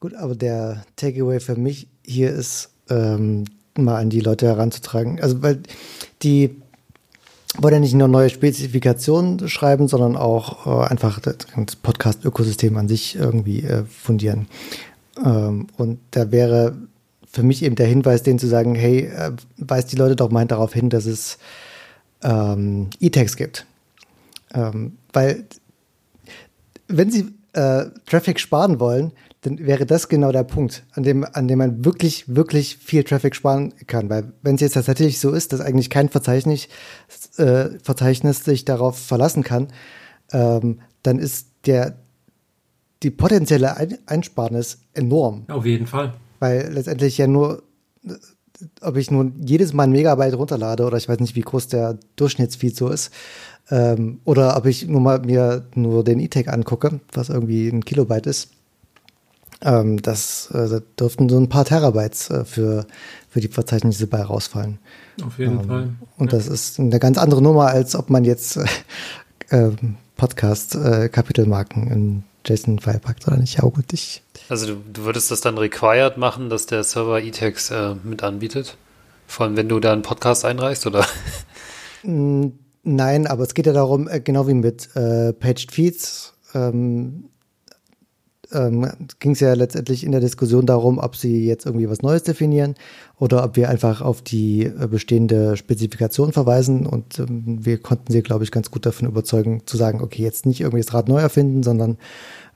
[0.00, 3.44] Gut, aber der Takeaway für mich hier ist, ähm,
[3.76, 5.20] mal an die Leute heranzutragen.
[5.20, 5.60] Also, weil
[6.22, 6.61] die
[7.58, 13.62] wollte nicht nur neue Spezifikationen schreiben, sondern auch äh, einfach das Podcast-Ökosystem an sich irgendwie
[13.62, 14.46] äh, fundieren.
[15.24, 16.76] Ähm, und da wäre
[17.30, 20.46] für mich eben der Hinweis, denen zu sagen, hey, äh, weist die Leute doch mal
[20.46, 21.38] darauf hin, dass es
[22.22, 23.66] ähm, E-Text gibt.
[24.54, 25.44] Ähm, weil
[26.88, 29.12] wenn sie äh, Traffic sparen wollen,
[29.42, 33.34] dann wäre das genau der Punkt, an dem, an dem man wirklich, wirklich viel Traffic
[33.34, 34.08] sparen kann.
[34.08, 36.68] Weil wenn es jetzt tatsächlich so ist, dass eigentlich kein Verzeichnis,
[37.38, 39.68] äh, Verzeichnis sich darauf verlassen kann,
[40.32, 41.96] ähm, dann ist der
[43.02, 45.44] die potenzielle Einsparnis enorm.
[45.48, 46.12] Auf jeden Fall.
[46.38, 47.64] Weil letztendlich ja nur,
[48.80, 51.98] ob ich nun jedes Mal ein Megabyte runterlade oder ich weiß nicht, wie groß der
[52.14, 53.12] Durchschnittsfeed so ist,
[53.70, 58.26] ähm, oder ob ich nur mal mir nur den E-Tag angucke, was irgendwie ein Kilobyte
[58.26, 58.50] ist,
[59.62, 62.86] ähm, das, äh, da dürften so ein paar Terabytes äh, für,
[63.28, 64.78] für die Verzeichnisse bei rausfallen.
[65.24, 65.88] Auf jeden ähm, Fall.
[66.18, 66.38] Und ja.
[66.38, 68.66] das ist eine ganz andere Nummer, als ob man jetzt äh,
[69.50, 73.58] ähm, Podcast-Kapitelmarken äh, in JSON-File packt oder nicht.
[73.58, 74.22] Ja, gut, ich.
[74.48, 78.76] Also du, du würdest das dann required machen, dass der Server E-Tags äh, mit anbietet?
[79.26, 81.06] Vor allem, wenn du da einen Podcast einreichst, oder?
[82.02, 87.30] Nein, aber es geht ja darum, äh, genau wie mit äh, Paged Feeds, ähm,
[88.52, 88.88] ähm,
[89.18, 92.74] ging es ja letztendlich in der Diskussion darum, ob sie jetzt irgendwie was Neues definieren
[93.18, 96.86] oder ob wir einfach auf die äh, bestehende Spezifikation verweisen.
[96.86, 100.46] Und ähm, wir konnten sie, glaube ich, ganz gut davon überzeugen, zu sagen, okay, jetzt
[100.46, 101.98] nicht irgendwie das Rad neu erfinden, sondern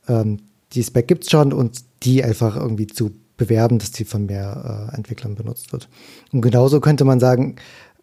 [0.09, 0.39] ähm,
[0.73, 4.97] die Spec gibt's schon und die einfach irgendwie zu bewerben, dass die von mehr äh,
[4.97, 5.89] Entwicklern benutzt wird.
[6.32, 7.56] Und genauso könnte man sagen,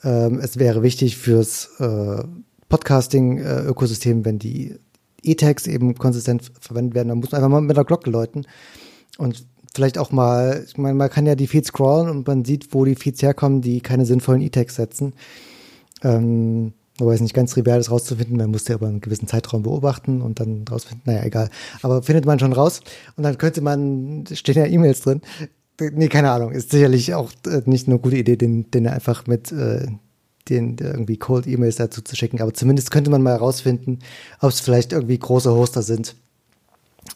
[0.03, 2.23] ähm, es wäre wichtig fürs äh,
[2.69, 4.75] Podcasting-Ökosystem, äh, wenn die
[5.23, 7.09] E-Tags eben konsistent verwendet werden.
[7.09, 8.45] Da muss man einfach mal mit der Glocke läuten.
[9.17, 12.73] Und vielleicht auch mal, ich meine, man kann ja die Feeds scrollen und man sieht,
[12.73, 15.13] wo die Feeds herkommen, die keine sinnvollen E-Tags setzen.
[16.03, 18.37] Ähm, wobei es nicht ganz trivial ist, rauszufinden.
[18.37, 21.03] Man muss ja über einen gewissen Zeitraum beobachten und dann rausfinden.
[21.05, 21.49] Naja, egal.
[21.81, 22.81] Aber findet man schon raus.
[23.15, 25.21] Und dann könnte man, stehen ja E-Mails drin.
[25.79, 26.51] Nee, keine Ahnung.
[26.51, 29.87] Ist sicherlich auch äh, nicht eine gute Idee, den, den einfach mit äh,
[30.49, 32.41] den irgendwie Cold E-Mails dazu zu schicken.
[32.41, 33.99] Aber zumindest könnte man mal herausfinden,
[34.39, 36.15] ob es vielleicht irgendwie große Hoster sind,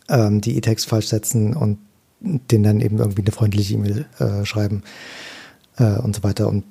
[0.09, 1.79] ähm, die E-Text falsch setzen und
[2.19, 4.83] denen dann eben irgendwie eine freundliche E-Mail äh, schreiben
[5.77, 6.47] äh, und so weiter.
[6.47, 6.63] Und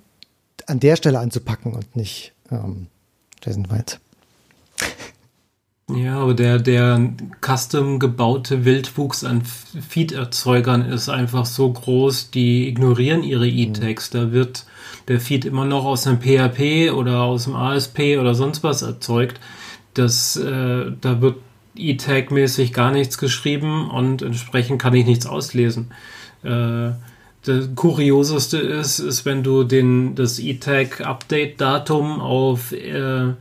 [0.66, 2.88] an der Stelle anzupacken und nicht ähm,
[3.42, 3.98] Jason White.
[5.88, 13.22] Ja, aber der, der custom gebaute Wildwuchs an Feed-Erzeugern ist einfach so groß, die ignorieren
[13.22, 14.10] ihre E-Tags.
[14.10, 14.66] Da wird
[15.06, 19.38] der Feed immer noch aus einem PHP oder aus dem ASP oder sonst was erzeugt.
[19.94, 21.36] Das, äh, da wird
[21.76, 25.92] E-Tag-mäßig gar nichts geschrieben und entsprechend kann ich nichts auslesen.
[26.42, 26.90] Äh,
[27.42, 33.34] das Kurioseste ist, ist, wenn du den, das E-Tag-Update-Datum auf äh,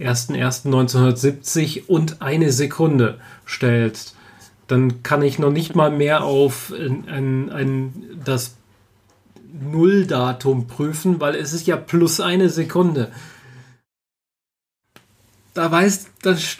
[0.00, 4.14] 1.1.1970 und eine Sekunde stellst,
[4.66, 8.54] dann kann ich noch nicht mal mehr auf ein, ein, ein, das
[9.52, 13.10] Nulldatum prüfen, weil es ist ja plus eine Sekunde.
[15.54, 16.58] Da weiß, das,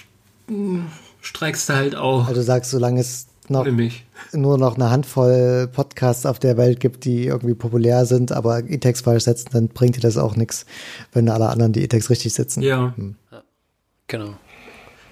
[1.21, 2.27] streikst du halt auch.
[2.27, 4.05] Also du sagst, solange es noch mich.
[4.33, 9.05] nur noch eine Handvoll Podcasts auf der Welt gibt, die irgendwie populär sind, aber E-Text
[9.05, 10.67] falsch setzen, dann bringt dir das auch nichts,
[11.13, 12.63] wenn alle anderen die E-Text richtig setzen.
[12.63, 12.95] Ja.
[14.11, 14.35] Genau.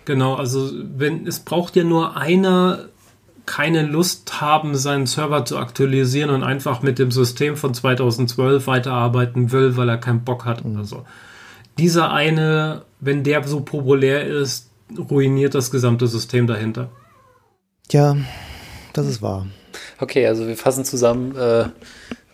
[0.05, 2.89] Genau, also wenn es braucht ja nur einer
[3.47, 9.53] keine Lust haben, seinen Server zu aktualisieren und einfach mit dem System von 2012 weiterarbeiten
[9.53, 11.07] will, weil er keinen Bock hat oder so.
[11.79, 16.91] Dieser eine, wenn der so populär ist, ruiniert das gesamte System dahinter.
[17.91, 18.17] Ja,
[18.93, 19.47] das ist wahr.
[19.99, 21.67] Okay, also wir fassen zusammen, äh,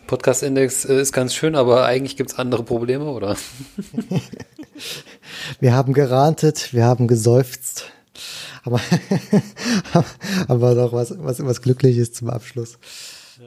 [0.07, 3.37] Podcast-Index äh, ist ganz schön, aber eigentlich gibt es andere Probleme, oder?
[5.59, 7.85] Wir haben gerantet, wir haben geseufzt,
[8.63, 8.81] aber,
[10.47, 12.77] aber doch was, was, was Glückliches zum Abschluss.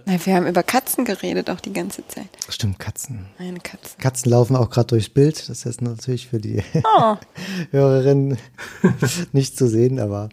[0.05, 2.29] Na, wir haben über Katzen geredet auch die ganze Zeit.
[2.49, 3.27] Stimmt, Katzen.
[3.39, 3.99] Meine Katzen.
[3.99, 5.49] Katzen laufen auch gerade durchs Bild.
[5.49, 7.17] Das ist natürlich für die Oh,
[7.71, 8.39] Hörerinnen
[9.33, 10.29] nicht zu sehen, aber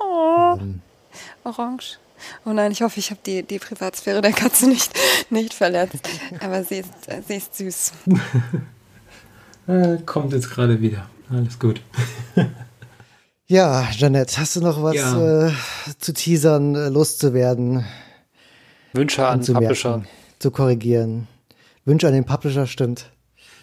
[0.00, 0.58] oh.
[1.44, 1.98] Orange.
[2.44, 4.92] Oh nein, ich hoffe, ich habe die, die Privatsphäre der Katze nicht,
[5.30, 6.08] nicht verletzt.
[6.40, 6.90] Aber sie ist,
[7.28, 7.92] sie ist süß.
[9.66, 11.08] Äh, kommt jetzt gerade wieder.
[11.30, 11.80] Alles gut.
[13.46, 15.46] ja, Janette, hast du noch was Ja.
[15.48, 15.52] äh,
[15.98, 17.82] zu teasern, äh, loszuwerden,
[18.92, 20.02] Wünsche an anzumerken, Publisher.
[20.38, 21.28] zu korrigieren?
[21.86, 23.10] Wünsche an den Publisher stimmt.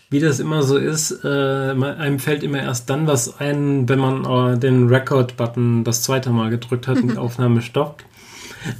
[0.09, 4.25] Wie das immer so ist, äh, einem fällt immer erst dann was ein, wenn man
[4.55, 8.05] äh, den Record-Button das zweite Mal gedrückt hat und die Aufnahme stoppt.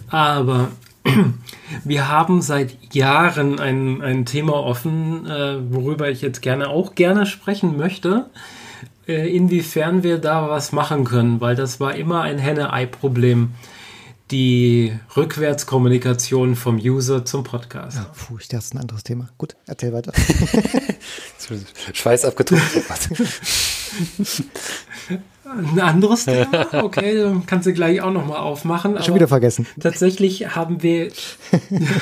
[0.10, 0.70] Aber
[1.84, 7.26] wir haben seit Jahren ein, ein Thema offen, äh, worüber ich jetzt gerne auch gerne
[7.26, 8.30] sprechen möchte,
[9.08, 13.52] äh, inwiefern wir da was machen können, weil das war immer ein Henne-Ei-Problem.
[14.30, 17.98] Die Rückwärtskommunikation vom User zum Podcast.
[17.98, 19.28] Ja, puh, ich dachte, das ist ein anderes Thema.
[19.38, 20.14] Gut, erzähl weiter.
[21.94, 22.82] Schweiß abgetrunken.
[25.58, 26.68] Ein anderes Thema?
[26.84, 28.94] Okay, dann kannst du gleich auch nochmal aufmachen.
[28.94, 29.68] Schon aber wieder vergessen.
[29.80, 31.12] Tatsächlich haben wir,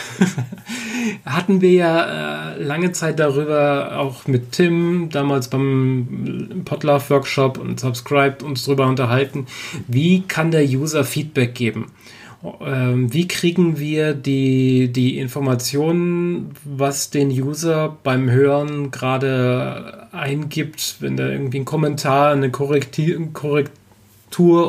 [1.26, 7.80] hatten wir ja äh, lange Zeit darüber auch mit Tim, damals beim Podlove Workshop und
[7.80, 9.48] Subscribe uns darüber unterhalten,
[9.88, 11.92] wie kann der User Feedback geben?
[12.66, 21.18] Ähm, wie kriegen wir die, die Informationen, was den User beim Hören gerade eingibt, wenn
[21.18, 23.72] er irgendwie einen Kommentar, eine Korrektur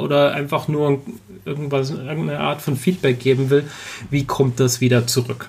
[0.03, 1.01] oder einfach nur
[1.45, 3.65] irgendwas, irgendeine Art von Feedback geben will,
[4.11, 5.49] wie kommt das wieder zurück?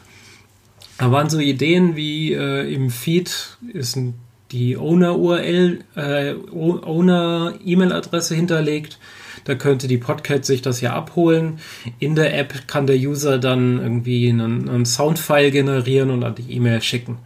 [0.97, 4.13] Da waren so Ideen wie äh, im Feed ist ein,
[4.51, 8.99] die Owner-URL, äh, Owner-E-Mail-Adresse hinterlegt.
[9.43, 11.59] Da könnte die Podcat sich das ja abholen.
[11.99, 16.51] In der App kann der User dann irgendwie einen, einen Soundfile generieren und an die
[16.53, 17.17] E-Mail schicken.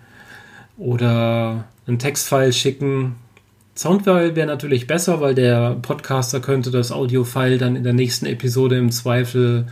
[0.77, 3.15] Oder einen Textfile schicken.
[3.75, 8.77] Soundfile wäre natürlich besser, weil der Podcaster könnte das Audiofile dann in der nächsten Episode
[8.77, 9.67] im Zweifel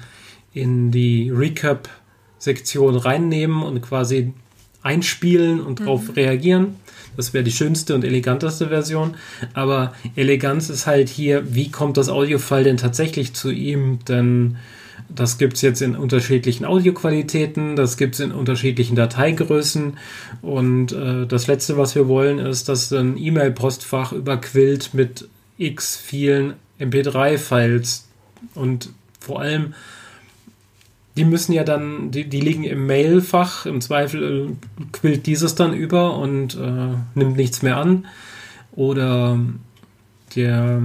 [0.53, 4.33] in die Recap-Sektion reinnehmen und quasi
[4.83, 6.75] einspielen und darauf reagieren.
[7.17, 9.15] Das wäre die schönste und eleganteste Version.
[9.53, 13.99] Aber Eleganz ist halt hier, wie kommt das Audiofile denn tatsächlich zu ihm?
[14.07, 14.57] Denn
[15.09, 19.97] das gibt es jetzt in unterschiedlichen Audioqualitäten, das gibt es in unterschiedlichen Dateigrößen.
[20.41, 25.27] Und äh, das Letzte, was wir wollen, ist, dass ein E-Mail-Postfach überquillt mit
[25.57, 28.07] x vielen MP3-Files.
[28.55, 29.73] Und vor allem,
[31.15, 35.73] die müssen ja dann, die, die liegen im Mailfach, im Zweifel äh, quillt dieses dann
[35.73, 38.07] über und äh, nimmt nichts mehr an.
[38.71, 39.39] Oder
[40.35, 40.81] der,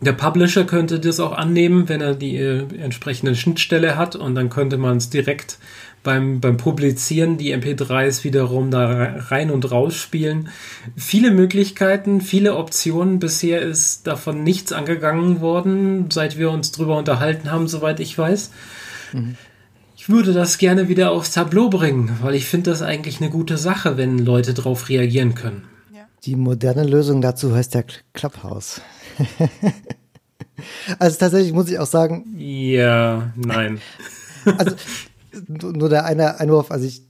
[0.00, 4.48] der Publisher könnte das auch annehmen, wenn er die äh, entsprechende Schnittstelle hat und dann
[4.48, 5.58] könnte man es direkt
[6.04, 10.50] beim, beim Publizieren die MP3s wiederum da rein und raus spielen.
[10.96, 13.18] Viele Möglichkeiten, viele Optionen.
[13.18, 18.52] Bisher ist davon nichts angegangen worden, seit wir uns drüber unterhalten haben, soweit ich weiß.
[20.08, 23.58] Ich würde das gerne wieder aufs Tableau bringen, weil ich finde das eigentlich eine gute
[23.58, 25.64] Sache, wenn Leute darauf reagieren können.
[26.24, 27.82] Die moderne Lösung dazu heißt ja
[28.14, 28.80] Clubhouse.
[30.98, 33.82] also tatsächlich muss ich auch sagen, Ja, nein.
[34.56, 34.76] also
[35.46, 37.02] nur nur der eine Einwurf, also ich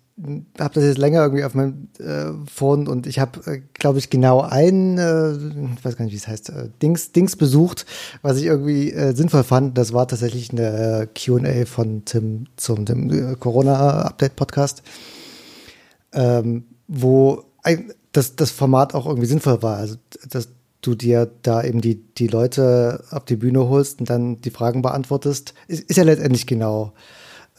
[0.58, 4.10] habe das jetzt länger irgendwie auf meinem äh, Phone und ich habe, äh, glaube ich,
[4.10, 7.86] genau ein, äh, ich weiß gar nicht, wie es heißt, äh, Dings, Dings besucht,
[8.22, 9.78] was ich irgendwie äh, sinnvoll fand.
[9.78, 14.82] Das war tatsächlich eine äh, Q&A von Tim zum dem äh, Corona-Update-Podcast,
[16.12, 19.76] ähm, wo ein, das, das Format auch irgendwie sinnvoll war.
[19.76, 19.96] Also,
[20.28, 20.48] dass
[20.80, 24.82] du dir da eben die, die Leute auf die Bühne holst und dann die Fragen
[24.82, 26.92] beantwortest, ist, ist ja letztendlich genau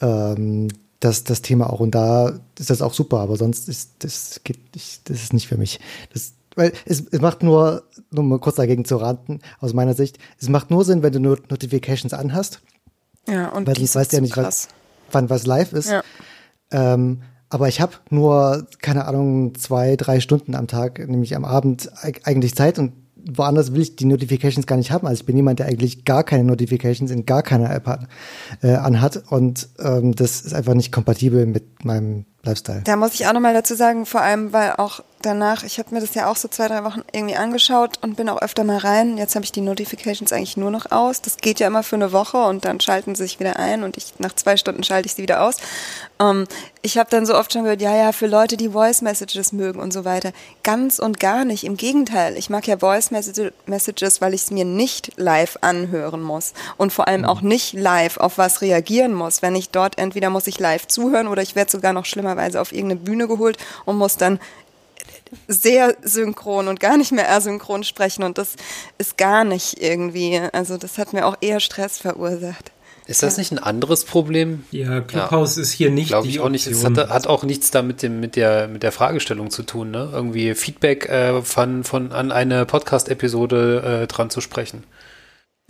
[0.02, 0.70] ähm,
[1.00, 1.80] das, das Thema auch.
[1.80, 5.48] Und da ist das auch super, aber sonst ist das geht nicht, das ist nicht
[5.48, 5.80] für mich.
[6.14, 10.18] Das weil es, es macht nur, nur mal kurz dagegen zu raten, aus meiner Sicht,
[10.42, 12.60] es macht nur Sinn, wenn du nur Notifications anhast.
[13.28, 14.68] Ja, und Weil sonst weißt du ja nicht, was, krass.
[15.12, 15.90] wann was live ist.
[15.90, 16.02] Ja.
[16.72, 21.92] Ähm, aber ich habe nur, keine Ahnung, zwei, drei Stunden am Tag, nämlich am Abend
[22.04, 22.94] eig- eigentlich Zeit und
[23.26, 25.08] woanders will ich die Notifications gar nicht haben.
[25.08, 28.08] Also ich bin jemand, der eigentlich gar keine Notifications in gar keiner App hat,
[28.62, 32.82] äh, anhat und ähm, das ist einfach nicht kompatibel mit meinem Lifestyle.
[32.86, 36.02] Da muss ich auch nochmal dazu sagen, vor allem, weil auch danach, ich habe mir
[36.02, 39.18] das ja auch so zwei, drei Wochen irgendwie angeschaut und bin auch öfter mal rein.
[39.18, 41.22] Jetzt habe ich die Notifications eigentlich nur noch aus.
[41.22, 43.98] Das geht ja immer für eine Woche und dann schalten sie sich wieder ein und
[43.98, 45.58] ich nach zwei Stunden schalte ich sie wieder aus.
[46.20, 46.46] Ähm,
[46.82, 49.80] ich habe dann so oft schon gehört, ja, ja, für Leute, die Voice Messages mögen
[49.80, 50.32] und so weiter.
[50.64, 51.66] Ganz und gar nicht.
[51.66, 56.22] Im Gegenteil, ich mag ja Voice Message- Messages, weil ich es mir nicht live anhören
[56.22, 59.42] muss und vor allem auch nicht live auf was reagieren muss.
[59.42, 62.72] Wenn ich dort entweder muss ich live zuhören oder ich werde sogar noch schlimmerweise auf
[62.72, 64.40] irgendeine Bühne geholt und muss dann
[65.48, 68.56] sehr synchron und gar nicht mehr asynchron sprechen und das
[68.98, 72.72] ist gar nicht irgendwie, also das hat mir auch eher Stress verursacht.
[73.06, 74.66] Ist das nicht ein anderes Problem?
[74.70, 76.68] Ja, Clubhouse ist hier nicht Glaube die ich auch nicht.
[76.68, 80.10] Es hat, hat auch nichts damit dem, mit, der, mit der Fragestellung zu tun, ne?
[80.14, 84.84] Irgendwie Feedback äh, von, von an eine Podcast-Episode äh, dran zu sprechen.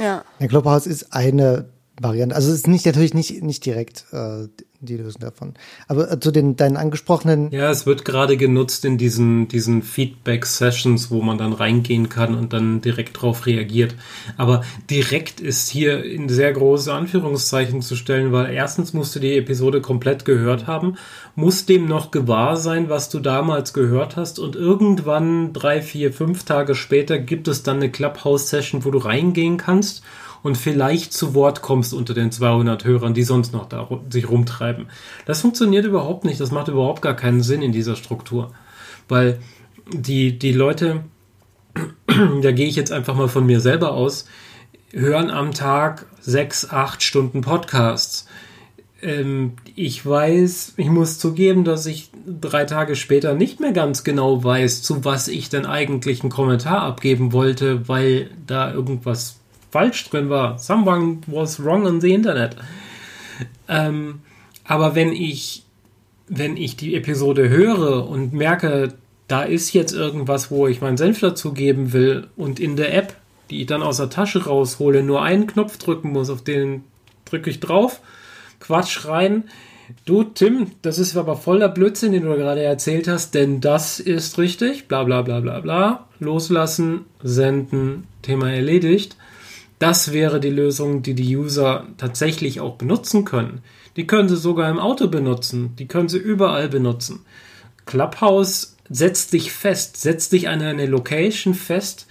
[0.01, 0.25] Ja.
[0.41, 1.69] Der Clubhouse ist eine
[2.01, 2.35] Variante.
[2.35, 4.47] Also es ist nicht natürlich nicht, nicht direkt äh,
[4.81, 5.53] die Lösung davon.
[5.87, 11.11] Aber äh, zu den deinen angesprochenen, Ja, es wird gerade genutzt in diesen, diesen Feedback-Sessions,
[11.11, 13.95] wo man dann reingehen kann und dann direkt drauf reagiert.
[14.37, 19.37] Aber direkt ist hier in sehr große Anführungszeichen zu stellen, weil erstens musst du die
[19.37, 20.95] Episode komplett gehört haben,
[21.35, 26.43] musst dem noch gewahr sein, was du damals gehört hast und irgendwann drei, vier, fünf
[26.45, 30.03] Tage später gibt es dann eine Clubhouse-Session, wo du reingehen kannst
[30.41, 34.87] und vielleicht zu Wort kommst unter den 200 Hörern, die sonst noch da sich rumtreiben.
[35.25, 36.39] Das funktioniert überhaupt nicht.
[36.39, 38.51] Das macht überhaupt gar keinen Sinn in dieser Struktur.
[39.07, 39.39] Weil
[39.91, 41.03] die, die Leute,
[42.41, 44.25] da gehe ich jetzt einfach mal von mir selber aus,
[44.91, 48.27] hören am Tag sechs, acht Stunden Podcasts.
[49.01, 52.11] Ähm, ich weiß, ich muss zugeben, dass ich
[52.41, 56.81] drei Tage später nicht mehr ganz genau weiß, zu was ich denn eigentlich einen Kommentar
[56.81, 59.38] abgeben wollte, weil da irgendwas
[59.71, 60.57] falsch drin war.
[60.57, 62.55] Someone was wrong on the Internet.
[63.67, 64.21] Ähm,
[64.63, 65.63] aber wenn ich,
[66.27, 68.93] wenn ich die Episode höre und merke,
[69.27, 73.15] da ist jetzt irgendwas, wo ich meinen Senf dazu geben will und in der App,
[73.49, 76.83] die ich dann aus der Tasche raushole, nur einen Knopf drücken muss, auf den
[77.25, 78.01] drücke ich drauf,
[78.59, 79.45] Quatsch rein.
[80.05, 84.37] Du, Tim, das ist aber voller Blödsinn, den du gerade erzählt hast, denn das ist
[84.37, 86.07] richtig, bla bla bla bla bla.
[86.19, 89.15] Loslassen, senden, Thema erledigt.
[89.79, 93.61] Das wäre die Lösung, die die User tatsächlich auch benutzen können.
[93.95, 97.25] Die können sie sogar im Auto benutzen, die können sie überall benutzen.
[97.85, 102.07] Clubhouse setzt dich fest, setzt dich an eine Location fest,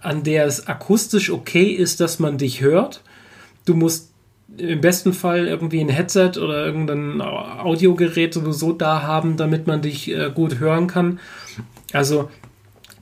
[0.00, 3.02] an der es akustisch okay ist, dass man dich hört.
[3.64, 4.10] Du musst
[4.56, 10.10] im besten Fall irgendwie ein Headset oder irgendein Audiogerät sowieso da haben, damit man dich
[10.10, 11.20] äh, gut hören kann.
[11.92, 12.28] Also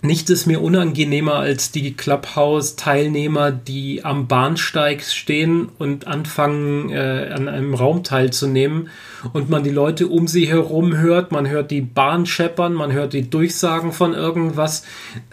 [0.03, 7.49] nichts ist mir unangenehmer als die Clubhouse-Teilnehmer, die am Bahnsteig stehen und anfangen, äh, an
[7.49, 8.91] einem Raum teilzunehmen
[9.33, 13.13] und man die Leute um sie herum hört, man hört die Bahn scheppern, man hört
[13.13, 14.85] die Durchsagen von irgendwas.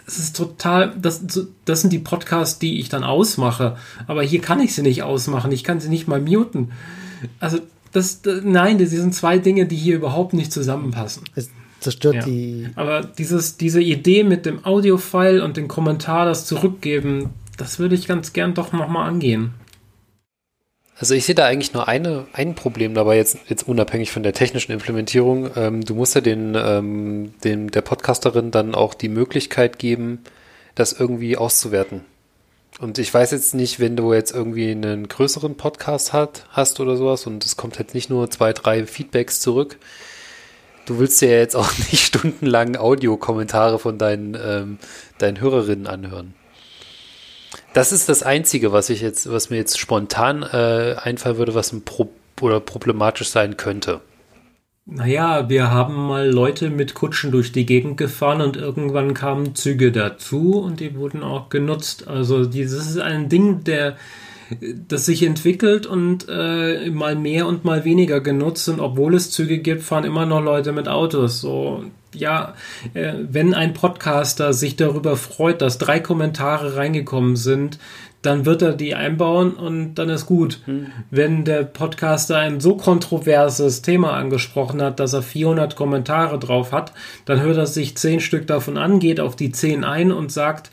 [0.06, 1.24] Es ist total, das,
[1.64, 3.76] das sind die Podcasts, die ich dann ausmache.
[4.06, 6.70] Aber hier kann ich sie nicht ausmachen, ich kann sie nicht mal muten.
[7.40, 7.58] Also,
[7.92, 11.24] das, das nein, das sind zwei Dinge, die hier überhaupt nicht zusammenpassen.
[11.34, 12.22] es zerstört Ja.
[12.22, 12.68] die.
[12.76, 18.06] Aber dieses, diese Idee mit dem Audio-File und dem Kommentar, das zurückgeben, das würde ich
[18.06, 19.54] ganz gern doch nochmal angehen.
[21.00, 24.34] Also ich sehe da eigentlich nur eine, ein Problem dabei, jetzt, jetzt unabhängig von der
[24.34, 25.50] technischen Implementierung.
[25.56, 30.18] Ähm, du musst ja den, ähm, dem, der Podcasterin dann auch die Möglichkeit geben,
[30.74, 32.02] das irgendwie auszuwerten.
[32.80, 36.96] Und ich weiß jetzt nicht, wenn du jetzt irgendwie einen größeren Podcast hat, hast oder
[36.96, 39.78] sowas und es kommt jetzt nicht nur zwei, drei Feedbacks zurück.
[40.90, 44.78] Du willst dir ja jetzt auch nicht stundenlang Audiokommentare von deinen, ähm,
[45.18, 46.34] deinen Hörerinnen anhören.
[47.74, 51.72] Das ist das Einzige, was ich jetzt, was mir jetzt spontan äh, einfallen würde, was
[51.72, 52.08] ein Pro
[52.40, 54.00] oder problematisch sein könnte.
[54.84, 59.92] Naja, wir haben mal Leute mit Kutschen durch die Gegend gefahren und irgendwann kamen Züge
[59.92, 62.08] dazu und die wurden auch genutzt.
[62.08, 63.96] Also dieses ist ein Ding, der
[64.88, 69.58] das sich entwickelt und äh, mal mehr und mal weniger genutzt und obwohl es Züge
[69.58, 71.40] gibt, fahren immer noch Leute mit Autos.
[71.40, 72.54] So, ja,
[72.94, 77.78] äh, wenn ein Podcaster sich darüber freut, dass drei Kommentare reingekommen sind,
[78.22, 80.60] dann wird er die einbauen und dann ist gut.
[80.66, 80.88] Hm.
[81.10, 86.92] Wenn der Podcaster ein so kontroverses Thema angesprochen hat, dass er 400 Kommentare drauf hat,
[87.24, 90.70] dann hört er sich 10 Stück davon an, geht auf die 10 ein und sagt,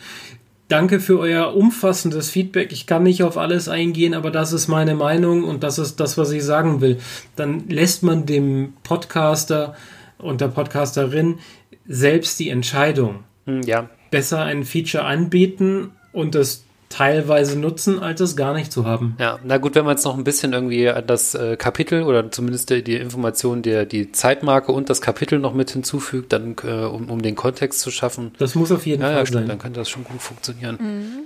[0.68, 2.72] danke für euer umfassendes Feedback.
[2.72, 6.18] Ich kann nicht auf alles eingehen, aber das ist meine Meinung und das ist das,
[6.18, 6.98] was ich sagen will.
[7.36, 9.76] Dann lässt man dem Podcaster
[10.18, 11.40] und der Podcasterin
[11.88, 13.24] selbst die Entscheidung.
[13.46, 13.90] Hm, ja.
[14.12, 19.16] Besser ein Feature anbieten und das teilweise nutzen, als es gar nicht zu haben.
[19.20, 22.70] Ja, na gut, wenn man jetzt noch ein bisschen irgendwie das äh, Kapitel oder zumindest
[22.70, 27.22] die, Information, der die Zeitmarke und das Kapitel noch mit hinzufügt, dann äh, um, um
[27.22, 28.32] den Kontext zu schaffen.
[28.38, 29.48] Das muss auf jeden ja, Fall ja, sein.
[29.48, 30.78] Dann könnte das schon gut funktionieren.
[30.80, 31.24] Mhm.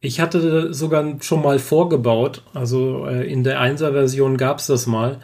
[0.00, 5.18] Ich hatte sogar schon mal vorgebaut, also äh, in der 1er-Version gab es das mal,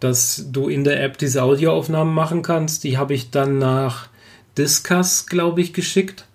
[0.00, 2.84] dass du in der App diese Audioaufnahmen machen kannst.
[2.84, 4.08] Die habe ich dann nach
[4.56, 6.26] Discuss, glaube ich, geschickt.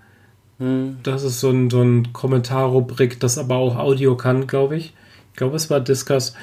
[0.60, 0.98] Hm.
[1.03, 4.94] Das ist so ein, so ein Kommentarrubrik, das aber auch Audio kann, glaube ich.
[5.31, 6.34] Ich glaube, es war Discuss.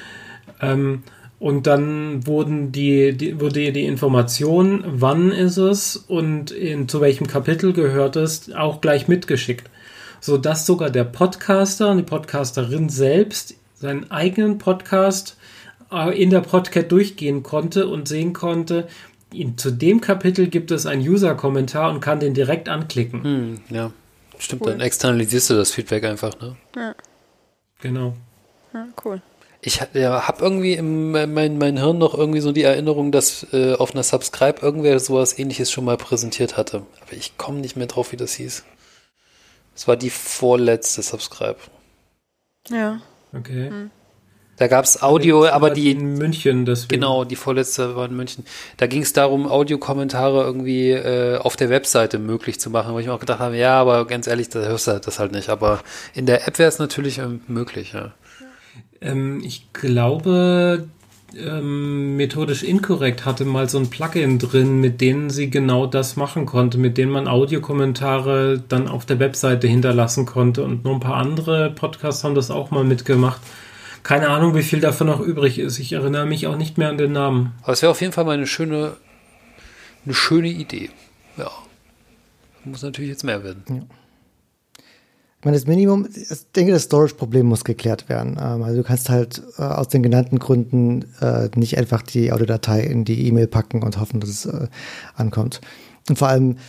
[0.61, 1.03] Ähm,
[1.39, 7.27] und dann wurden die, die, wurde die Information, wann ist es und in, zu welchem
[7.27, 9.69] Kapitel gehört es, auch gleich mitgeschickt.
[10.19, 15.37] Sodass sogar der Podcaster und die Podcasterin selbst seinen eigenen Podcast
[15.91, 18.87] äh, in der Podcat durchgehen konnte und sehen konnte,
[19.31, 23.23] in, zu dem Kapitel gibt es einen User-Kommentar und kann den direkt anklicken.
[23.23, 23.91] Hm, ja.
[24.37, 24.71] Stimmt, cool.
[24.71, 26.55] dann externalisierst du das Feedback einfach, ne?
[26.75, 26.95] Ja.
[27.81, 28.13] Genau.
[28.73, 29.21] Ja, cool.
[29.61, 33.73] Ich ja, habe irgendwie in mein, mein Hirn noch irgendwie so die Erinnerung, dass äh,
[33.73, 36.85] auf einer Subscribe irgendwer sowas ähnliches schon mal präsentiert hatte.
[37.01, 38.63] Aber ich komme nicht mehr drauf, wie das hieß.
[39.75, 41.57] Es war die vorletzte Subscribe.
[42.69, 43.01] Ja.
[43.33, 43.69] Okay.
[43.69, 43.91] Hm.
[44.57, 45.91] Da gab es Audio, aber die.
[45.91, 47.01] In München, deswegen.
[47.01, 48.43] Genau, die vorletzte war in München.
[48.77, 53.05] Da ging es darum, Audiokommentare irgendwie äh, auf der Webseite möglich zu machen, wo ich
[53.05, 55.49] mir auch gedacht habe, ja, aber ganz ehrlich, da hörst du das halt nicht.
[55.49, 55.81] Aber
[56.15, 58.13] in der App wäre es natürlich ähm, möglich, ja.
[58.99, 60.87] Ähm, ich glaube,
[61.37, 66.47] ähm, methodisch inkorrekt hatte mal so ein Plugin drin, mit denen sie genau das machen
[66.47, 70.63] konnte, mit denen man Audiokommentare dann auf der Webseite hinterlassen konnte.
[70.63, 73.41] Und nur ein paar andere Podcasts haben das auch mal mitgemacht.
[74.07, 75.79] Keine Ahnung, wie viel davon noch übrig ist.
[75.79, 77.51] Ich erinnere mich auch nicht mehr an den Namen.
[77.63, 78.93] Aber es wäre auf jeden Fall mal eine schöne,
[80.05, 80.91] eine schöne Idee.
[81.35, 81.51] Ja.
[82.63, 83.63] Muss natürlich jetzt mehr werden.
[83.67, 83.81] Ja.
[85.39, 88.37] Ich meine, das Minimum, ich denke, das Storage-Problem muss geklärt werden.
[88.41, 92.83] Ähm, also du kannst halt äh, aus den genannten Gründen äh, nicht einfach die Audiodatei
[92.83, 94.69] in die E-Mail packen und hoffen, dass es äh,
[95.15, 95.59] ankommt.
[96.07, 96.59] Und vor allem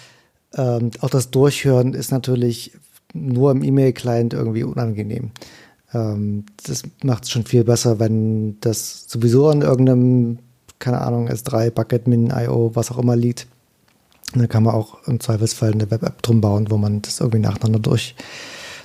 [0.56, 2.72] ähm, auch das Durchhören ist natürlich
[3.14, 5.30] nur im E-Mail-Client irgendwie unangenehm.
[5.94, 10.38] Ähm, das macht es schon viel besser, wenn das sowieso an irgendeinem,
[10.78, 13.46] keine Ahnung, S3, Bucket, Min, IO, was auch immer liegt.
[14.34, 17.38] Und dann kann man auch im Zweifelsfall eine Web-App drum bauen, wo man das irgendwie
[17.38, 18.14] nacheinander durch,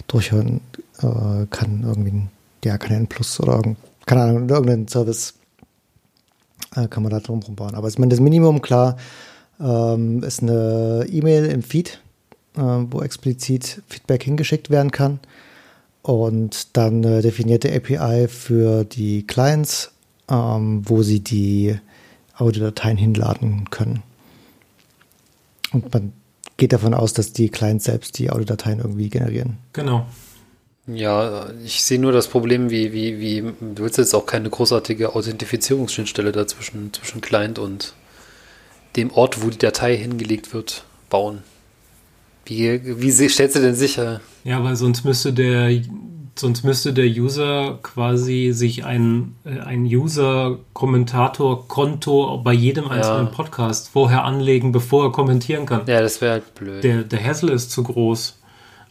[0.08, 0.62] durchhören
[1.00, 1.84] äh, kann.
[1.86, 2.28] Irgendwie,
[2.64, 5.34] ja, kann ein Plus oder irgend, keine Ahnung, irgendeinen Service
[6.76, 7.76] äh, kann man da drum bauen.
[7.76, 8.96] Aber ich meine, das Minimum, klar,
[9.60, 12.02] ähm, ist eine E-Mail im Feed,
[12.56, 15.20] äh, wo explizit Feedback hingeschickt werden kann
[16.04, 19.92] und dann eine definierte API für die Clients,
[20.30, 21.76] ähm, wo sie die
[22.38, 24.04] Audiodateien hinladen können.
[25.72, 26.14] Und man
[26.58, 29.58] geht davon aus, dass die Clients selbst die Audiodateien irgendwie generieren.
[29.72, 30.06] Genau.
[30.86, 35.16] Ja, ich sehe nur das Problem, wie, wie, wie, du willst jetzt auch keine großartige
[35.16, 37.94] Authentifizierungsschnittstelle dazwischen zwischen Client und
[38.98, 41.44] dem Ort, wo die Datei hingelegt wird, bauen.
[42.46, 44.22] Wie, wie stellst du denn sicher?
[44.44, 45.70] Ja, weil sonst müsste der
[46.36, 53.32] sonst müsste der User quasi sich ein, äh, ein User-Kommentator-Konto bei jedem einzelnen ja.
[53.32, 55.82] Podcast vorher anlegen, bevor er kommentieren kann.
[55.86, 56.84] Ja, das wäre halt blöd.
[56.84, 58.40] Der, der Hassel ist zu groß.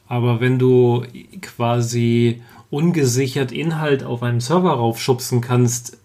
[0.06, 1.04] Aber wenn du
[1.40, 5.98] quasi ungesichert Inhalt auf einen Server raufschubsen kannst,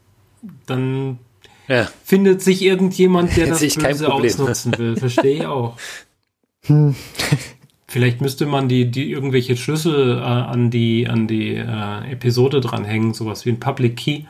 [0.65, 1.19] dann
[1.67, 1.87] ja.
[2.03, 4.95] findet sich irgendjemand, der das böse ausnutzen will.
[4.95, 5.75] Verstehe ich auch.
[6.67, 6.95] Hm.
[7.89, 13.13] Vielleicht müsste man die, die irgendwelche Schlüssel äh, an die, an die äh, Episode dranhängen,
[13.13, 14.23] sowas wie ein Public Key.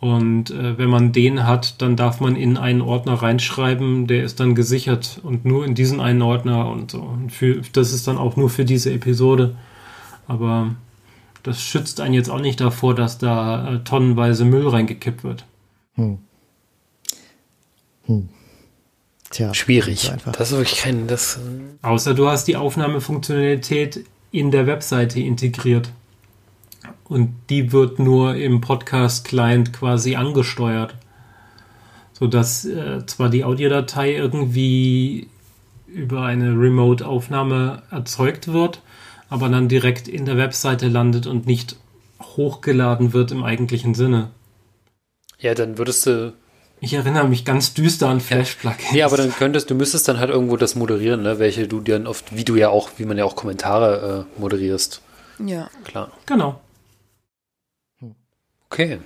[0.00, 4.40] Und äh, wenn man den hat, dann darf man in einen Ordner reinschreiben, der ist
[4.40, 7.02] dann gesichert und nur in diesen einen Ordner und so.
[7.02, 9.56] Und für, das ist dann auch nur für diese Episode.
[10.26, 10.74] Aber
[11.44, 15.44] das schützt einen jetzt auch nicht davor, dass da äh, tonnenweise Müll reingekippt wird.
[15.94, 16.18] Hm.
[18.06, 18.28] Hm.
[19.32, 20.12] Tja, schwierig.
[20.32, 21.06] Das ist wirklich kein.
[21.06, 21.40] Das
[21.80, 25.90] Außer du hast die Aufnahmefunktionalität in der Webseite integriert.
[27.04, 30.94] Und die wird nur im Podcast-Client quasi angesteuert.
[32.12, 35.28] Sodass äh, zwar die Audiodatei irgendwie
[35.86, 38.82] über eine Remote-Aufnahme erzeugt wird,
[39.30, 41.76] aber dann direkt in der Webseite landet und nicht
[42.22, 44.30] hochgeladen wird im eigentlichen Sinne.
[45.38, 46.34] Ja, dann würdest du.
[46.84, 48.92] Ich erinnere mich ganz düster an Flash-Plugins.
[48.92, 51.38] Ja, aber dann könntest du müsstest dann halt irgendwo das moderieren, ne?
[51.38, 55.00] welche du dann oft, wie du ja auch, wie man ja auch Kommentare äh, moderierst.
[55.38, 55.70] Ja.
[55.84, 56.10] Klar.
[56.26, 56.60] Genau.
[58.68, 58.98] Okay.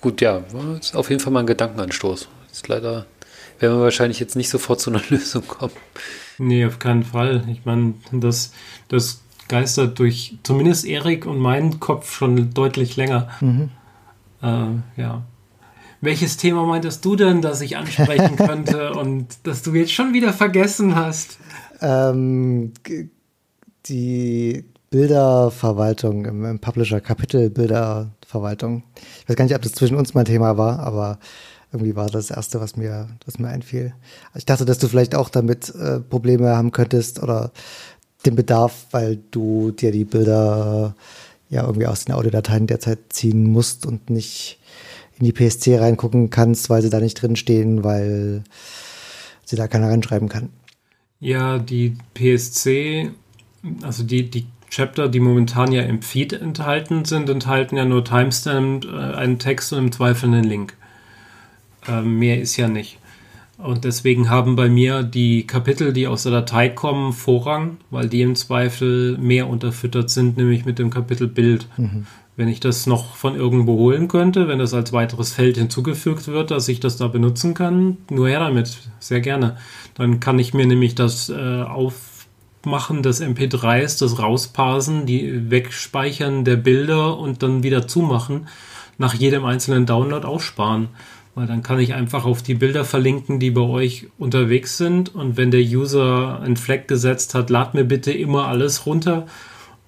[0.00, 2.26] Gut, ja, war jetzt auf jeden Fall mal ein Gedankenanstoß.
[2.50, 3.06] Ist leider
[3.60, 5.74] werden wir wahrscheinlich jetzt nicht sofort zu einer Lösung kommen.
[6.38, 7.44] Nee, auf keinen Fall.
[7.48, 8.52] Ich meine, das,
[8.88, 13.30] das geistert durch zumindest Erik und meinen Kopf schon deutlich länger.
[13.40, 13.70] Mhm.
[14.42, 15.22] Äh, ja.
[16.06, 20.32] Welches Thema meintest du denn, das ich ansprechen könnte und das du jetzt schon wieder
[20.32, 21.36] vergessen hast?
[21.80, 22.72] Ähm,
[23.86, 28.84] die Bilderverwaltung im, im Publisher, Kapitelbilderverwaltung.
[28.94, 31.18] Ich weiß gar nicht, ob das zwischen uns mal Thema war, aber
[31.72, 33.92] irgendwie war das erste, was mir, was mir einfiel.
[34.36, 37.50] Ich dachte, dass du vielleicht auch damit äh, Probleme haben könntest oder
[38.24, 40.94] den Bedarf, weil du dir die Bilder
[41.50, 44.60] ja irgendwie aus den Audiodateien derzeit ziehen musst und nicht
[45.18, 48.44] in die PSC reingucken kannst, weil sie da nicht drinstehen, weil
[49.44, 50.50] sie da keiner reinschreiben kann.
[51.20, 53.10] Ja, die PSC,
[53.82, 58.84] also die, die Chapter, die momentan ja im Feed enthalten sind, enthalten ja nur Timestamp,
[58.84, 60.74] äh, einen Text und im Zweifel einen Link.
[61.88, 62.98] Ähm, mehr ist ja nicht.
[63.58, 68.20] Und deswegen haben bei mir die Kapitel, die aus der Datei kommen, Vorrang, weil die
[68.20, 71.66] im Zweifel mehr unterfüttert sind, nämlich mit dem Kapitel Bild.
[72.36, 76.50] Wenn ich das noch von irgendwo holen könnte, wenn das als weiteres Feld hinzugefügt wird,
[76.50, 79.56] dass ich das da benutzen kann, nur her damit, sehr gerne.
[79.94, 86.56] Dann kann ich mir nämlich das äh, Aufmachen des MP3s, das Rausparsen, die Wegspeichern der
[86.56, 88.48] Bilder und dann wieder zumachen,
[88.98, 90.88] nach jedem einzelnen Download aussparen.
[91.34, 95.14] Weil dann kann ich einfach auf die Bilder verlinken, die bei euch unterwegs sind.
[95.14, 99.26] Und wenn der User einen Flag gesetzt hat, lad mir bitte immer alles runter.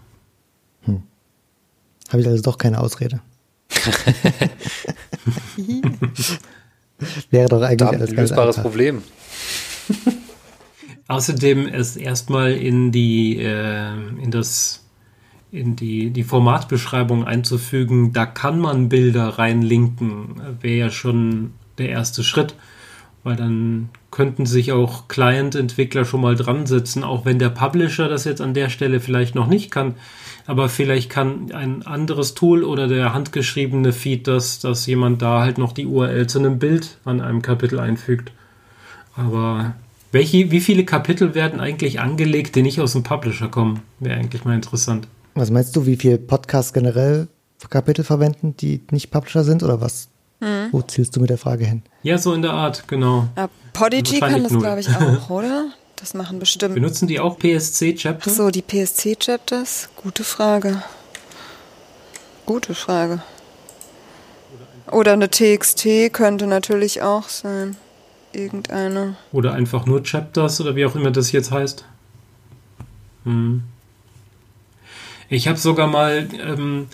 [2.09, 3.21] Habe ich also doch keine Ausrede.
[7.29, 8.69] Wäre doch eigentlich da alles ein ganz lösbares einfach.
[8.69, 9.03] Problem.
[11.07, 14.83] Außerdem es erstmal in die äh, in das
[15.53, 22.23] in die, die Formatbeschreibung einzufügen, da kann man Bilder reinlinken, wäre ja schon der erste
[22.23, 22.55] Schritt,
[23.23, 28.25] weil dann könnten sich auch Client-Entwickler schon mal dran setzen, auch wenn der Publisher das
[28.25, 29.93] jetzt an der Stelle vielleicht noch nicht kann,
[30.45, 35.57] aber vielleicht kann ein anderes Tool oder der handgeschriebene Feed, dass, dass jemand da halt
[35.57, 38.31] noch die URL zu einem Bild an einem Kapitel einfügt.
[39.15, 39.75] Aber
[40.11, 43.81] welche, wie viele Kapitel werden eigentlich angelegt, die nicht aus dem Publisher kommen?
[43.99, 45.07] Wäre eigentlich mal interessant.
[45.35, 47.27] Was meinst du, wie viel Podcasts generell
[47.69, 50.09] Kapitel verwenden, die nicht Publisher sind oder was?
[50.71, 51.83] Wo zielst du mit der Frage hin?
[52.01, 53.29] Ja, so in der Art, genau.
[53.37, 55.67] Ja, Podigy kann das, glaube ich, auch, oder?
[56.03, 56.75] Das machen bestimmt.
[56.75, 58.29] Benutzen die auch PSC-Chapter?
[58.29, 59.87] So, die PSC-Chapters?
[59.95, 60.83] Gute Frage.
[62.45, 63.23] Gute Frage.
[64.91, 67.77] Oder eine TXT könnte natürlich auch sein.
[68.33, 69.15] Irgendeine.
[69.31, 71.85] Oder einfach nur Chapters oder wie auch immer das jetzt heißt.
[73.23, 73.63] Hm.
[75.29, 76.87] Ich habe sogar mal, ähm,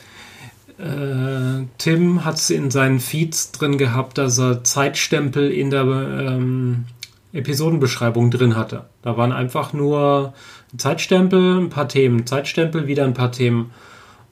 [0.77, 6.85] äh, Tim hat es in seinen Feeds drin gehabt, dass er Zeitstempel in der ähm,
[7.33, 8.85] Episodenbeschreibung drin hatte.
[9.01, 10.33] Da waren einfach nur
[10.77, 13.71] Zeitstempel, ein paar Themen, Zeitstempel, wieder ein paar Themen.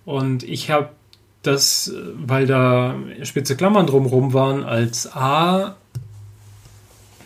[0.05, 0.89] Und ich habe
[1.43, 5.75] das, weil da spitze Klammern drumherum waren, als A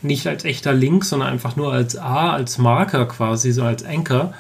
[0.02, 4.34] nicht als echter Link, sondern einfach nur als A, als Marker quasi, so als Anchor.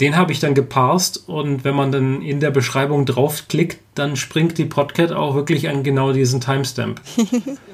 [0.00, 4.58] Den habe ich dann geparst und wenn man dann in der Beschreibung draufklickt, dann springt
[4.58, 7.00] die Podcat auch wirklich an genau diesen Timestamp.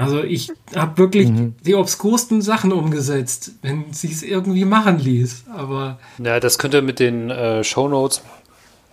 [0.00, 1.54] Also ich habe wirklich mhm.
[1.64, 5.44] die obskursten Sachen umgesetzt, wenn sie es irgendwie machen ließ.
[5.54, 8.22] Aber ja, das könnte mit den äh, Show Notes,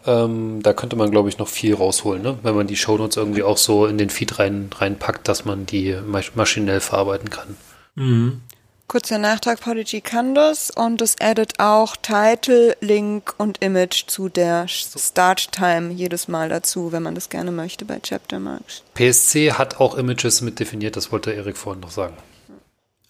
[0.05, 2.37] ähm, da könnte man glaube ich noch viel rausholen, ne?
[2.43, 5.65] wenn man die Show Notes irgendwie auch so in den Feed rein reinpackt, dass man
[5.65, 5.95] die
[6.35, 7.55] maschinell verarbeiten kann.
[7.95, 8.41] Mhm.
[8.87, 14.69] Kurzer Nachtrag, Podigy kann das und es addet auch Title, Link und Image zu der
[14.69, 18.83] Start-Time jedes Mal dazu, wenn man das gerne möchte bei Chaptermarks.
[18.93, 22.15] PSC hat auch Images mit definiert, das wollte Erik vorhin noch sagen.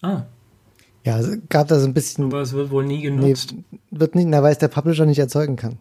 [0.02, 0.22] Ah.
[1.04, 2.24] Ja, also gab da so ein bisschen.
[2.24, 3.54] Aber es wird wohl nie genutzt.
[3.54, 5.78] Nee, wird nicht, na, weil es der Publisher nicht erzeugen kann.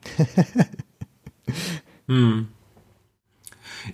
[2.07, 2.49] hm.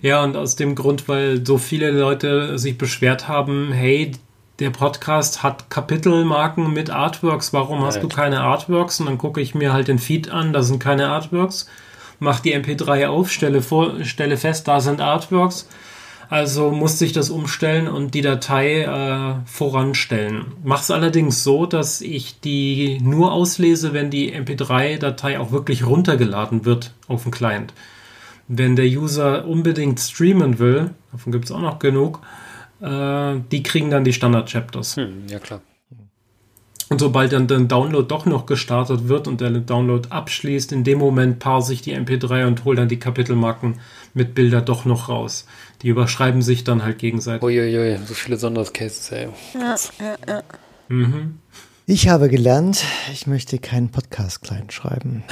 [0.02, 4.12] Ja, und aus dem Grund, weil so viele Leute sich beschwert haben, hey,
[4.60, 7.52] der Podcast hat Kapitelmarken mit Artworks.
[7.52, 9.00] Warum hast du keine Artworks?
[9.00, 11.68] Und dann gucke ich mir halt den Feed an, da sind keine Artworks.
[12.20, 15.68] Mach die MP3 auf, stelle, vor, stelle fest, da sind Artworks.
[16.30, 20.46] Also musste ich das umstellen und die Datei äh, voranstellen.
[20.62, 26.94] Mach's allerdings so, dass ich die nur auslese, wenn die MP3-Datei auch wirklich runtergeladen wird
[27.08, 27.74] auf dem Client.
[28.46, 32.20] Wenn der User unbedingt streamen will, davon gibt es auch noch genug,
[32.80, 34.96] äh, die kriegen dann die Standard-Chapters.
[34.96, 35.60] Hm, ja, klar.
[36.90, 40.98] Und sobald dann der Download doch noch gestartet wird und der Download abschließt, in dem
[40.98, 43.80] Moment parse ich die MP3 und hole dann die Kapitelmarken
[44.12, 45.46] mit Bilder doch noch raus.
[45.82, 47.42] Die überschreiben sich dann halt gegenseitig.
[47.42, 49.28] Uiuiui, so viele Sondercases, ey.
[49.54, 50.42] Ja, ja, ja.
[50.88, 51.38] Mhm.
[51.86, 55.24] Ich habe gelernt, ich möchte keinen Podcast klein schreiben.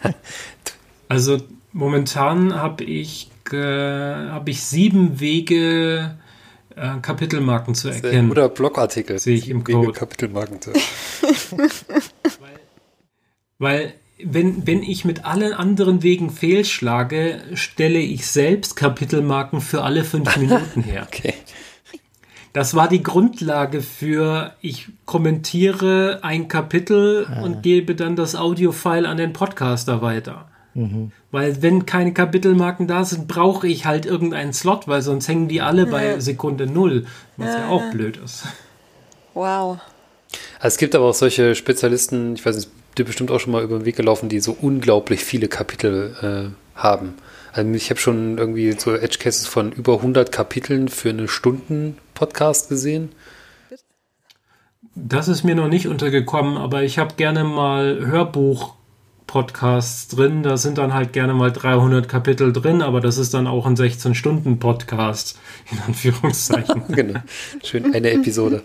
[1.08, 1.38] also
[1.72, 6.18] momentan habe ich, hab ich sieben Wege
[6.78, 8.30] äh, Kapitelmarken zu erkennen.
[8.30, 9.18] Oder Blogartikel.
[9.18, 9.92] Sehe ich im Code.
[9.92, 10.72] Kapitelmarken zu.
[12.38, 12.50] weil,
[13.58, 20.04] weil wenn, wenn ich mit allen anderen Wegen fehlschlage, stelle ich selbst Kapitelmarken für alle
[20.04, 21.06] fünf Minuten her.
[21.06, 21.34] okay.
[22.52, 27.42] Das war die Grundlage für, ich kommentiere ein Kapitel ah.
[27.42, 30.48] und gebe dann das Audiofile an den Podcaster weiter.
[30.74, 31.12] Mhm.
[31.30, 35.60] Weil wenn keine Kapitelmarken da sind, brauche ich halt irgendeinen Slot, weil sonst hängen die
[35.60, 37.06] alle bei Sekunde null,
[37.36, 38.44] was ja, auch blöd ist.
[39.34, 39.78] Wow.
[40.58, 43.62] Also es gibt aber auch solche Spezialisten, ich weiß nicht, dir bestimmt auch schon mal
[43.62, 47.14] über den Weg gelaufen, die so unglaublich viele Kapitel äh, haben.
[47.52, 51.98] Also ich habe schon irgendwie so Edge Cases von über 100 Kapiteln für eine Stunden
[52.14, 53.12] Podcast gesehen.
[54.94, 58.74] Das ist mir noch nicht untergekommen, aber ich habe gerne mal Hörbuch
[59.28, 60.42] Podcasts drin.
[60.42, 63.76] Da sind dann halt gerne mal 300 Kapitel drin, aber das ist dann auch ein
[63.76, 65.38] 16-Stunden-Podcast,
[65.70, 66.82] in Anführungszeichen.
[66.88, 67.20] genau.
[67.62, 68.62] Schön, eine Episode.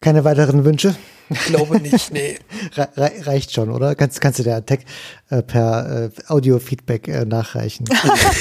[0.00, 0.96] Keine weiteren Wünsche?
[1.28, 2.38] Ich glaube nicht, nee.
[2.74, 2.88] Re
[3.22, 3.94] reicht schon, oder?
[3.94, 4.80] Kannst, kannst du der Tech
[5.28, 7.86] äh, per äh, Audio-Feedback äh, nachreichen.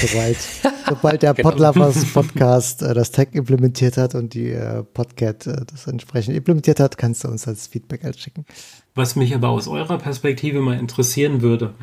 [0.01, 0.37] sobald,
[0.89, 1.49] sobald der genau.
[1.49, 6.79] Podlovers Podcast äh, das Tech implementiert hat und die äh, Podcat äh, das entsprechend implementiert
[6.79, 8.45] hat, kannst du uns als Feedback halt schicken.
[8.93, 11.73] Was mich aber aus eurer Perspektive mal interessieren würde,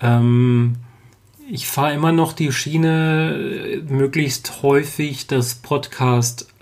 [0.00, 0.76] ähm,
[1.50, 5.54] ich fahre immer noch die Schiene, äh, möglichst häufig das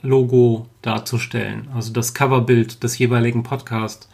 [0.06, 4.08] Podcast-Logo darzustellen, also das Coverbild des jeweiligen Podcasts.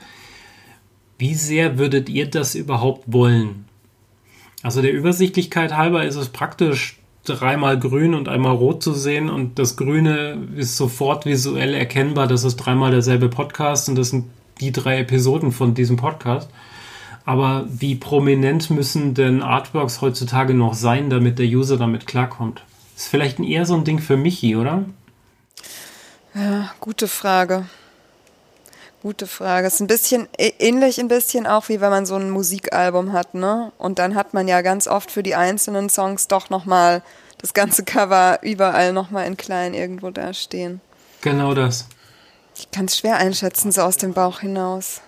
[1.19, 3.67] Wie sehr würdet ihr das überhaupt wollen?
[4.63, 9.59] Also der Übersichtlichkeit halber ist es praktisch, dreimal grün und einmal rot zu sehen und
[9.59, 14.25] das Grüne ist sofort visuell erkennbar, das ist dreimal derselbe Podcast und das sind
[14.61, 16.51] die drei Episoden von diesem Podcast.
[17.25, 22.65] Aber wie prominent müssen denn Artworks heutzutage noch sein, damit der User damit klarkommt?
[22.97, 24.85] Ist vielleicht eher so ein Ding für Michi, oder?
[26.35, 27.67] Ja, gute Frage.
[29.03, 29.67] Gute Frage.
[29.67, 33.73] Ist ein bisschen ähnlich ein bisschen auch wie wenn man so ein Musikalbum hat, ne?
[33.79, 37.03] Und dann hat man ja ganz oft für die einzelnen Songs doch noch mal
[37.39, 40.81] das ganze Cover überall noch mal in klein irgendwo dastehen.
[41.21, 41.87] Genau das.
[42.57, 45.01] Ich kann es schwer einschätzen so aus dem Bauch hinaus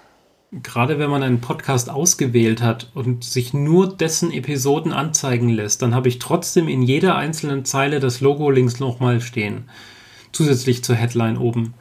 [0.62, 5.94] gerade wenn man einen Podcast ausgewählt hat und sich nur dessen Episoden anzeigen lässt, dann
[5.94, 9.68] habe ich trotzdem in jeder einzelnen Zeile das Logo links nochmal stehen.
[10.34, 11.74] Zusätzlich zur Headline oben.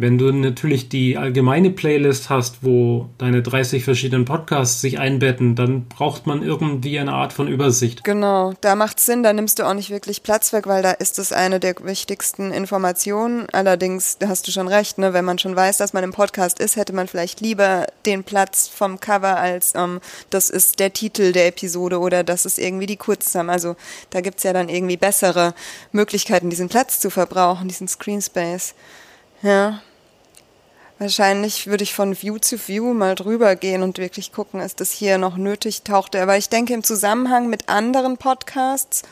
[0.00, 5.88] Wenn du natürlich die allgemeine Playlist hast, wo deine 30 verschiedenen Podcasts sich einbetten, dann
[5.88, 8.02] braucht man irgendwie eine Art von Übersicht.
[8.02, 11.18] Genau, da macht Sinn, da nimmst du auch nicht wirklich Platz weg, weil da ist
[11.18, 13.46] es eine der wichtigsten Informationen.
[13.52, 15.12] Allerdings, hast du schon recht, ne?
[15.12, 18.68] wenn man schon weiß, dass man im Podcast ist, hätte man vielleicht lieber den Platz
[18.68, 20.00] vom Cover als ähm,
[20.30, 23.50] das ist der Titel der Episode oder das ist irgendwie die Kurzzusammen.
[23.50, 23.76] Also
[24.08, 25.52] da gibt's ja dann irgendwie bessere
[25.92, 28.74] Möglichkeiten, diesen Platz zu verbrauchen, diesen Screenspace.
[29.42, 29.82] Ja.
[31.00, 34.90] Wahrscheinlich würde ich von View zu View mal drüber gehen und wirklich gucken, ist das
[34.90, 36.24] hier noch nötig, taucht er.
[36.24, 39.04] Aber ich denke im Zusammenhang mit anderen Podcasts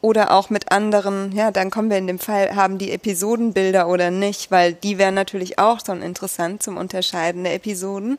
[0.00, 4.10] oder auch mit anderen, ja, dann kommen wir in dem Fall, haben die Episodenbilder oder
[4.10, 8.18] nicht, weil die wären natürlich auch schon interessant zum Unterscheiden der Episoden.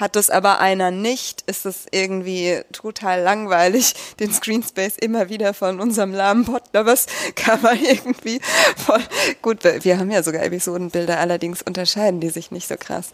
[0.00, 5.78] Hat das aber einer nicht, ist es irgendwie total langweilig, den Screenspace immer wieder von
[5.78, 7.06] unserem lahmen Podlovers
[7.36, 8.40] kann man irgendwie
[8.76, 9.02] voll,
[9.42, 13.10] gut, wir haben ja sogar Episodenbilder, allerdings unterscheiden die sich nicht so krass.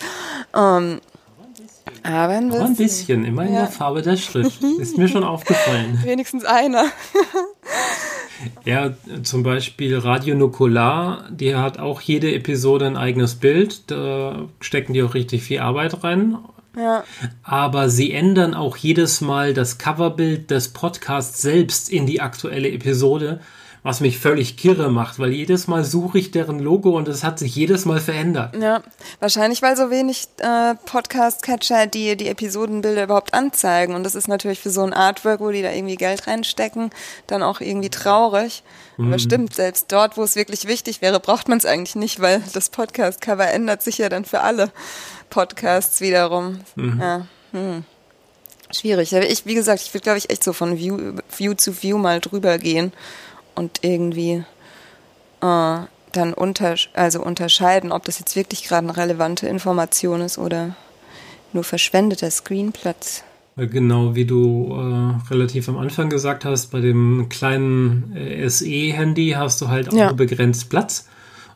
[0.53, 1.01] Um,
[2.03, 2.61] aber ein bisschen.
[2.61, 4.63] Aber ein bisschen, immer in der Farbe der Schrift.
[4.63, 6.01] Ist mir schon aufgefallen.
[6.05, 6.85] Wenigstens einer.
[8.65, 8.93] ja,
[9.23, 13.91] zum Beispiel Radio Nukular, die hat auch jede Episode ein eigenes Bild.
[13.91, 16.39] Da stecken die auch richtig viel Arbeit rein.
[16.77, 17.05] Ja.
[17.43, 23.41] Aber sie ändern auch jedes Mal das Coverbild des Podcasts selbst in die aktuelle Episode,
[23.83, 27.39] was mich völlig kirre macht, weil jedes Mal suche ich deren Logo und es hat
[27.39, 28.57] sich jedes Mal verändert.
[28.61, 28.83] Ja,
[29.21, 33.95] wahrscheinlich, weil so wenig äh, Podcast-Catcher die die Episodenbilder überhaupt anzeigen.
[33.95, 36.91] Und das ist natürlich für so ein Artwork, wo die da irgendwie Geld reinstecken,
[37.29, 38.65] dann auch irgendwie traurig.
[38.97, 39.07] Mhm.
[39.07, 42.43] Aber stimmt, selbst dort, wo es wirklich wichtig wäre, braucht man es eigentlich nicht, weil
[42.55, 44.73] das Podcast-Cover ändert sich ja dann für alle.
[45.31, 46.61] Podcasts wiederum.
[46.77, 47.01] Mhm.
[47.01, 47.27] Ja.
[47.53, 47.85] Hm.
[48.75, 49.13] Schwierig.
[49.13, 52.21] Ich, wie gesagt, ich würde, glaube ich, echt so von View, View zu View mal
[52.21, 52.93] drüber gehen
[53.55, 54.45] und irgendwie
[55.41, 55.79] äh,
[56.13, 60.75] dann unter, also unterscheiden, ob das jetzt wirklich gerade eine relevante Information ist oder
[61.53, 63.23] nur verschwendeter Screenplatz.
[63.57, 69.63] Genau, wie du äh, relativ am Anfang gesagt hast, bei dem kleinen äh, SE-Handy hast
[69.63, 70.13] du halt auch ja.
[70.13, 71.07] begrenzt Platz.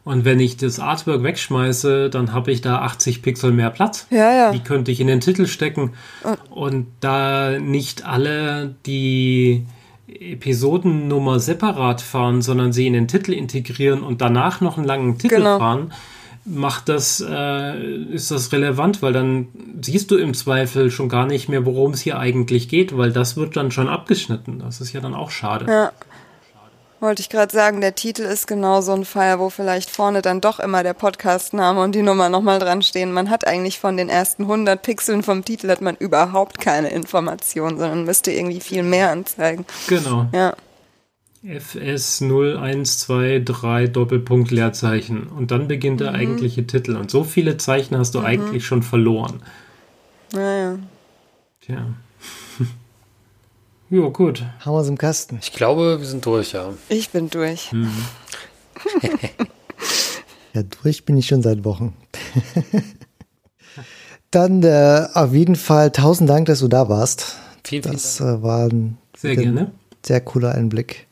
[0.03, 4.07] Und wenn ich das Artwork wegschmeiße, dann habe ich da 80 Pixel mehr Platz.
[4.11, 4.53] Ja, ja.
[4.53, 5.93] Die könnte ich in den Titel stecken.
[6.23, 9.67] Und, und da nicht alle die
[10.09, 15.37] Episodennummer separat fahren, sondern sie in den Titel integrieren und danach noch einen langen Titel
[15.37, 15.59] genau.
[15.59, 15.93] fahren,
[16.45, 19.49] macht das, äh, ist das relevant, weil dann
[19.83, 23.37] siehst du im Zweifel schon gar nicht mehr, worum es hier eigentlich geht, weil das
[23.37, 24.59] wird dann schon abgeschnitten.
[24.59, 25.67] Das ist ja dann auch schade.
[25.69, 25.93] Ja.
[27.01, 30.43] Wollte ich gerade sagen, der Titel ist genau so ein Fall, wo vielleicht vorne dann
[30.43, 33.11] doch immer der Podcastname und die Nummer nochmal dran stehen.
[33.13, 37.79] Man hat eigentlich von den ersten 100 Pixeln vom Titel hat man überhaupt keine Information,
[37.79, 39.65] sondern müsste irgendwie viel mehr anzeigen.
[39.89, 40.27] Genau.
[40.35, 40.55] Ja.
[41.43, 46.17] FS 0123 Doppelpunkt Leerzeichen und dann beginnt der mhm.
[46.17, 48.27] eigentliche Titel und so viele Zeichen hast du mhm.
[48.27, 49.43] eigentlich schon verloren.
[50.33, 50.79] Naja.
[51.63, 51.87] Tja.
[53.91, 54.45] Ja, gut.
[54.61, 55.41] Haben wir es im Kasten.
[55.43, 56.73] Ich glaube, wir sind durch, ja.
[56.89, 57.73] Ich bin durch.
[57.73, 57.91] Mhm.
[60.55, 61.97] ja, durch bin ich schon seit Wochen.
[64.31, 67.37] Dann äh, auf jeden Fall tausend Dank, dass du da warst.
[67.65, 69.73] Vielen, vielen das äh, war ein sehr, gerne.
[70.07, 71.09] sehr cooler Einblick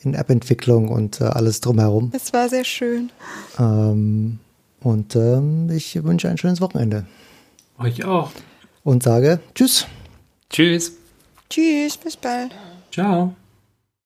[0.00, 2.12] in App-Entwicklung und äh, alles drumherum.
[2.14, 3.10] Es war sehr schön.
[3.58, 4.38] Ähm,
[4.80, 7.06] und ähm, ich wünsche ein schönes Wochenende.
[7.78, 8.32] Euch auch.
[8.84, 9.86] Und sage Tschüss.
[10.50, 10.92] Tschüss.
[11.50, 12.54] Tschüss, bis bald.
[12.92, 13.34] Ciao.